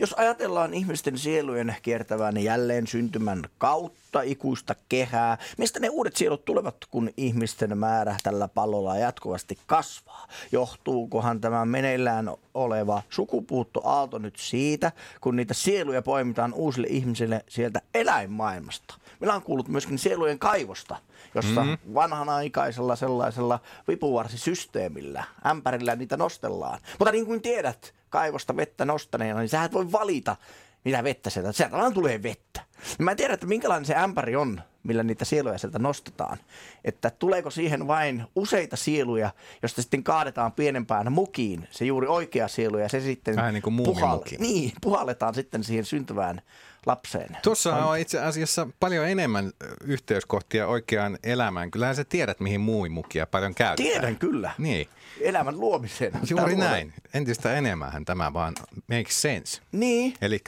[0.00, 6.76] Jos ajatellaan ihmisten sielujen kiertävän jälleen syntymän kautta ikuista kehää, mistä ne uudet sielut tulevat,
[6.90, 10.26] kun ihmisten määrä tällä pallolla jatkuvasti kasvaa?
[10.52, 18.94] Johtuukohan tämä meneillään oleva sukupuuttoaalto nyt siitä, kun niitä sieluja poimitaan uusille ihmisille sieltä eläinmaailmasta?
[19.20, 20.96] Minä olen kuullut myöskin sielujen kaivosta,
[21.34, 21.70] jossa Mhm.
[21.70, 21.94] mm-hmm.
[21.94, 26.80] vanhanaikaisella sellaisella vipuvarsisysteemillä, ämpärillä niitä nostellaan.
[26.98, 30.36] Mutta niin kuin tiedät, kaivosta vettä nostaneena, niin sä et voi valita,
[30.84, 31.52] mitä vettä sieltä.
[31.52, 32.60] Sieltä vaan tulee vettä.
[32.98, 36.38] Niin mä en tiedä, että minkälainen se ämpäri on, millä niitä sieluja sieltä nostetaan.
[36.84, 39.30] Että tuleeko siihen vain useita sieluja,
[39.62, 43.74] josta sitten kaadetaan pienempään mukiin se juuri oikea sielu ja se sitten Vähän niin kuin
[43.74, 44.36] muumimuki.
[44.38, 46.42] niin, puhalletaan sitten siihen syntyvään
[46.86, 47.36] lapseen.
[47.42, 49.52] Tuossa on itse asiassa paljon enemmän
[49.84, 51.70] yhteyskohtia oikeaan elämään.
[51.70, 53.92] Kyllähän sä tiedät, mihin muuimukia paljon käytetään.
[53.92, 54.50] Tiedän kyllä.
[54.58, 54.88] Niin,
[55.20, 56.12] Elämän luomiseen.
[56.30, 56.94] juuri näin.
[57.14, 58.54] Entistä enemmän tämä vaan
[58.88, 59.60] makes sense.
[59.72, 60.40] Niin, Eli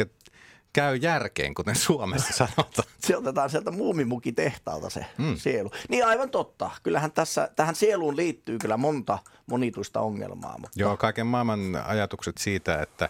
[0.73, 2.89] käy järkeen, kuten Suomessa sanotaan.
[2.99, 5.37] se otetaan sieltä muumimukitehtaalta se mm.
[5.37, 5.71] sielu.
[5.89, 6.71] Niin aivan totta.
[6.83, 10.59] Kyllähän tässä, tähän sieluun liittyy kyllä monta monituista ongelmaa.
[10.59, 13.09] Mutta Joo, kaiken maailman ajatukset siitä, että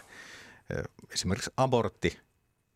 [1.13, 2.19] esimerkiksi abortti,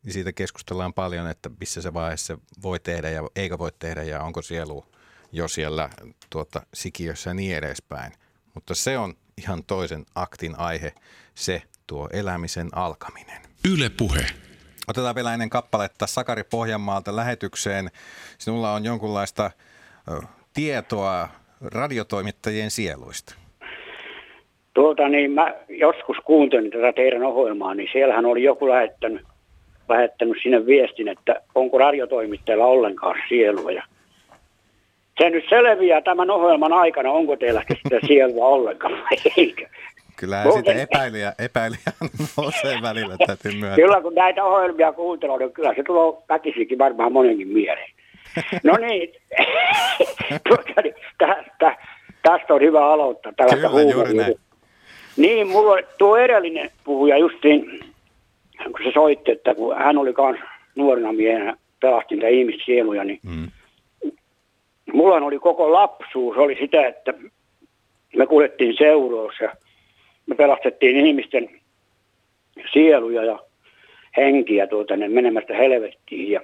[0.03, 4.21] niin siitä keskustellaan paljon, että missä se vaiheessa voi tehdä ja eikä voi tehdä ja
[4.21, 4.85] onko sielu
[5.31, 5.89] jo siellä
[6.29, 8.11] tuota, sikiössä ja niin edespäin.
[8.53, 10.93] Mutta se on ihan toisen aktin aihe,
[11.35, 13.41] se tuo elämisen alkaminen.
[13.73, 14.25] Yle Puhe.
[14.87, 17.89] Otetaan vielä ennen kappaletta Sakari Pohjanmaalta lähetykseen.
[18.37, 19.51] Sinulla on jonkunlaista
[20.53, 21.29] tietoa
[21.61, 23.35] radiotoimittajien sieluista.
[24.73, 29.21] Tuota niin, mä joskus kuuntelin tätä teidän ohjelmaa, niin siellähän oli joku lähettänyt,
[29.89, 33.71] lähettänyt sinne viestin, että onko radiotoimittajalla ollenkaan sielua.
[33.71, 33.83] Ja
[35.17, 39.65] se nyt selviää tämän ohjelman aikana, onko teillä sitä sielua ollenkaan vai eikö.
[40.15, 41.91] Kyllä Muuten- siitä epäilijä, epäilijä
[42.37, 43.75] nousee välillä, täytyy myöntää.
[43.75, 47.91] Kyllä kun näitä ohjelmia kuuntelee, niin kyllä se tulee väkisikin varmaan monenkin mieleen.
[48.63, 49.13] No niin,
[50.47, 51.77] tuota, niin, tä, tä,
[52.21, 53.33] tästä on hyvä aloittaa.
[53.49, 54.35] Kyllä, juuri näin.
[55.17, 57.79] Niin, mulla tuo edellinen puhuja justiin,
[58.63, 60.39] kun se soitti, että kun hän oli myös
[60.75, 63.51] nuorena miehenä, pelasti niitä ihmissieluja, niin Mm.
[64.93, 67.13] mulla oli koko lapsuus oli sitä, että
[68.15, 69.55] me kuljettiin seuroissa ja
[70.25, 71.49] me pelastettiin ihmisten
[72.73, 73.39] sieluja ja
[74.17, 76.41] henkiä tuota, ne menemästä helvettiin ja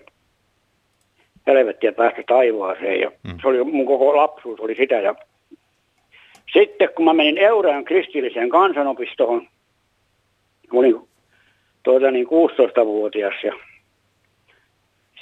[1.48, 3.00] helvettiä päästä taivaaseen.
[3.00, 3.38] Ja Mm.
[3.42, 4.96] se oli mun koko lapsuus oli sitä.
[4.96, 5.16] Ja
[6.54, 9.48] sitten kun mä menin Euraan kristilliseen kansanopistoon,
[10.74, 10.96] mä olin
[11.84, 13.54] tuota, niin 16-vuotias ja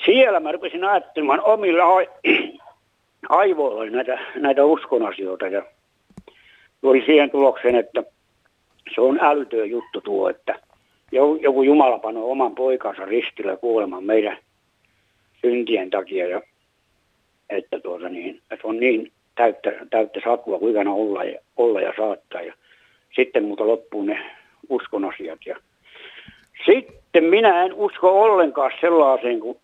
[0.06, 2.10] siellä mä rupesin ajattelemaan omilla ai-
[3.30, 5.66] aivoilla näitä, näitä uskonasioita ja
[6.82, 8.04] tuli siihen tulokseen, että
[8.96, 10.60] se on älytön juttu tuo, että
[11.12, 14.38] jo- joku Jumala panoo oman poikansa ristillä kuolemaan meidän
[15.42, 16.42] syntien takia ja
[17.50, 21.94] että tuota niin, että on niin täyttä, täyttä sakua kuin ikänä olla ja, olla ja
[21.98, 22.42] saattaa.
[22.42, 22.54] Ja
[23.16, 24.32] sitten muuta loppuu ne
[24.70, 25.58] uskon asiat ja
[26.66, 29.58] sitten minä en usko ollenkaan sellaiseen kuin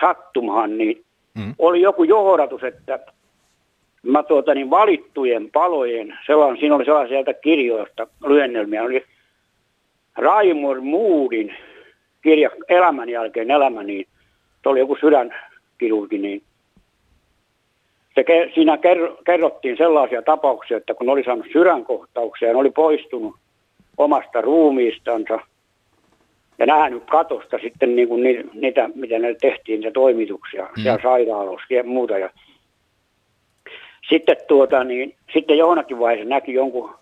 [0.00, 1.02] sattumaan, niin
[1.36, 1.54] Mm.
[1.58, 2.98] oli joku johdatus, että
[4.02, 9.04] mä tuota niin valittujen palojen, sellainen, siinä oli sellaisia sieltä kirjoista lyhennelmiä, oli
[10.16, 11.54] Raimor Moodin
[12.22, 14.06] kirja Elämän jälkeen elämä, niin
[14.62, 16.42] se oli joku sydänkirurgi, niin
[18.14, 18.24] se,
[18.54, 23.34] siinä ker- kerrottiin sellaisia tapauksia, että kun oli saanut sydänkohtauksia ja ne oli poistunut
[23.98, 25.40] omasta ruumiistansa
[26.58, 30.82] ja nähnyt katosta sitten niin kuin ni- niitä, mitä ne tehtiin, niitä toimituksia mm.
[30.82, 32.18] siellä sairaaloissa ja muuta.
[32.18, 32.30] Ja
[34.08, 36.94] sitten, tuota, niin, sitten johonkin vaiheessa näki jonkun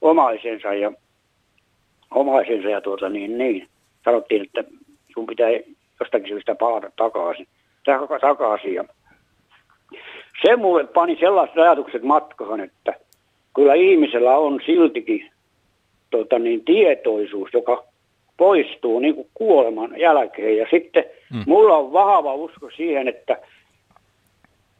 [0.00, 0.92] omaisensa ja
[2.14, 3.68] omaisensa ja tuota, niin, niin,
[4.04, 4.64] sanottiin, että
[5.14, 5.48] sun pitää
[6.00, 7.46] jostakin syystä palata takaisin.
[7.84, 8.74] taka- takaisin.
[8.74, 8.84] Ja
[10.44, 12.94] se mulle pani sellaiset ajatukset matkaan, että
[13.54, 15.30] kyllä ihmisellä on siltikin
[16.10, 17.84] tota, niin, tietoisuus, joka
[18.36, 20.56] poistuu niin kuin kuoleman jälkeen.
[20.56, 21.42] Ja sitten mm.
[21.46, 23.38] mulla on vahva usko siihen, että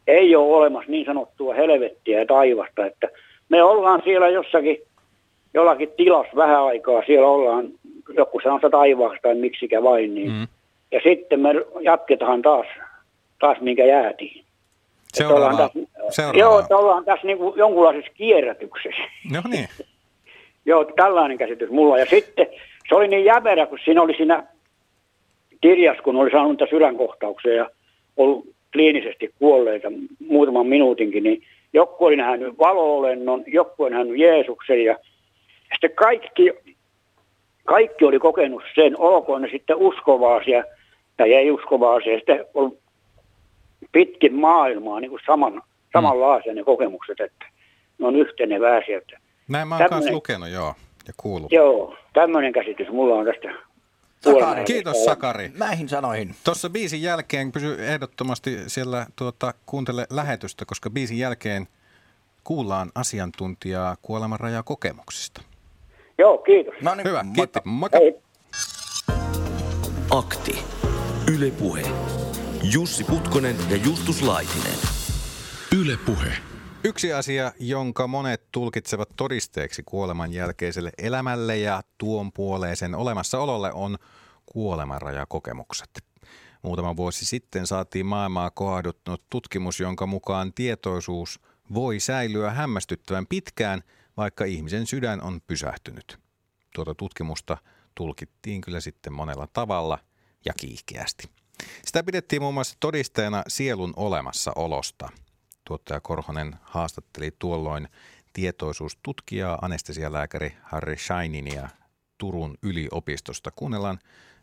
[0.07, 3.09] ei ole olemassa niin sanottua helvettiä ja taivasta, että
[3.49, 4.77] me ollaan siellä jossakin
[5.53, 7.67] jollakin tilassa vähän aikaa, siellä ollaan,
[8.15, 10.47] joku sanoo sitä taivaasta tai miksikä vain, niin Mm.
[10.91, 11.49] ja sitten me
[11.81, 12.65] jatketaan taas,
[13.39, 14.39] taas minkä jäätiin.
[14.39, 15.49] Että Seuraavaa.
[15.49, 16.39] ollaan tässä, Seuraavaa.
[16.39, 19.01] joo, että ollaan tässä niin kuin jonkunlaisessa kierrätyksessä.
[19.31, 19.67] No niin.
[20.65, 21.99] Joo, tällainen käsitys mulla.
[21.99, 22.47] Ja sitten
[22.89, 24.43] se oli niin jämerä, kun siinä oli siinä
[25.61, 27.69] kirjassa, kun oli saanut sydänkohtauksia ja
[28.17, 29.87] ollut kliinisesti kuolleita
[30.27, 31.43] muutaman minuutinkin, niin
[31.73, 34.97] joku oli nähnyt valo-olennon, joku oli nähnyt Jeesuksen ja
[35.71, 36.51] sitten kaikki,
[37.65, 40.63] kaikki oli kokenut sen, olkoon ne sitten uskovaisia
[41.17, 42.77] tai ei uskovaisia, sitten on
[43.91, 45.61] pitkin maailmaa niin kuin saman,
[45.93, 47.45] samanlaisia ne kokemukset, että
[47.97, 49.01] ne on yhteneväisiä.
[49.47, 50.73] Näin mä oon kanssa lukenut, joo,
[51.07, 51.51] ja kuullut.
[51.51, 53.67] Joo, tämmöinen käsitys mulla on tästä.
[54.21, 54.63] Sakari.
[54.63, 55.05] Kiitos.
[55.05, 55.51] Sakari.
[55.57, 56.35] Näihin sanoihin.
[56.43, 61.67] Tuossa biisin jälkeen pysy ehdottomasti siellä tuota, kuuntele lähetystä, koska biisin jälkeen
[62.43, 65.41] kuullaan asiantuntijaa kuolemanrajakokemuksista.
[66.17, 66.73] Joo, kiitos.
[66.81, 67.59] No niin, Hyvä, kiitti.
[67.63, 67.99] Moikka.
[67.99, 68.15] Hei.
[70.09, 70.59] Akti.
[71.35, 71.81] Yle Puhe.
[72.73, 74.77] Jussi Putkonen ja Justus Laitinen.
[75.79, 76.46] Yle Puhe.
[76.83, 83.97] Yksi asia, jonka monet tulkitsevat todisteeksi kuoleman jälkeiselle elämälle ja tuon puoleisen olemassaololle on
[84.45, 85.89] kuolemanrajakokemukset.
[86.61, 91.39] Muutama vuosi sitten saatiin maailmaa kohduttanut tutkimus, jonka mukaan tietoisuus
[91.73, 93.83] voi säilyä hämmästyttävän pitkään,
[94.17, 96.19] vaikka ihmisen sydän on pysähtynyt.
[96.75, 97.57] Tuota tutkimusta
[97.95, 99.99] tulkittiin kyllä sitten monella tavalla
[100.45, 101.29] ja kiihkeästi.
[101.85, 105.09] Sitä pidettiin muun muassa todisteena sielun olemassaolosta.
[105.67, 107.87] Tuottaja Korhonen haastatteli tuolloin
[108.33, 111.69] tietoisuustutkijaa anestesialääkäri Harry Shineania
[112.17, 113.51] Turun yliopistosta.
[113.55, 113.99] Kuunnellaan,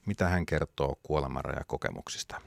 [0.07, 2.41] mitä hän kertoo kuolemanrajakokemuksista.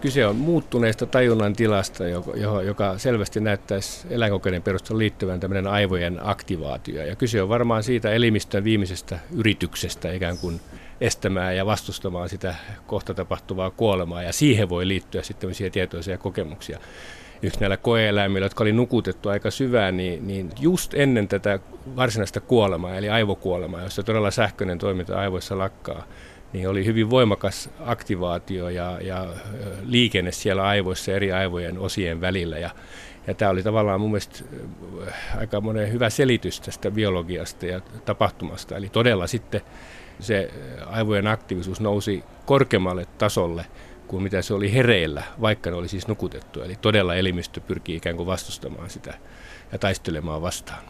[0.00, 2.32] Kyse on muuttuneesta tajunnan tilasta, joka,
[2.62, 7.04] joka selvästi näyttäisi eläinkokeiden perusteella liittyvän tämmöinen aivojen aktivaatio.
[7.04, 10.60] Ja kyse on varmaan siitä elimistön viimeisestä yrityksestä ikään kuin
[11.00, 12.54] estämään ja vastustamaan sitä
[12.86, 14.22] kohta tapahtuvaa kuolemaa.
[14.22, 16.78] Ja siihen voi liittyä sitten tämmöisiä tietoisia kokemuksia.
[17.42, 21.58] Yksi näillä koeeläimillä, jotka oli nukutettu aika syvään, niin, niin just ennen tätä
[21.96, 26.06] varsinaista kuolemaa, eli aivokuolemaa, jossa todella sähköinen toiminta aivoissa lakkaa,
[26.52, 29.26] niin oli hyvin voimakas aktivaatio ja, ja
[29.84, 32.58] liikenne siellä aivoissa eri aivojen osien välillä.
[32.58, 32.70] Ja,
[33.28, 34.44] Ja tämä oli tavallaan mun mielestä
[35.38, 38.76] aika monen hyvä selitys tästä biologiasta ja tapahtumasta.
[38.76, 39.60] Eli todella sitten
[40.20, 40.50] se
[40.86, 43.64] aivojen aktiivisuus nousi korkeammalle tasolle
[44.08, 46.62] kuin mitä se oli hereillä, vaikka ne oli siis nukutettu.
[46.62, 49.14] Eli todella elimistö pyrkii ikään kuin vastustamaan sitä
[49.72, 50.84] ja taistelemaan vastaan.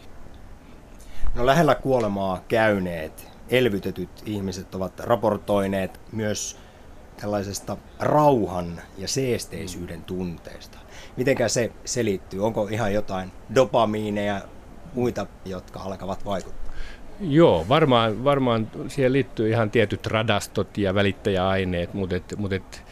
[1.35, 6.59] No lähellä kuolemaa käyneet, elvytetyt ihmiset ovat raportoineet myös
[7.21, 10.79] tällaisesta rauhan ja seesteisyyden tunteesta.
[11.17, 12.45] Mitenkä se selittyy?
[12.45, 14.41] Onko ihan jotain dopamiineja
[14.95, 16.73] muita, jotka alkavat vaikuttaa?
[17.21, 22.85] Joo, varmaan, varmaan siihen liittyy ihan tietyt radastot ja välittäjäaineet, mutta, et, mutta et,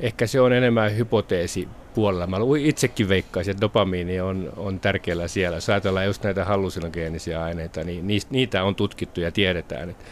[0.00, 2.26] ehkä se on enemmän hypoteesi puolella.
[2.26, 5.56] Mä itsekin veikkaisin, että dopamiini on, on tärkeällä siellä.
[5.56, 10.04] Jos ajatellaan just näitä hallusinogeenisia aineita, niin niitä on tutkittu ja tiedetään, että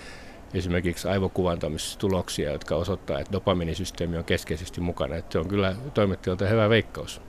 [0.54, 5.16] esimerkiksi aivokuvantamistuloksia, jotka osoittaa, että dopamiinisysteemi on keskeisesti mukana.
[5.16, 7.20] Että se on kyllä toimittajalta hyvä veikkaus.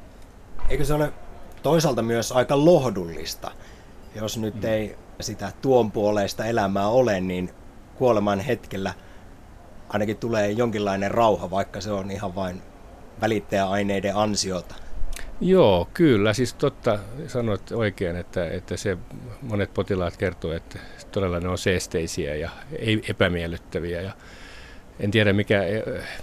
[0.69, 1.13] Eikö se ole
[1.63, 3.51] toisaalta myös aika lohdullista,
[4.15, 4.65] jos nyt mm.
[4.65, 7.49] ei sitä tuon puoleista elämää ole, niin
[7.95, 8.93] kuoleman hetkellä
[9.89, 12.61] ainakin tulee jonkinlainen rauha, vaikka se on ihan vain
[13.21, 14.75] välittäjäaineiden ansiota.
[15.41, 16.33] Joo, kyllä.
[16.33, 18.97] Siis totta sanoit oikein, että, että se
[19.41, 20.79] monet potilaat kertoo, että
[21.11, 22.49] todella ne on seesteisiä ja
[22.79, 24.01] ei epämiellyttäviä.
[24.01, 24.11] Ja
[24.99, 25.61] en tiedä, mikä,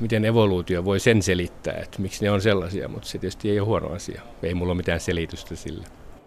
[0.00, 3.66] miten evoluutio voi sen selittää, että miksi ne on sellaisia, mutta se tietysti ei ole
[3.66, 4.22] huono asia.
[4.42, 5.86] Ei mulla ole mitään selitystä sille.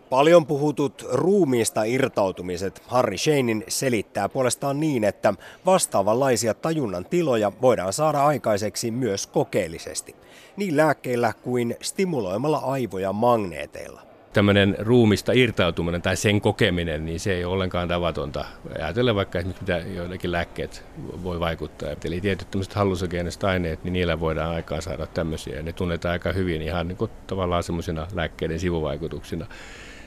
[0.09, 5.33] Paljon puhutut ruumiista irtautumiset Harry Shanein selittää puolestaan niin, että
[5.65, 10.15] vastaavanlaisia tajunnan tiloja voidaan saada aikaiseksi myös kokeellisesti,
[10.57, 14.01] niin lääkkeillä kuin stimuloimalla aivoja magneeteilla
[14.35, 18.45] tämmöinen ruumista irtautuminen tai sen kokeminen, niin se ei ole ollenkaan tavatonta.
[18.75, 20.85] Ajatellen vaikka esimerkiksi mitä joillekin lääkkeet
[21.23, 21.89] voi vaikuttaa.
[22.05, 25.61] Eli tietyt tämmöiset hallusogeeniset aineet, niin niillä voidaan aikaan saada tämmöisiä.
[25.61, 29.45] Ne tunnetaan aika hyvin ihan niin kuin tavallaan semmoisina lääkkeiden sivuvaikutuksina.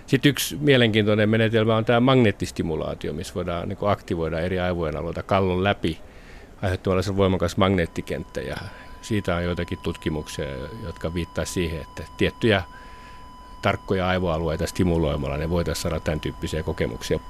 [0.09, 5.65] Sitten yksi mielenkiintoinen menetelmä on tämä magneettistimulaatio, missä voidaan niin aktivoida eri aivojen alueita kallon
[5.65, 6.01] läpi
[6.63, 8.41] aiheuttamalla se voimakas magneettikenttä.
[8.41, 8.57] Ja
[9.03, 10.45] siitä on joitakin tutkimuksia,
[10.85, 12.63] jotka viittaa siihen, että tiettyjä
[13.63, 17.21] tarkkoja aivoalueita stimuloimalla ne voitaisiin saada tämän tyyppisiä kokemuksia.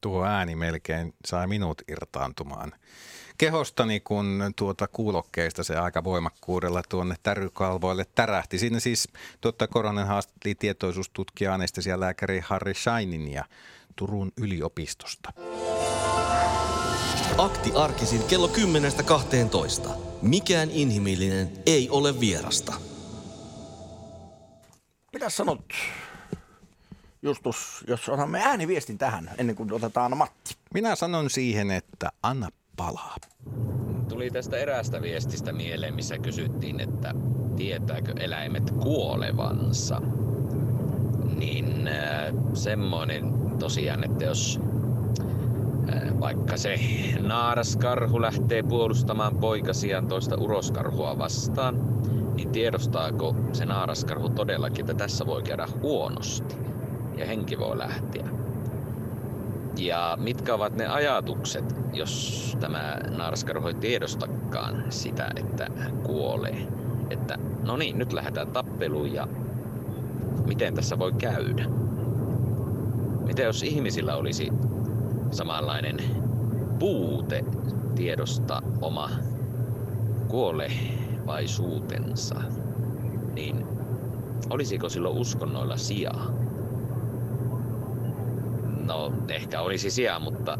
[0.00, 2.72] Tuo ääni melkein sai minut irtaantumaan
[3.38, 8.58] kehostani, kun tuota kuulokkeista se aika voimakkuudella tuonne tärykalvoille tärähti.
[8.58, 9.08] Siinä siis
[9.40, 13.44] tuota, koronan haastatteli tietoisuustutkija anestesialääkäri Harry Shainin ja
[13.96, 15.32] Turun yliopistosta.
[17.38, 18.50] Akti arkisin kello
[19.84, 19.90] 10.12.
[20.22, 22.72] Mikään inhimillinen ei ole vierasta.
[25.12, 25.64] Mitä sanot,
[27.22, 30.56] Justus, jos otamme ääniviestin tähän ennen kuin otetaan Matti?
[30.74, 33.16] Minä sanon siihen, että anna palaa.
[34.08, 37.14] Tuli tästä eräästä viestistä mieleen, missä kysyttiin, että
[37.56, 40.00] tietääkö eläimet kuolevansa.
[41.36, 44.60] Niin äh, semmoinen tosiaan, että jos
[45.94, 46.80] äh, vaikka se
[47.20, 52.02] naaraskarhu lähtee puolustamaan poikasiaan toista uroskarhua vastaan,
[52.34, 56.56] niin tiedostaako se naaraskarhu todellakin, että tässä voi käydä huonosti
[57.16, 58.35] ja henki voi lähteä.
[59.76, 66.66] Ja mitkä ovat ne ajatukset, jos tämä naaraskarhu ei tiedostakaan sitä, että hän kuolee?
[67.10, 69.28] Että no niin, nyt lähdetään tappeluun ja
[70.46, 71.64] miten tässä voi käydä?
[73.26, 74.50] Mitä jos ihmisillä olisi
[75.30, 75.96] samanlainen
[76.78, 77.44] puute
[77.94, 79.10] tiedosta oma
[80.28, 82.42] kuolevaisuutensa,
[83.34, 83.66] niin
[84.50, 86.45] olisiko silloin uskonnoilla sijaa?
[88.86, 90.58] No, ehkä olisi sijaa, mutta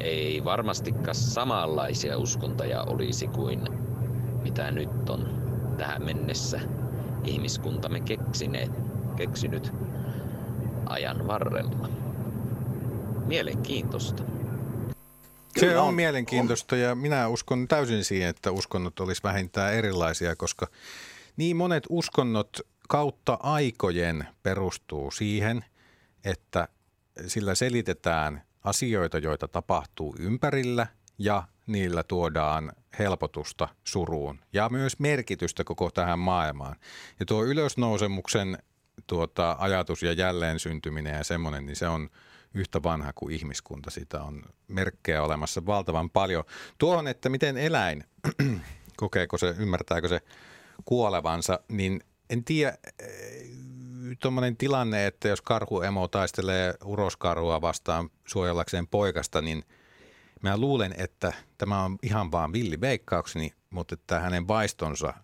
[0.00, 3.60] ei varmastikaan samanlaisia uskontoja olisi kuin
[4.42, 5.28] mitä nyt on
[5.76, 6.60] tähän mennessä
[7.24, 8.70] ihmiskuntamme keksineet,
[9.16, 9.72] keksinyt
[10.86, 11.88] ajan varrella.
[13.26, 14.22] Mielenkiintoista.
[15.58, 20.66] Se on mielenkiintoista ja minä uskon täysin siihen, että uskonnot olisi vähintään erilaisia, koska
[21.36, 25.64] niin monet uskonnot kautta aikojen perustuu siihen,
[26.24, 26.68] että
[27.26, 30.86] sillä selitetään asioita, joita tapahtuu ympärillä
[31.18, 36.76] ja niillä tuodaan helpotusta suruun ja myös merkitystä koko tähän maailmaan.
[37.20, 38.58] Ja tuo ylösnousemuksen
[39.06, 42.10] tuota, ajatus ja jälleen syntyminen ja semmoinen, niin se on
[42.54, 43.90] yhtä vanha kuin ihmiskunta.
[43.90, 46.44] Sitä on merkkejä olemassa valtavan paljon.
[46.78, 48.04] Tuohon, että miten eläin,
[48.96, 50.20] kokeeko se, ymmärtääkö se
[50.84, 52.78] kuolevansa, niin en tiedä,
[54.20, 59.64] tuommoinen tilanne, että jos karhuemo taistelee uroskarhua vastaan suojellakseen poikasta, niin
[60.42, 65.14] Mä luulen, että tämä on ihan vaan villiveikkaukseni, mutta että hänen vaistonsa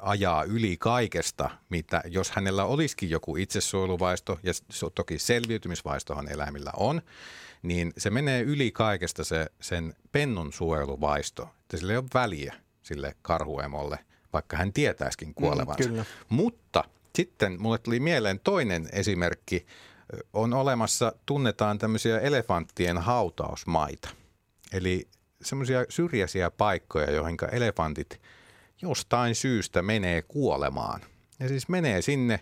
[0.00, 4.52] ajaa yli kaikesta, mitä jos hänellä olisikin joku itsesuojeluvaisto, ja
[4.94, 7.02] toki selviytymisvaistohan eläimillä on,
[7.62, 11.42] niin se menee yli kaikesta se, sen pennun suojeluvaisto.
[11.60, 13.98] Että sillä ei ole väliä sille karhuemolle,
[14.32, 15.90] vaikka hän tietäisikin kuolevansa.
[15.90, 16.84] Mm, Mutta
[17.16, 19.66] sitten mulle tuli mieleen toinen esimerkki.
[20.32, 24.08] On olemassa, tunnetaan tämmöisiä elefanttien hautausmaita.
[24.72, 25.08] Eli
[25.42, 28.20] semmoisia syrjäisiä paikkoja, joihin elefantit
[28.82, 31.00] jostain syystä menee kuolemaan.
[31.40, 32.40] Ja siis menee sinne,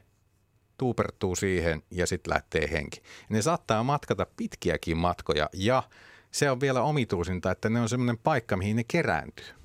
[0.78, 3.03] tuupertuu siihen ja sitten lähtee henki.
[3.28, 5.82] Ne saattaa matkata pitkiäkin matkoja ja
[6.31, 9.57] se on vielä omituisinta, että ne on semmoinen paikka, mihin ne kerääntyy.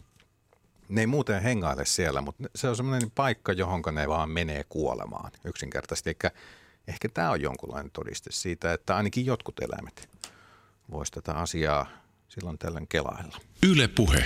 [0.93, 5.31] Ne ei muuten hengaile siellä, mutta se on semmoinen paikka, johon ne vaan menee kuolemaan
[5.45, 6.09] yksinkertaisesti.
[6.09, 6.31] Eikä,
[6.87, 10.09] ehkä tämä on jonkunlainen todiste siitä, että ainakin jotkut eläimet
[10.91, 11.85] voisi tätä asiaa
[12.27, 13.37] silloin tällöin kelailla.
[13.71, 14.23] Yle puhe.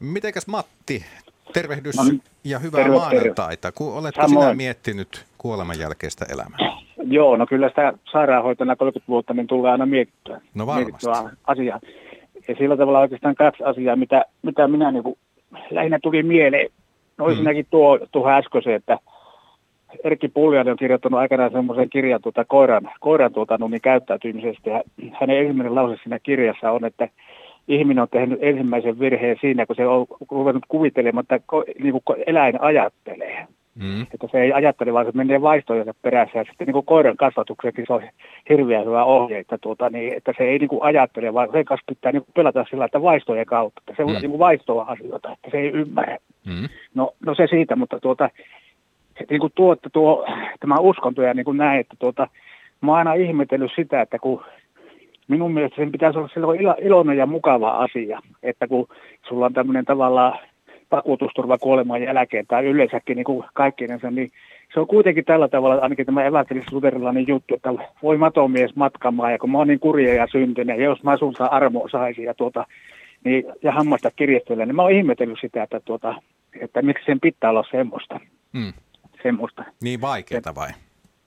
[0.00, 1.04] Mitenkäs Matti,
[1.52, 2.02] tervehdys no,
[2.44, 3.72] ja hyvää terve, maanantaita.
[3.72, 4.44] Kun oletko Samoin.
[4.44, 6.58] sinä miettinyt kuoleman jälkeistä elämää?
[6.96, 11.80] Joo, no kyllä sitä sairaanhoitajana 30 vuotta niin tulee aina mietittyä, no mietittyä asiaa.
[12.48, 15.18] Ja sillä tavalla oikeastaan kaksi asiaa, mitä, mitä minä niin
[15.70, 16.68] lähinnä tuli mieleen.
[17.18, 17.30] No mm.
[17.30, 18.98] ensinnäkin tuo, tuo äskeisen, että
[20.04, 24.70] Erkki Puljanen on kirjoittanut aikanaan semmoisen kirjan tuota, koiran, koiran tuota, niin käyttäytymisestä.
[24.70, 24.82] Ja
[25.20, 27.08] hänen ensimmäinen lause siinä kirjassa on, että
[27.68, 31.40] ihminen on tehnyt ensimmäisen virheen siinä, kun se on ruvennut kuvittelemaan, että
[31.82, 33.46] niin kuin eläin ajattelee.
[33.82, 34.02] Mm.
[34.02, 36.38] Että se ei ajattele, vaan se menee vaistojensa perässä.
[36.38, 38.02] Ja sitten niin kuin koiran kasvatuksenkin se on
[38.48, 41.84] hirveän hyvä ohje, että, tuota, niin, että se ei niin kuin ajattele, vaan sen kanssa
[41.88, 43.80] pitää niin kuin pelata sillä, että vaistojen kautta.
[43.80, 44.18] Että se on mm.
[44.20, 46.18] niin kuin vaistoa asioita, että se ei ymmärrä.
[46.46, 46.68] Mm.
[46.94, 48.30] No, no se siitä, mutta tuota,
[49.30, 50.26] niin kuin tuo, että tuo,
[50.60, 52.28] tämä uskonto ja niin kuin näin, että tuota,
[52.80, 54.44] mä oon aina ihmetellyt sitä, että kun
[55.28, 58.88] minun mielestä sen pitäisi olla silloin iloinen ja mukava asia, että kun
[59.28, 60.38] sulla on tämmöinen tavallaan
[60.90, 64.30] vakuutusturva kuoleman jälkeen tai yleensäkin niin kuin kaikkinensa, niin
[64.74, 67.70] se on kuitenkin tällä tavalla, ainakin tämä evankelis-luterilainen juttu, että
[68.02, 71.46] voi matomies matkamaan ja kun mä oon niin kurja ja syntynyt ja jos mä sulta
[71.46, 72.66] armo saisin ja, tuota,
[73.24, 76.14] niin, ja hammasta kirjastella, niin mä oon ihmetellyt sitä, että, tuota,
[76.60, 78.20] että miksi sen pitää olla semmoista.
[78.52, 78.72] Mm.
[79.22, 79.64] semmoista.
[79.82, 80.70] Niin vaikeaa vai?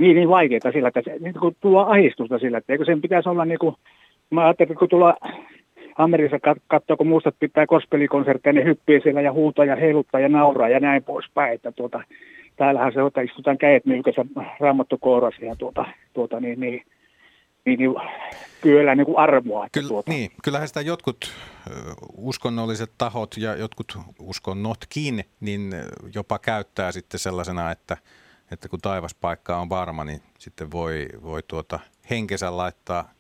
[0.02, 3.30] niin, niin vaikeaa sillä, että se, niin kun tuo ahistusta sillä, että eikö sen pitäisi
[3.30, 3.76] olla niin kuin,
[4.30, 5.18] mä ajattelin, että kun tulla
[5.98, 10.70] Amerikassa katsoo, kun muistat pitää kospelikonsertteja, niin hyppii siellä ja huutaa ja heiluttaa ja nauraa
[10.70, 12.04] ja näin poispäin, että tuota,
[12.56, 14.26] täällähän se että istutaan kädet nylkässä
[14.60, 16.86] raamattu kourassa ja tuota, tuota niin, niin,
[17.66, 17.96] niin, niin
[18.62, 19.68] kyllä niin kuin armoa.
[19.72, 20.12] Kyllä, tuota.
[20.12, 21.34] niin, kyllähän sitä jotkut
[22.18, 25.74] uskonnolliset tahot ja jotkut uskonnotkin niin
[26.16, 27.98] jopa käyttää sitten sellaisena, että–
[28.52, 33.12] että kun taivaspaikka on varma, niin sitten voi, voi tuota henkensä laittaa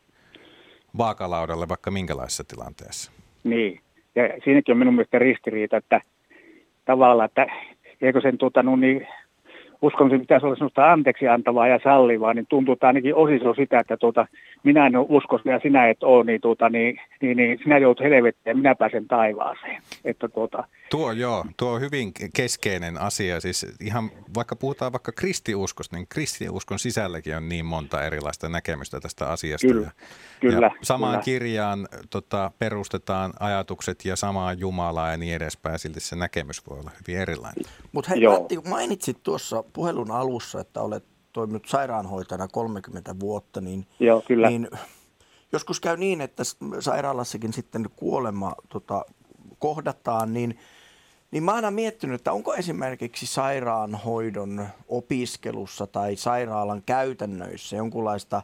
[0.97, 3.11] vaakalaudalle vaikka minkälaisessa tilanteessa.
[3.43, 3.80] Niin,
[4.15, 6.01] ja siinäkin on minun mielestä ristiriita, että
[6.85, 7.47] tavallaan, että
[8.01, 9.07] eikö sen tuota, no niin,
[9.81, 13.80] uskon, että pitäisi olla sellaista anteeksi antavaa ja sallivaa, niin tuntuu että ainakin osiso sitä,
[13.80, 14.27] että tuota,
[14.63, 18.03] minä en ole uskossa ja sinä et ole, niin, tuota, niin, niin, niin sinä joudut
[18.03, 19.81] helvettiin ja minä pääsen taivaaseen.
[20.05, 23.39] Että tuota, Tuo joo, tuo on hyvin keskeinen asia.
[23.39, 29.30] Siis ihan vaikka puhutaan vaikka kristiuskosta, niin kristiuskon sisälläkin on niin monta erilaista näkemystä tästä
[29.30, 29.68] asiasta.
[29.68, 29.91] Kyllä, ja,
[30.41, 30.65] kyllä.
[30.68, 31.23] Ja samaan kyllä.
[31.23, 36.91] kirjaan tota, perustetaan ajatukset ja samaa Jumalaa ja niin edespäin, silti se näkemys voi olla
[36.99, 37.65] hyvin erilainen.
[37.91, 41.03] Mutta hei Matti, mainitsit tuossa puhelun alussa, että olet
[41.34, 44.49] toiminut sairaanhoitajana 30 vuotta, niin, Joo, kyllä.
[44.49, 44.69] niin
[45.51, 46.43] joskus käy niin, että
[46.80, 49.05] sairaalassakin sitten kuolema tota,
[49.59, 50.57] kohdataan, niin–
[51.31, 58.41] niin mä oon aina miettinyt, että onko esimerkiksi sairaanhoidon opiskelussa tai sairaalan käytännöissä jonkunlaista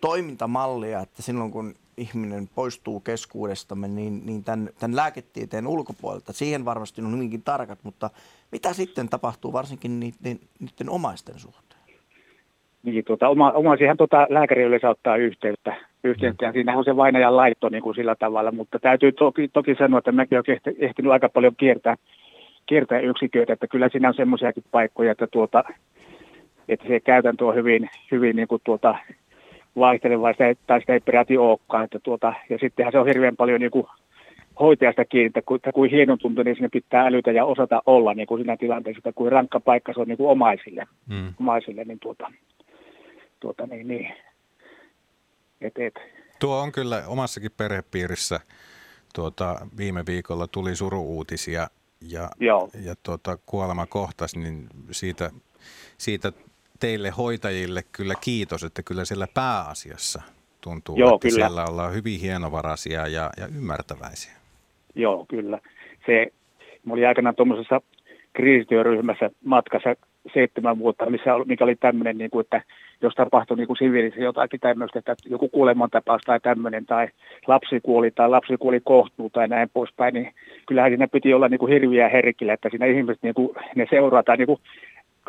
[0.00, 7.02] toimintamallia, että silloin kun ihminen poistuu keskuudestamme, niin, niin tämän, tämän lääketieteen ulkopuolelta, siihen varmasti
[7.02, 8.10] on hyvinkin tarkat, mutta
[8.52, 11.80] mitä sitten tapahtuu varsinkin niiden, niiden omaisten suhteen?
[12.82, 17.36] Niin, tuota, oma, omaisihan tuota, lääkäri yleensä ottaa yhteyttä, yhteyttä ja siinä on se vainajan
[17.36, 21.28] laitto niin kuin sillä tavalla, mutta täytyy toki, toki sanoa, että mäkin olen ehtinyt aika
[21.28, 21.96] paljon kiertää
[22.70, 25.64] kiertää yksiköitä, että kyllä siinä on semmoisiakin paikkoja, että, tuota,
[26.68, 28.98] että se käytäntö on hyvin, hyvin niin kuin tuota,
[29.76, 30.34] vaihtelevaa,
[30.66, 31.84] tai sitä ei peräti olekaan.
[31.84, 33.86] Että tuota, ja sittenhän se on hirveän paljon niin kuin
[34.60, 38.14] hoitajasta kiinni, että, ku, että kuin hienon tuntuu, niin sinne pitää älytä ja osata olla
[38.14, 41.34] niin kuin siinä tilanteessa, että kuin rankka paikka se on niin kuin omaisille, mm.
[41.40, 42.32] omaisille niin, tuota,
[43.40, 44.12] tuota, niin, niin.
[45.60, 45.94] Et, et.
[46.38, 48.40] Tuo on kyllä omassakin perhepiirissä
[49.14, 51.66] tuota, viime viikolla tuli suru-uutisia
[52.00, 52.70] ja, Joo.
[52.84, 55.30] ja tuota, kuolema kohtasi, niin siitä,
[55.98, 56.32] siitä
[56.80, 60.22] teille hoitajille kyllä kiitos, että kyllä siellä pääasiassa
[60.60, 61.46] tuntuu, Joo, että kyllä.
[61.46, 64.32] siellä ollaan hyvin hienovaraisia ja, ja ymmärtäväisiä.
[64.94, 65.58] Joo, kyllä.
[66.06, 66.26] Se,
[66.84, 67.80] mä olin aikanaan tuommoisessa
[68.32, 69.94] kriisityöryhmässä matkassa
[70.34, 72.62] seitsemän vuotta, missä, oli- mikä oli tämmöinen, niin kuin, että
[73.02, 77.08] jos tapahtui niin kuin siviilissä jotakin tämmöistä, että joku kuolemantapaus tai tämmöinen, tai
[77.46, 80.32] lapsi kuoli tai lapsi kuoli kohtuu tai näin poispäin, niin
[80.66, 84.22] kyllähän siinä piti olla niin kuin hirviä herkillä, että siinä ihmiset niin kuin, ne seuraa
[84.22, 84.60] tai niin kuin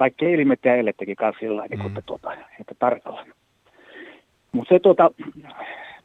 [0.02, 3.26] kaikki ilmet ja elettäkin kanssa sillä niin että, tuota, että tarkalla.
[4.52, 5.12] Mutta se tuota,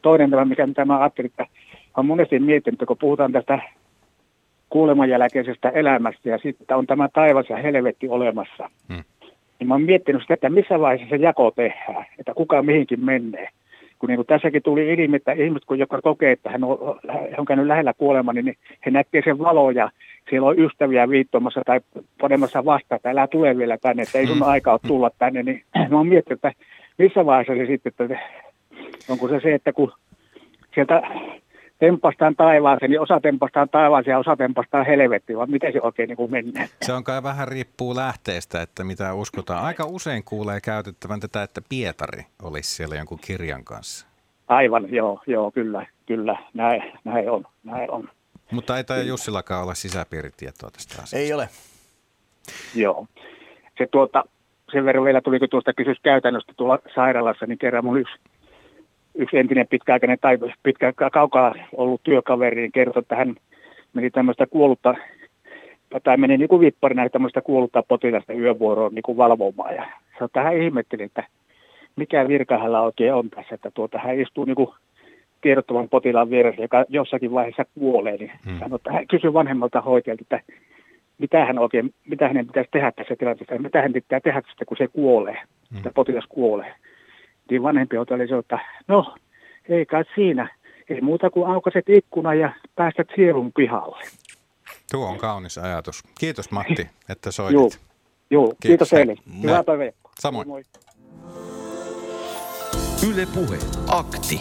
[0.02, 1.46] toinen tämä, mikä mitä mä ajattelin, että
[1.96, 3.58] olen monesti miettinyt, että kun puhutaan tästä
[4.70, 9.04] kuoleman jälkeisestä elämästä ja sitten on tämä taivas ja helvetti olemassa, Hmm.
[9.58, 13.48] niin mä oon miettinyt sitä, että missä vaiheessa se jako tehdään, että kuka mihinkin menee.
[13.98, 16.78] Kun niin kuin tässäkin tuli ilmi, että ihmiset, kun joka kokee, että hän on,
[17.08, 18.56] hän on käynyt lähellä kuolemaa, niin
[18.86, 19.90] he näkee sen valo ja
[20.30, 21.80] siellä on ystäviä viittomassa tai
[22.20, 25.42] panemassa vastaan, että älä tule vielä tänne, että ei sun aika ole tulla tänne.
[25.42, 26.64] Niin mä oon miettinyt, että
[26.98, 28.18] missä vaiheessa se sitten, että
[29.08, 29.92] onko se se, että kun
[30.74, 31.02] sieltä
[31.78, 36.16] tempastaan taivaaseen, niin osa tempastaan taivaaseen ja osa tempastaan helvettiin, vai miten se oikein niin
[36.16, 36.68] kuin menee?
[36.82, 39.64] Se on kai vähän riippuu lähteestä, että mitä uskotaan.
[39.64, 44.06] Aika usein kuulee käytettävän tätä, että Pietari olisi siellä jonkun kirjan kanssa.
[44.48, 48.08] Aivan, joo, joo, kyllä, kyllä, näin, näin on, näin on.
[48.50, 51.16] Mutta ei tai Jussillakaan ole sisäpiiritietoa tästä asiasta.
[51.16, 51.48] Ei ole.
[52.74, 53.06] Joo.
[53.78, 54.24] Se tuota,
[54.72, 58.14] sen verran vielä tuli, kun tuosta kysymys käytännöstä tuolla sairaalassa, niin kerran mun yksi,
[59.16, 63.34] yksi entinen pitkäaikainen tai pitkä kaukaa ollut työkaveri niin kertoi, että hän
[63.94, 64.94] meni tämmöistä kuollutta,
[66.04, 69.74] tai meni niin kuin vipparina tämmöistä kuollutta potilasta yövuoroon niin kuin valvomaan.
[69.74, 69.86] Ja
[70.18, 71.24] se että hän ihmetteli, että
[71.96, 74.68] mikä virka hänellä oikein on tässä, että tuota, hän istuu niin kuin
[75.40, 78.58] tiedottoman potilaan vieressä, joka jossakin vaiheessa kuolee, niin hmm.
[78.58, 80.40] sanoi, että hän kysyi vanhemmalta hoitajalta, että
[81.18, 84.76] mitä hän oikein, mitä hänen pitäisi tehdä tässä tilanteessa, mitä hän pitää tehdä sitten, kun
[84.76, 85.38] se kuolee,
[85.70, 85.76] mm.
[85.76, 86.74] että potilas kuolee.
[87.50, 88.58] Niin vanhempi hoitaja sanoi, että
[88.88, 89.14] no,
[89.68, 90.56] ei kai siinä,
[90.88, 94.06] ei muuta kuin aukaset ikkuna ja päästät sielun pihalle.
[94.90, 96.02] Tuo on kaunis ajatus.
[96.20, 97.54] Kiitos Matti, että soitit.
[97.54, 97.70] Joo,
[98.30, 99.14] joo kiitos, kiitos teille.
[99.26, 99.42] Moi.
[99.42, 99.90] Hyvää päivää.
[100.20, 100.48] Samoin.
[100.48, 100.62] Moi.
[103.10, 103.58] Yle Puhe.
[103.88, 104.40] Akti.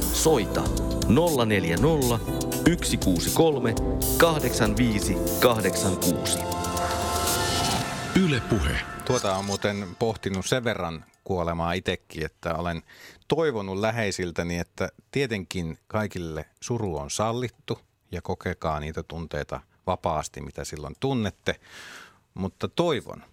[0.00, 0.62] Soita
[1.46, 2.18] 040
[2.82, 3.74] 163
[4.18, 6.38] 85 86.
[8.24, 8.76] Yle Puhe.
[9.04, 12.82] Tuota on muuten pohtinut sen verran kuolemaa itsekin, että olen
[13.28, 17.78] toivonut läheisiltäni, että tietenkin kaikille suru on sallittu
[18.12, 21.60] ja kokekaa niitä tunteita vapaasti, mitä silloin tunnette.
[22.34, 23.24] Mutta toivon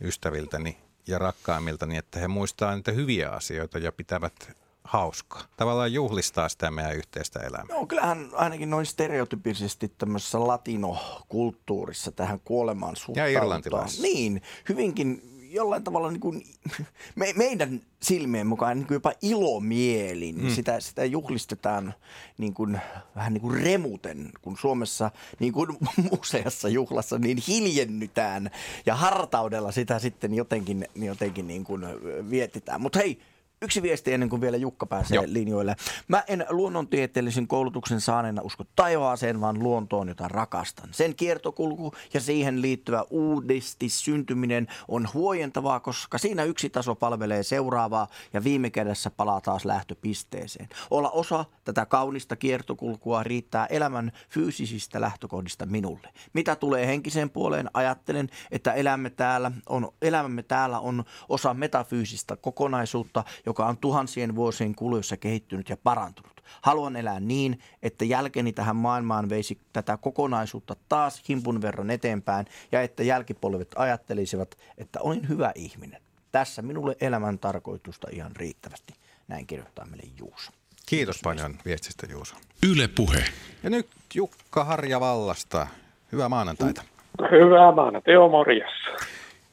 [0.00, 5.42] ystäviltäni ja rakkaimmiltani, että he muistaa niitä hyviä asioita ja pitävät hauskaa.
[5.56, 7.76] Tavallaan juhlistaa sitä meidän yhteistä elämää.
[7.76, 13.44] No kyllähän ainakin noin stereotypisesti tämmöisessä latinokulttuurissa tähän kuolemaan suhtaudutaan.
[13.44, 14.02] irlantilaisessa.
[14.02, 16.42] Niin, hyvinkin jollain tavalla niin kuin,
[17.16, 20.36] me, meidän silmien mukaan niin kuin jopa ilomielin.
[20.36, 20.44] Mm.
[20.44, 20.50] Mm.
[20.50, 21.94] Sitä, sitä juhlistetaan
[22.38, 22.80] niin kuin,
[23.16, 25.68] vähän niin kuin remuten, kun Suomessa niin kuin
[26.20, 28.50] useassa juhlassa niin hiljennytään
[28.86, 31.82] ja hartaudella sitä sitten jotenkin, jotenkin niin kuin
[32.30, 32.80] vietitään.
[32.80, 33.18] Mutta hei,
[33.62, 35.24] Yksi viesti ennen kuin vielä Jukka pääsee Joo.
[35.26, 35.76] Linjoille.
[36.08, 40.88] Mä en luonnontieteellisen koulutuksen saaneena usko taivaaseen, vaan luontoon, jota rakastan.
[40.92, 48.08] Sen kiertokulku ja siihen liittyvä uudesti syntyminen on huojentavaa, koska siinä yksi taso palvelee seuraavaa
[48.32, 50.68] ja viime kädessä palaa taas lähtöpisteeseen.
[50.90, 56.08] Olla osa tätä kaunista kiertokulkua riittää elämän fyysisistä lähtökohdista minulle.
[56.32, 63.24] Mitä tulee henkiseen puoleen, ajattelen, että elämme täällä on, elämämme täällä on osa metafyysistä kokonaisuutta,
[63.46, 66.42] joka on tuhansien vuosien kuluessa kehittynyt ja parantunut.
[66.62, 72.82] Haluan elää niin, että jälkeni tähän maailmaan veisi tätä kokonaisuutta taas himpun verran eteenpäin ja
[72.82, 76.02] että jälkipolvet ajattelisivat, että olin hyvä ihminen.
[76.32, 78.94] Tässä minulle elämän tarkoitusta ihan riittävästi.
[79.28, 80.52] Näin kirjoittaa meille Juuso.
[80.86, 82.36] Kiitos paljon viestistä Juuso.
[82.70, 83.24] Yle Puhe.
[83.62, 85.66] Ja nyt Jukka Harja Vallasta.
[86.12, 86.82] Hyvää maanantaita.
[87.30, 88.72] Hyvää maanantaita, joo morjes.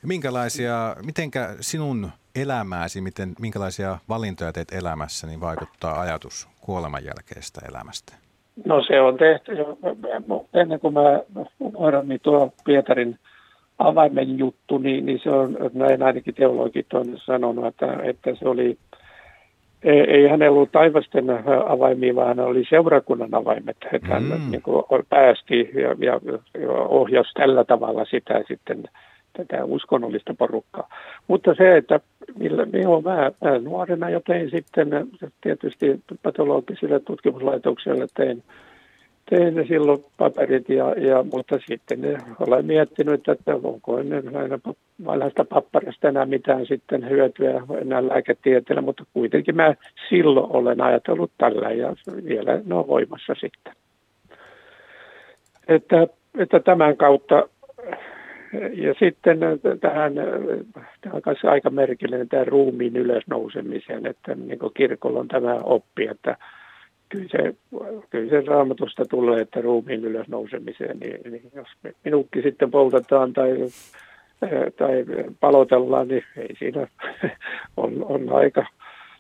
[0.04, 8.14] Minkälaisia, mitenkä sinun elämääsi, miten, minkälaisia valintoja teet elämässä, niin vaikuttaa ajatus kuoleman jälkeistä elämästä?
[8.66, 9.78] No se on tehty jo
[10.54, 11.02] ennen kuin mä
[11.80, 13.20] hoidan niin tuo Pietarin
[13.80, 18.78] avaimen juttu, niin, niin se on, näin ainakin teologit on sanonut, että, että se oli,
[19.84, 21.26] ei, ei hänellä ollut taivasten
[21.68, 24.52] avaimia, vaan hän oli seurakunnan avaimet, että hän Mm.
[24.52, 26.20] niin kuin päästi ja, ja,
[26.62, 28.84] ja ohjasi tällä tavalla sitä sitten
[29.38, 30.90] tätä uskonnollista porukkaa.
[31.28, 32.00] Mutta se, että
[32.40, 34.90] millä, joo, mä, mä nuorena jo tein sitten
[35.42, 38.44] tietysti patologisille tutkimuslaitokselle tein,
[39.30, 44.60] tein silloin paperit, ja, ja, mutta sitten ne, olen miettinyt, että onko ennen aina
[45.06, 49.76] vanhasta papparasta enää mitään sitten hyötyä enää lääketieteellä, mutta kuitenkin mä
[50.10, 51.96] silloin olen ajatellut tällä ja
[52.26, 53.74] vielä ne on voimassa sitten.
[55.68, 56.08] Että,
[56.38, 57.48] että tämän kautta
[58.74, 59.40] ja sitten
[59.82, 60.14] tähän,
[61.02, 61.22] tämä on
[61.52, 66.38] aika merkillinen tämä ruumiin ylösnousemiseen, että niin kirkolla on tämä oppi, että
[67.10, 67.56] kyllä se,
[68.10, 71.68] kyllä se raamatusta tulee, että ruumiin ylösnousemiseen, niin, niin jos
[72.04, 73.58] minukki sitten poltetaan tai,
[74.78, 75.06] tai
[75.40, 76.88] palotellaan, niin ei siinä
[77.78, 78.66] on, on aika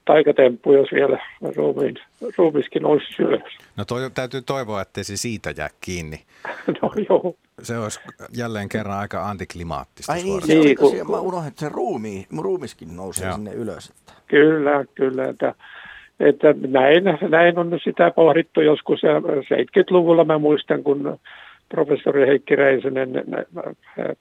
[0.06, 1.20] taikatemppu, jos vielä
[1.56, 1.96] ruumiin,
[2.38, 3.58] ruumiskin olisi ylös.
[3.78, 6.22] No toi, täytyy toivoa, ettei se siitä jää kiinni.
[6.82, 7.36] No joo.
[7.62, 8.00] Se olisi
[8.38, 10.12] jälleen kerran aika antiklimaattista.
[10.12, 13.36] Ai niin, se niin, kun, mä unohdin, että se ruumi, ruumiskin nousee joo.
[13.36, 13.90] sinne ylös.
[13.90, 14.14] Että.
[14.28, 15.24] Kyllä, kyllä.
[15.24, 15.56] Että
[16.20, 20.26] että näin, näin on sitä pohdittu joskus 70-luvulla.
[20.26, 21.20] Mä muistan, kun
[21.70, 23.10] professori Heikki Räisänen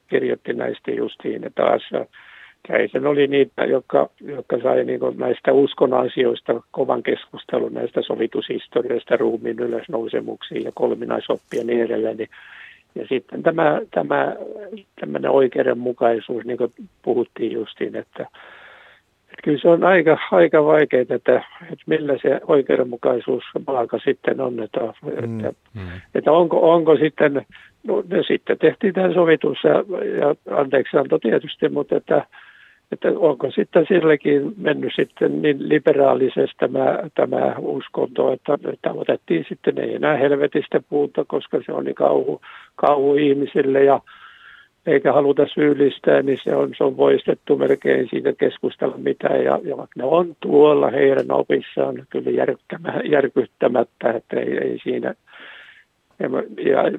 [0.09, 1.83] kirjoitti näistä justiin taas.
[2.69, 9.59] Räisen oli niitä, jotka, jotka sai niin näistä uskon asioista kovan keskustelun näistä sovitushistorioista, ruumiin
[9.59, 12.17] ylösnousemuksiin ja kolminaisoppia ja niin edelleen.
[12.17, 12.29] Niin,
[12.95, 14.37] ja sitten tämä, tämä
[15.01, 16.73] tämmöinen oikeudenmukaisuus, niin kuin
[17.03, 18.27] puhuttiin justiin, että,
[19.45, 24.81] kyllä se on aika, aika vaikeaa, että, että millä se oikeudenmukaisuus palka sitten on, että,
[24.81, 25.81] mm, että, mm.
[26.15, 27.47] että onko, onko sitten,
[27.87, 29.75] no ne sitten tehtiin tämän sovitus ja,
[30.19, 32.27] ja anteeksi anto tietysti, mutta että,
[32.93, 39.79] että onko sitten sillekin mennyt sitten niin liberaalisesti tämä, tämä uskonto, että, että otettiin sitten
[39.79, 42.41] ei enää helvetistä puuta, koska se on niin kauhu,
[42.77, 44.01] kauhu ihmisille ja
[44.87, 49.45] eikä haluta syyllistää, niin se on, se on voistettu melkein siitä keskustella mitään.
[49.45, 52.31] Ja, ja vaikka ne on tuolla heidän opissaan kyllä
[53.05, 55.15] järkyttämättä, että ei, ei siinä.
[56.19, 56.29] Ja,
[56.71, 56.99] ja,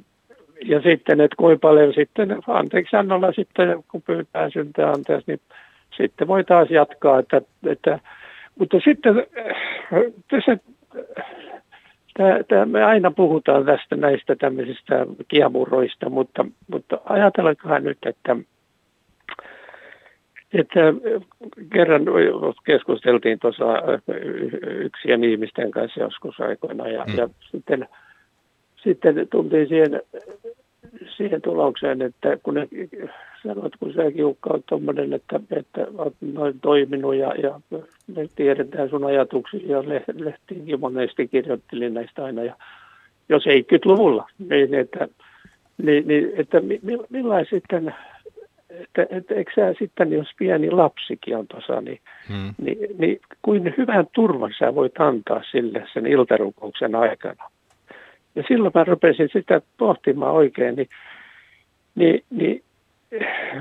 [0.66, 5.40] ja sitten, että kuinka paljon sitten, anteeksi annolla sitten, kun pyytää syntää anteeksi, niin
[5.98, 7.20] sitten voi taas jatkaa.
[7.20, 8.00] Että, että,
[8.60, 9.16] mutta sitten
[10.32, 10.58] tässä
[12.18, 18.36] Tämä, tämä, me aina puhutaan tästä näistä tämmöisistä kiemuroista, mutta, mutta ajatellaankohan nyt, että,
[20.54, 20.80] että
[21.74, 22.02] kerran
[22.66, 23.66] keskusteltiin tuossa
[24.64, 27.18] yksien ihmisten kanssa joskus aikoina ja, mm.
[27.18, 27.88] ja sitten,
[28.84, 30.02] sitten tultiin siihen
[31.18, 32.68] siihen tulokseen, että kun ne
[33.44, 37.60] sanot, kun sä Jukka on tuommoinen, että, että olet noin toiminut ja, ja
[38.16, 39.84] me tiedetään sun ajatuksia ja
[40.14, 42.44] lehtiinkin monesti kirjoittelin näistä aina.
[42.44, 42.56] Ja
[43.30, 45.08] jos ei 70-luvulla, niin että,
[45.84, 46.62] niin, niin, että
[47.10, 47.96] millainen sitten,
[48.70, 52.54] että, että eikö sä sitten, jos pieni lapsikin on tuossa, niin, hmm.
[52.62, 57.50] niin, niin kuin hyvän turvan sä voit antaa sille sen iltarukouksen aikana.
[58.36, 60.90] Ja silloin mä rupesin sitä pohtimaan oikein, niin,
[61.96, 62.64] niin, niin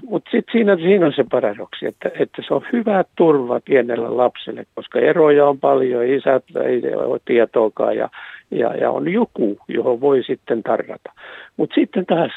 [0.02, 4.66] mutta sitten siinä, siinä on se paradoksi, että, että se on hyvä turva pienelle lapselle,
[4.74, 8.08] koska eroja on paljon, isät ei ole tietoakaan ja,
[8.50, 11.12] ja, ja on joku, johon voi sitten tarrata.
[11.56, 12.30] Mutta sitten taas,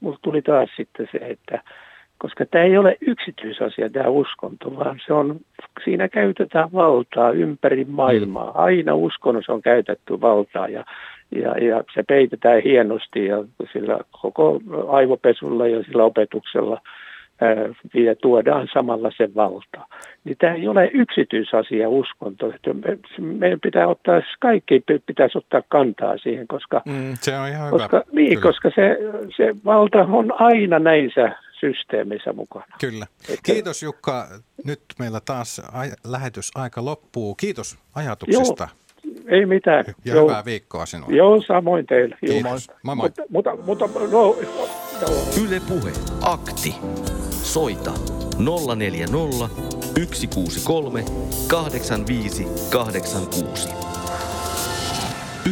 [0.00, 1.62] mulla tuli taas sitten se, että
[2.18, 5.40] koska tämä ei ole yksityisasia, tämä uskonto, vaan se on,
[5.84, 8.62] siinä käytetään valtaa ympäri maailmaa.
[8.62, 10.84] Aina uskonnossa on käytetty valtaa ja
[11.30, 16.80] ja, ja se peitetään hienosti ja sillä koko aivopesulla ja sillä opetuksella
[17.94, 19.86] ja tuodaan samalla sen valta.
[20.24, 22.52] Niin tämä ei ole yksityisasia uskonto.
[23.18, 28.04] Meidän pitää ottaa, kaikki pitäisi ottaa kantaa siihen, koska, mm, se on ihan koska, hyvä.
[28.12, 28.98] Niin, koska se,
[29.36, 32.66] se valta on aina näissä systeemissä mukana.
[32.80, 33.06] Kyllä.
[33.28, 34.26] Että, Kiitos Jukka.
[34.64, 37.34] Nyt meillä taas aj- lähetysaika loppuu.
[37.34, 38.64] Kiitos ajatuksesta.
[38.64, 38.85] Joo
[39.26, 39.84] ei mitään.
[40.04, 40.28] Ja joo.
[40.28, 41.16] hyvää viikkoa sinulle.
[41.16, 42.16] Joo, samoin teille.
[42.26, 42.68] Kiitos.
[42.82, 43.08] Moi moi.
[43.08, 44.36] Mutta, mutta, mutta no,
[45.44, 45.92] Yle Puhe.
[46.22, 46.74] Akti.
[47.30, 47.92] Soita
[48.76, 49.48] 040
[49.96, 51.04] 163
[51.48, 53.68] 85 86.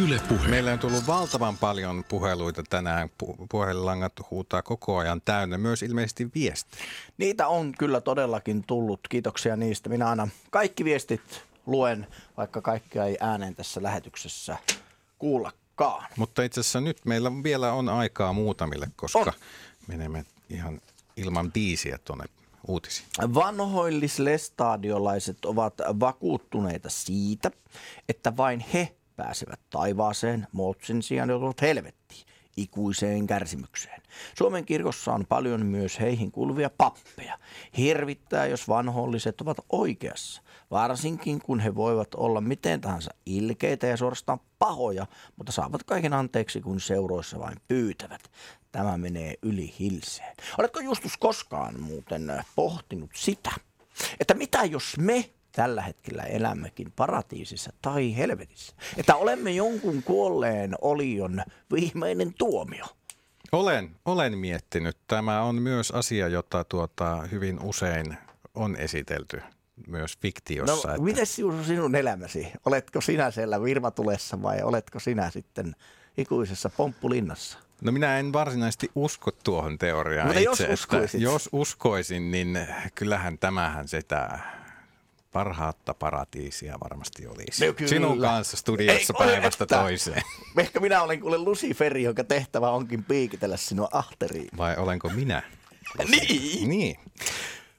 [0.03, 0.47] Yle Puhe.
[0.47, 3.09] Meillä on tullut valtavan paljon puheluita tänään.
[3.49, 5.57] Puhelinlangat huutaa koko ajan täynnä.
[5.57, 6.77] Myös ilmeisesti viesti.
[7.17, 8.99] Niitä on kyllä todellakin tullut.
[9.09, 9.89] Kiitoksia niistä.
[9.89, 11.21] Minä aina kaikki viestit
[11.65, 14.57] luen, vaikka kaikkea ei ääneen tässä lähetyksessä
[15.19, 16.07] kuullakaan.
[16.17, 19.31] Mutta itse asiassa nyt meillä vielä on aikaa muutamille, koska on.
[19.87, 20.81] menemme ihan
[21.17, 22.25] ilman biisiä tuonne
[22.67, 23.07] uutisiin.
[23.33, 27.51] Vanhoillislestadiolaiset ovat vakuuttuneita siitä,
[28.09, 32.25] että vain he pääsevät taivaaseen, Mootsin sijaan joutuvat helvettiin.
[32.57, 34.01] ikuiseen kärsimykseen.
[34.37, 37.39] Suomen kirkossa on paljon myös heihin kuuluvia pappeja.
[37.77, 40.41] Hirvittää, jos vanholliset ovat oikeassa,
[40.75, 46.61] varsinkin kun he voivat olla miten tahansa ilkeitä ja suorastaan pahoja, mutta saavat kaiken anteeksi,
[46.61, 48.31] kun seuroissa vain pyytävät.
[48.71, 50.35] Tämä menee yli hilseen.
[50.57, 53.51] Oletko Justus koskaan muuten pohtinut sitä,
[54.19, 58.75] että mitä jos me tällä hetkellä elämmekin paratiisissa tai helvetissä.
[58.97, 61.43] Että olemme jonkun kuolleen olion
[61.73, 62.85] viimeinen tuomio.
[63.51, 64.97] Olen, olen miettinyt.
[65.07, 68.17] Tämä on myös asia, jota tuota, hyvin usein
[68.55, 69.41] on esitelty
[69.87, 70.87] myös fiktiossa.
[70.87, 71.03] No, että...
[71.03, 71.25] miten
[71.65, 72.47] sinun elämäsi?
[72.65, 75.75] Oletko sinä siellä virvatulessa vai oletko sinä sitten
[76.17, 77.59] ikuisessa pomppulinnassa?
[77.81, 81.15] No minä en varsinaisesti usko tuohon teoriaan Mutta itse, jos uskoisit.
[81.15, 82.59] Että jos uskoisin, niin
[82.95, 84.39] kyllähän tämähän sitä
[85.31, 87.67] parhaatta paratiisia varmasti olisi.
[87.67, 87.89] No kyllä.
[87.89, 89.77] Sinun kanssa studiossa Ei, päivästä että.
[89.77, 90.21] toiseen.
[90.57, 94.49] Ehkä minä olen kuule Luciferi, jonka tehtävä onkin piikitellä sinua ahteriin.
[94.57, 95.41] Vai olenko minä?
[96.09, 96.69] Niin.
[96.69, 96.99] Niin.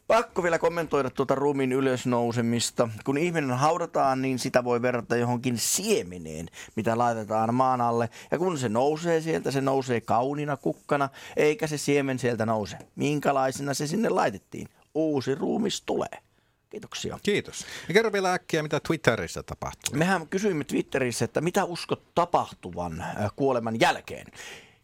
[0.06, 2.88] Pakko vielä kommentoida tuota ruumiin ylösnousemista.
[3.04, 8.08] Kun ihminen haudataan, niin sitä voi verrata johonkin siemeneen, mitä laitetaan maan alle.
[8.30, 12.76] Ja kun se nousee sieltä, se nousee kaunina kukkana, eikä se siemen sieltä nouse.
[12.96, 14.68] Minkälaisena se sinne laitettiin?
[14.94, 16.22] Uusi ruumis tulee.
[16.70, 17.18] Kiitoksia.
[17.22, 17.66] Kiitos.
[17.88, 19.98] Ja kerro vielä äkkiä, mitä Twitterissä tapahtuu.
[19.98, 24.26] Mehän kysyimme Twitterissä, että mitä uskot tapahtuvan äh, kuoleman jälkeen.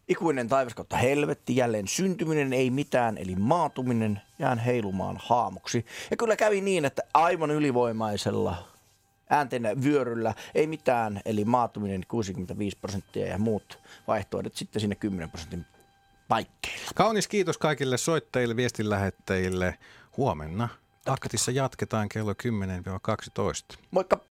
[0.07, 5.85] Ikuinen taivas kautta helvetti, jälleen syntyminen, ei mitään, eli maatuminen, jään heilumaan haamuksi.
[6.11, 8.67] Ja kyllä kävi niin, että aivan ylivoimaisella
[9.29, 15.65] äänten vyöryllä ei mitään, eli maatuminen 65 prosenttia ja muut vaihtoehdot sitten sinne 10 prosentin
[16.27, 16.91] paikkeilla.
[16.95, 19.77] Kaunis kiitos kaikille soittajille, viestinlähettäjille.
[20.17, 20.69] Huomenna
[21.05, 23.77] Taktissa jatketaan kello 10-12.
[23.91, 24.32] Moikka!